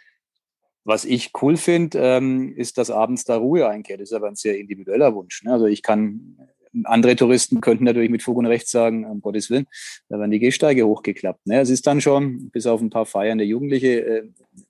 was 0.85 1.05
ich 1.05 1.33
cool 1.43 1.57
finde, 1.57 1.99
ähm, 1.99 2.55
ist, 2.57 2.79
dass 2.79 2.91
abends 2.91 3.25
da 3.25 3.37
Ruhe 3.37 3.69
einkehrt. 3.69 4.01
Das 4.01 4.11
ist 4.11 4.17
aber 4.17 4.29
ein 4.29 4.37
sehr 4.37 4.59
individueller 4.59 5.15
Wunsch. 5.15 5.43
Ne? 5.45 5.53
Also 5.53 5.67
ich 5.67 5.83
kann, 5.83 6.37
andere 6.85 7.17
Touristen 7.17 7.61
könnten 7.61 7.85
natürlich 7.85 8.11
mit 8.11 8.23
Fug 8.23 8.37
und 8.39 8.47
Recht 8.47 8.69
sagen, 8.69 9.05
um 9.05 9.21
Gottes 9.21 9.51
Willen, 9.51 9.67
da 10.09 10.19
werden 10.19 10.31
die 10.31 10.39
Gehsteige 10.39 10.87
hochgeklappt. 10.87 11.47
Ne? 11.47 11.61
Es 11.61 11.71
ist 11.71 11.87
dann 11.87 12.01
schon, 12.01 12.51
bis 12.51 12.67
auf 12.67 12.81
ein 12.81 12.91
paar 12.91 13.07
feiernde 13.07 13.45
Jugendliche, 13.45 14.05
äh, 14.05 14.23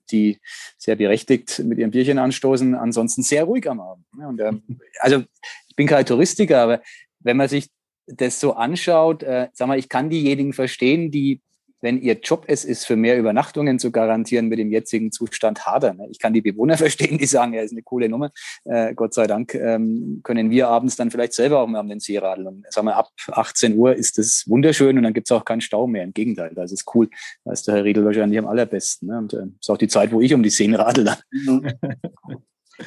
die 0.09 0.39
sehr 0.77 0.95
berechtigt 0.95 1.59
mit 1.59 1.79
ihrem 1.79 1.91
Bierchen 1.91 2.19
anstoßen, 2.19 2.75
ansonsten 2.75 3.23
sehr 3.23 3.45
ruhig 3.45 3.69
am 3.69 3.79
Abend. 3.79 4.05
Ne? 4.15 4.27
Und, 4.27 4.41
ähm, 4.41 4.63
also 4.99 5.23
ich 5.67 5.75
bin 5.75 5.87
kein 5.87 6.05
Touristiker, 6.05 6.59
aber 6.59 6.81
wenn 7.19 7.37
man 7.37 7.47
sich 7.47 7.69
das 8.07 8.39
so 8.39 8.53
anschaut, 8.53 9.23
äh, 9.23 9.47
sag 9.53 9.67
mal, 9.67 9.79
ich 9.79 9.87
kann 9.87 10.09
diejenigen 10.09 10.53
verstehen, 10.53 11.11
die 11.11 11.39
wenn 11.81 12.01
ihr 12.01 12.19
Job 12.19 12.45
es 12.47 12.63
ist, 12.63 12.85
für 12.85 12.95
mehr 12.95 13.17
Übernachtungen 13.17 13.79
zu 13.79 13.91
garantieren, 13.91 14.47
mit 14.47 14.59
dem 14.59 14.71
jetzigen 14.71 15.11
Zustand 15.11 15.65
hadern. 15.65 15.99
Ich 16.09 16.19
kann 16.19 16.33
die 16.33 16.41
Bewohner 16.41 16.77
verstehen, 16.77 17.17
die 17.17 17.25
sagen, 17.25 17.53
ja, 17.53 17.61
ist 17.61 17.71
eine 17.71 17.83
coole 17.83 18.07
Nummer. 18.07 18.31
Äh, 18.63 18.93
Gott 18.93 19.13
sei 19.13 19.27
Dank 19.27 19.53
ähm, 19.55 20.21
können 20.23 20.49
wir 20.49 20.69
abends 20.69 20.95
dann 20.95 21.11
vielleicht 21.11 21.33
selber 21.33 21.59
auch 21.59 21.67
mal 21.67 21.81
um 21.81 21.89
den 21.89 21.99
See 21.99 22.17
radeln. 22.17 22.47
Und 22.47 22.65
sagen 22.71 22.87
wir, 22.87 22.95
ab 22.95 23.09
18 23.31 23.75
Uhr 23.75 23.95
ist 23.95 24.19
es 24.19 24.47
wunderschön 24.47 24.97
und 24.97 25.03
dann 25.03 25.13
gibt 25.13 25.27
es 25.27 25.31
auch 25.31 25.45
keinen 25.45 25.61
Stau 25.61 25.87
mehr. 25.87 26.03
Im 26.03 26.13
Gegenteil, 26.13 26.53
das 26.55 26.71
ist 26.71 26.85
cool. 26.95 27.09
Da 27.43 27.51
ist 27.51 27.67
der 27.67 27.75
Herr 27.75 27.83
Riedel 27.83 28.05
wahrscheinlich 28.05 28.39
am 28.39 28.47
allerbesten. 28.47 29.09
Ne? 29.09 29.17
Und 29.17 29.33
äh, 29.33 29.45
ist 29.59 29.69
auch 29.69 29.77
die 29.77 29.87
Zeit, 29.87 30.11
wo 30.11 30.21
ich 30.21 30.33
um 30.33 30.43
die 30.43 30.49
Seen 30.49 30.75
radel. 30.75 31.11
Mhm. 31.31 31.71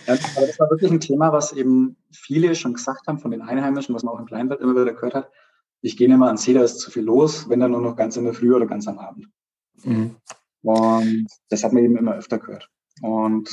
Ja, 0.09 0.14
aber 0.14 0.46
das 0.46 0.59
war 0.59 0.68
wirklich 0.70 0.90
ein 0.90 0.98
Thema, 0.98 1.33
was 1.33 1.52
eben 1.52 1.96
viele 2.11 2.57
schon 2.57 2.74
gesagt 2.74 3.07
haben 3.07 3.20
von 3.20 3.30
den 3.30 3.42
Einheimischen, 3.42 3.94
was 3.94 4.02
man 4.02 4.12
auch 4.12 4.18
im 4.18 4.26
Kleinwald 4.26 4.61
immer 4.61 4.72
wieder 4.72 4.92
gehört 4.92 5.14
hat 5.14 5.30
ich 5.85 5.99
gehe 5.99 6.09
nicht 6.09 6.16
mehr 6.16 6.29
ans 6.29 6.44
See, 6.44 6.55
da 6.55 6.62
ist 6.62 6.81
zu 6.81 6.90
viel 6.90 7.03
los, 7.03 7.49
wenn 7.51 7.61
dann 7.61 7.73
nur 7.73 7.83
noch 7.83 7.94
ganz 7.94 8.16
in 8.16 8.25
der 8.25 8.33
Früh 8.33 8.55
oder 8.55 8.66
ganz 8.66 8.88
am 8.88 8.99
Abend. 8.99 9.29
Mhm. 9.83 10.16
Und 10.62 11.27
das 11.51 11.62
hat 11.62 11.75
man 11.75 11.85
eben 11.85 11.99
immer 11.99 12.14
öfter 12.14 12.38
gehört. 12.38 12.70
Und 13.03 13.51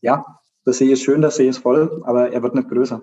ja, 0.00 0.24
der 0.66 0.72
See 0.72 0.90
ist 0.90 1.04
schön, 1.04 1.20
der 1.20 1.30
See 1.30 1.46
ist 1.46 1.58
voll, 1.58 2.02
aber 2.04 2.32
er 2.32 2.42
wird 2.42 2.56
nicht 2.56 2.68
größer. 2.68 3.00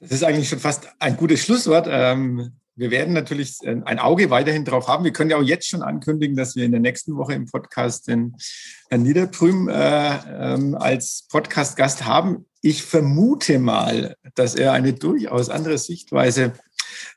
Das 0.00 0.12
ist 0.12 0.22
eigentlich 0.22 0.50
schon 0.50 0.58
fast 0.58 0.90
ein 0.98 1.16
gutes 1.16 1.40
Schlusswort. 1.40 1.86
Ähm, 1.88 2.52
wir 2.76 2.90
werden 2.90 3.12
natürlich 3.12 3.58
ein 3.64 3.98
Auge 3.98 4.30
weiterhin 4.30 4.64
drauf 4.64 4.88
haben. 4.88 5.04
Wir 5.04 5.12
können 5.12 5.30
ja 5.30 5.36
auch 5.36 5.42
jetzt 5.42 5.68
schon 5.68 5.82
ankündigen, 5.82 6.36
dass 6.36 6.56
wir 6.56 6.64
in 6.64 6.70
der 6.72 6.80
nächsten 6.80 7.16
Woche 7.16 7.34
im 7.34 7.46
Podcast 7.46 8.08
den 8.08 8.36
Herrn 8.88 9.02
Niederprüm 9.02 9.68
äh, 9.68 10.54
ähm, 10.54 10.74
als 10.74 11.26
Podcast-Gast 11.30 12.04
haben 12.06 12.46
ich 12.62 12.82
vermute 12.82 13.58
mal, 13.58 14.16
dass 14.34 14.54
er 14.54 14.72
eine 14.72 14.92
durchaus 14.92 15.48
andere 15.48 15.78
Sichtweise 15.78 16.52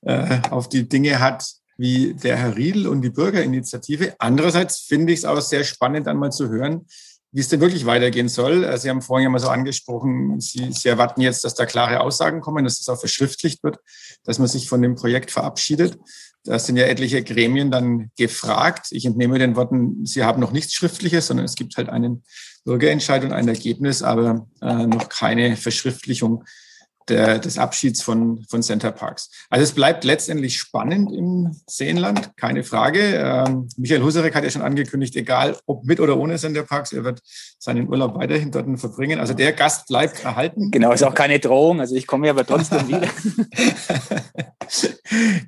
äh, 0.01 0.39
auf 0.49 0.69
die 0.69 0.87
Dinge 0.87 1.19
hat, 1.19 1.45
wie 1.77 2.13
der 2.13 2.37
Herr 2.37 2.55
Riedel 2.55 2.87
und 2.87 3.01
die 3.01 3.09
Bürgerinitiative. 3.09 4.15
Andererseits 4.19 4.79
finde 4.79 5.11
ich 5.11 5.19
es 5.19 5.25
auch 5.25 5.41
sehr 5.41 5.63
spannend, 5.63 6.07
dann 6.07 6.17
mal 6.17 6.31
zu 6.31 6.49
hören, 6.49 6.85
wie 7.31 7.41
es 7.41 7.49
denn 7.49 7.61
wirklich 7.61 7.85
weitergehen 7.85 8.29
soll. 8.29 8.63
Äh, 8.63 8.77
Sie 8.77 8.89
haben 8.89 9.01
vorhin 9.01 9.25
ja 9.25 9.29
mal 9.29 9.39
so 9.39 9.49
angesprochen, 9.49 10.39
Sie, 10.39 10.71
Sie 10.71 10.87
erwarten 10.87 11.21
jetzt, 11.21 11.43
dass 11.43 11.55
da 11.55 11.65
klare 11.65 11.99
Aussagen 11.99 12.41
kommen, 12.41 12.63
dass 12.63 12.77
das 12.77 12.89
auch 12.89 12.99
verschriftlicht 12.99 13.63
wird, 13.63 13.79
dass 14.23 14.39
man 14.39 14.47
sich 14.47 14.69
von 14.69 14.81
dem 14.81 14.95
Projekt 14.95 15.31
verabschiedet. 15.31 15.97
Da 16.45 16.59
sind 16.59 16.75
ja 16.75 16.85
etliche 16.85 17.23
Gremien 17.23 17.71
dann 17.71 18.11
gefragt. 18.17 18.87
Ich 18.91 19.05
entnehme 19.05 19.39
den 19.39 19.55
Worten, 19.55 20.05
Sie 20.05 20.23
haben 20.23 20.41
noch 20.41 20.51
nichts 20.51 20.73
Schriftliches, 20.73 21.27
sondern 21.27 21.45
es 21.45 21.55
gibt 21.55 21.77
halt 21.77 21.89
einen 21.89 22.23
Bürgerentscheid 22.65 23.23
und 23.23 23.31
ein 23.31 23.47
Ergebnis, 23.47 24.01
aber 24.01 24.47
äh, 24.61 24.85
noch 24.87 25.09
keine 25.09 25.55
Verschriftlichung 25.55 26.43
der, 27.09 27.39
des 27.39 27.57
Abschieds 27.57 28.01
von, 28.01 28.45
von 28.49 28.63
Center 28.63 28.91
Parks. 28.91 29.29
Also 29.49 29.63
es 29.63 29.73
bleibt 29.73 30.03
letztendlich 30.03 30.57
spannend 30.57 31.11
im 31.11 31.55
Seenland, 31.67 32.35
keine 32.37 32.63
Frage. 32.63 32.99
Ähm, 33.01 33.67
Michael 33.77 34.03
Husarek 34.03 34.35
hat 34.35 34.43
ja 34.43 34.49
schon 34.49 34.61
angekündigt, 34.61 35.15
egal 35.15 35.57
ob 35.65 35.85
mit 35.85 35.99
oder 35.99 36.17
ohne 36.17 36.37
Center 36.37 36.63
Parks, 36.63 36.93
er 36.93 37.03
wird 37.03 37.21
seinen 37.59 37.87
Urlaub 37.87 38.15
weiterhin 38.15 38.51
dort 38.51 38.63
verbringen. 38.79 39.19
Also 39.19 39.33
der 39.33 39.53
Gast 39.53 39.87
bleibt 39.87 40.23
erhalten. 40.23 40.71
Genau, 40.71 40.91
ist 40.91 41.03
auch 41.03 41.13
keine 41.13 41.39
Drohung. 41.39 41.79
Also 41.79 41.95
ich 41.95 42.07
komme 42.07 42.29
aber 42.29 42.45
trotzdem 42.45 42.87
wieder. 42.87 43.01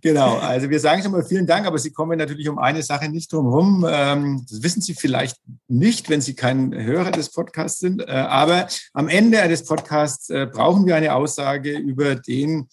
genau, 0.01 0.37
also 0.37 0.69
wir 0.69 0.79
sagen 0.79 1.01
schon 1.01 1.11
mal 1.11 1.23
vielen 1.23 1.47
Dank, 1.47 1.65
aber 1.65 1.77
Sie 1.77 1.91
kommen 1.91 2.17
natürlich 2.17 2.49
um 2.49 2.59
eine 2.59 2.83
Sache 2.83 3.09
nicht 3.09 3.31
drum 3.31 3.49
herum. 3.49 3.85
Ähm, 3.89 4.45
das 4.49 4.61
wissen 4.61 4.81
Sie 4.81 4.93
vielleicht 4.93 5.37
nicht, 5.67 6.09
wenn 6.09 6.21
Sie 6.21 6.35
kein 6.35 6.73
Hörer 6.73 7.11
des 7.11 7.31
Podcasts 7.31 7.79
sind. 7.79 8.01
Äh, 8.01 8.11
aber 8.11 8.67
am 8.93 9.07
Ende 9.07 9.47
des 9.47 9.63
Podcasts 9.63 10.29
äh, 10.29 10.45
brauchen 10.45 10.85
wir 10.85 10.95
eine 10.95 11.15
Aussage 11.15 11.44
Aussage 11.45 11.77
über 11.77 12.15
den, 12.15 12.67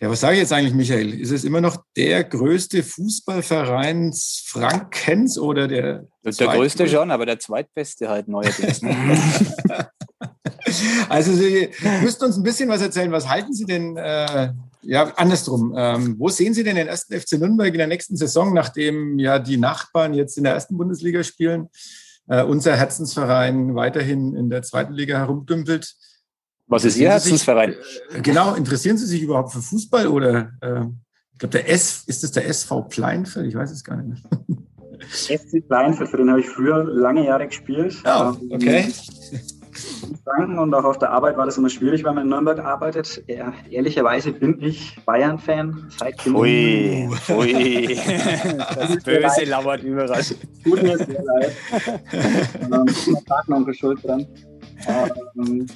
ja, 0.00 0.10
was 0.10 0.20
sage 0.20 0.34
ich 0.34 0.40
jetzt 0.40 0.52
eigentlich, 0.52 0.74
Michael? 0.74 1.20
Ist 1.20 1.30
es 1.30 1.44
immer 1.44 1.60
noch 1.60 1.84
der 1.96 2.24
größte 2.24 2.82
Fußballverein 2.82 4.12
Frankens 4.46 5.38
oder 5.38 5.68
der? 5.68 6.06
Der 6.24 6.48
größte 6.48 6.88
schon, 6.88 7.10
aber 7.10 7.26
der 7.26 7.38
zweitbeste 7.38 8.08
halt 8.08 8.28
neuerdings. 8.28 8.80
also 11.08 11.32
Sie 11.32 11.68
müssten 12.02 12.24
uns 12.24 12.36
ein 12.36 12.42
bisschen 12.42 12.68
was 12.68 12.82
erzählen. 12.82 13.12
Was 13.12 13.28
halten 13.28 13.52
Sie 13.52 13.64
denn, 13.64 13.96
äh, 13.96 14.52
ja, 14.82 15.12
andersrum, 15.16 15.74
ähm, 15.76 16.16
wo 16.18 16.28
sehen 16.28 16.54
Sie 16.54 16.64
denn 16.64 16.76
den 16.76 16.88
ersten 16.88 17.18
FC 17.18 17.38
Nürnberg 17.38 17.68
in 17.68 17.78
der 17.78 17.86
nächsten 17.86 18.16
Saison, 18.16 18.52
nachdem 18.52 19.18
ja 19.18 19.38
die 19.38 19.56
Nachbarn 19.56 20.14
jetzt 20.14 20.36
in 20.36 20.44
der 20.44 20.54
ersten 20.54 20.76
Bundesliga 20.76 21.22
spielen? 21.22 21.68
Äh, 22.26 22.42
unser 22.42 22.76
Herzensverein 22.76 23.74
weiterhin 23.74 24.34
in 24.34 24.50
der 24.50 24.62
zweiten 24.62 24.92
Liga 24.92 25.18
herumdümpelt. 25.18 25.94
Was 26.66 26.84
ist 26.84 26.96
Ihr 26.96 27.10
Herzensverein? 27.10 27.72
Sich, 27.72 28.18
äh, 28.18 28.20
genau, 28.22 28.54
interessieren 28.54 28.96
Sie 28.96 29.06
sich 29.06 29.22
überhaupt 29.22 29.52
für 29.52 29.60
Fußball 29.60 30.06
oder 30.06 30.50
äh, 30.60 30.84
ich 31.32 31.38
glaube, 31.38 31.52
der 31.52 31.68
S, 31.68 32.04
ist 32.06 32.22
das 32.22 32.32
der 32.32 32.46
SV 32.46 32.82
Pleinfeld? 32.82 33.46
Ich 33.46 33.54
weiß 33.54 33.70
es 33.70 33.84
gar 33.84 33.96
nicht 33.96 34.22
mehr. 34.24 34.58
FC 35.00 35.66
Pleinfeld, 35.66 36.08
für 36.08 36.16
den 36.16 36.30
habe 36.30 36.40
ich 36.40 36.48
früher 36.48 36.84
lange 36.84 37.26
Jahre 37.26 37.46
gespielt. 37.46 37.96
Oh, 38.06 38.34
okay. 38.50 38.88
Franken 40.24 40.58
und 40.58 40.72
auch 40.72 40.84
auf 40.84 40.98
der 40.98 41.10
Arbeit 41.10 41.36
war 41.36 41.46
das 41.46 41.58
immer 41.58 41.68
schwierig, 41.68 42.04
weil 42.04 42.14
man 42.14 42.24
in 42.24 42.30
Nürnberg 42.30 42.60
arbeitet. 42.60 43.22
Ja, 43.26 43.52
ehrlicherweise 43.70 44.32
bin 44.32 44.62
ich 44.62 44.96
Bayern-Fan 45.04 45.90
seit 45.98 46.18
Kind. 46.18 46.36
Ui, 46.36 47.08
ui. 47.28 47.98
Das 48.76 49.02
Böse 49.02 49.44
lauert 49.44 49.82
überall. 49.82 50.22
Tut 50.62 50.82
mir 50.82 50.96
sehr 50.96 51.22
leid. 51.22 51.52
ähm, 52.62 53.24
Partner 53.26 53.74
Schuld 53.74 54.04
dran. 54.04 54.26
Ähm, 55.36 55.66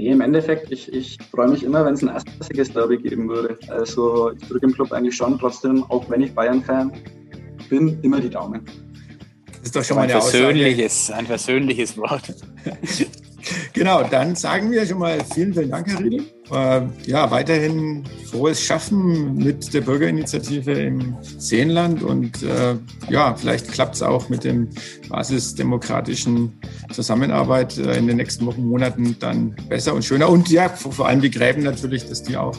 Nee, 0.00 0.12
im 0.12 0.22
Endeffekt, 0.22 0.72
ich, 0.72 0.90
ich 0.94 1.18
freue 1.30 1.48
mich 1.48 1.62
immer, 1.62 1.84
wenn 1.84 1.92
es 1.92 2.00
ein 2.00 2.08
erstklassiges 2.08 2.72
Derby 2.72 2.96
geben 2.96 3.28
würde. 3.28 3.58
Also 3.68 4.32
ich 4.32 4.48
drücke 4.48 4.64
im 4.64 4.72
Club 4.72 4.92
eigentlich 4.92 5.14
schon 5.14 5.38
trotzdem, 5.38 5.84
auch 5.90 6.08
wenn 6.08 6.22
ich 6.22 6.34
Bayern-Fan 6.34 6.90
bin, 7.68 8.00
immer 8.00 8.18
die 8.18 8.30
Daumen. 8.30 8.64
Das 9.46 9.60
ist 9.60 9.76
doch 9.76 9.84
schon 9.84 9.98
mal 9.98 10.04
ein 10.04 10.10
versöhnliches, 10.10 11.10
ein 11.10 11.26
versöhnliches 11.26 11.98
Wort. 11.98 12.34
genau, 13.80 14.02
dann 14.02 14.36
sagen 14.36 14.70
wir 14.70 14.84
schon 14.84 14.98
mal 14.98 15.18
vielen, 15.32 15.54
vielen 15.54 15.70
Dank, 15.70 15.88
Herr 15.88 16.00
Riedel. 16.00 16.26
Äh, 16.52 16.82
ja, 17.06 17.30
weiterhin 17.30 18.04
frohes 18.30 18.60
Schaffen 18.62 19.36
mit 19.36 19.72
der 19.72 19.80
Bürgerinitiative 19.80 20.72
im 20.72 21.16
Seenland 21.22 22.02
und 22.02 22.42
äh, 22.42 22.74
ja, 23.08 23.34
vielleicht 23.34 23.72
klappt 23.72 23.94
es 23.94 24.02
auch 24.02 24.28
mit 24.28 24.44
dem 24.44 24.68
basisdemokratischen 25.08 26.60
Zusammenarbeit 26.92 27.78
äh, 27.78 27.96
in 27.96 28.06
den 28.06 28.18
nächsten 28.18 28.44
Wochen, 28.44 28.66
Monaten 28.66 29.16
dann 29.18 29.56
besser 29.70 29.94
und 29.94 30.04
schöner. 30.04 30.28
Und 30.28 30.50
ja, 30.50 30.68
vor 30.68 31.08
allem 31.08 31.22
die 31.22 31.30
Gräben 31.30 31.62
natürlich, 31.62 32.06
dass 32.06 32.22
die 32.22 32.36
auch 32.36 32.56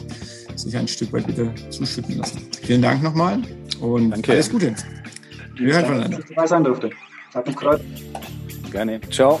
sich 0.56 0.76
ein 0.76 0.88
Stück 0.88 1.12
weit 1.12 1.28
wieder 1.28 1.54
zuschütten 1.70 2.18
lassen. 2.18 2.48
Vielen 2.62 2.82
Dank 2.82 3.00
nochmal 3.00 3.40
und 3.80 4.10
Danke. 4.10 4.32
alles 4.32 4.50
Gute. 4.50 4.74
Wir 5.54 5.74
hören 5.74 5.84
voneinander. 5.84 6.16
Dass 6.16 6.28
ich 6.28 6.34
dabei 6.34 6.46
sein 6.48 6.64
durfte. 6.64 6.90
Hat 7.32 7.46
mich 7.46 7.56
gefreut. 7.56 7.80
Gerne. 8.72 9.00
Ciao. 9.10 9.40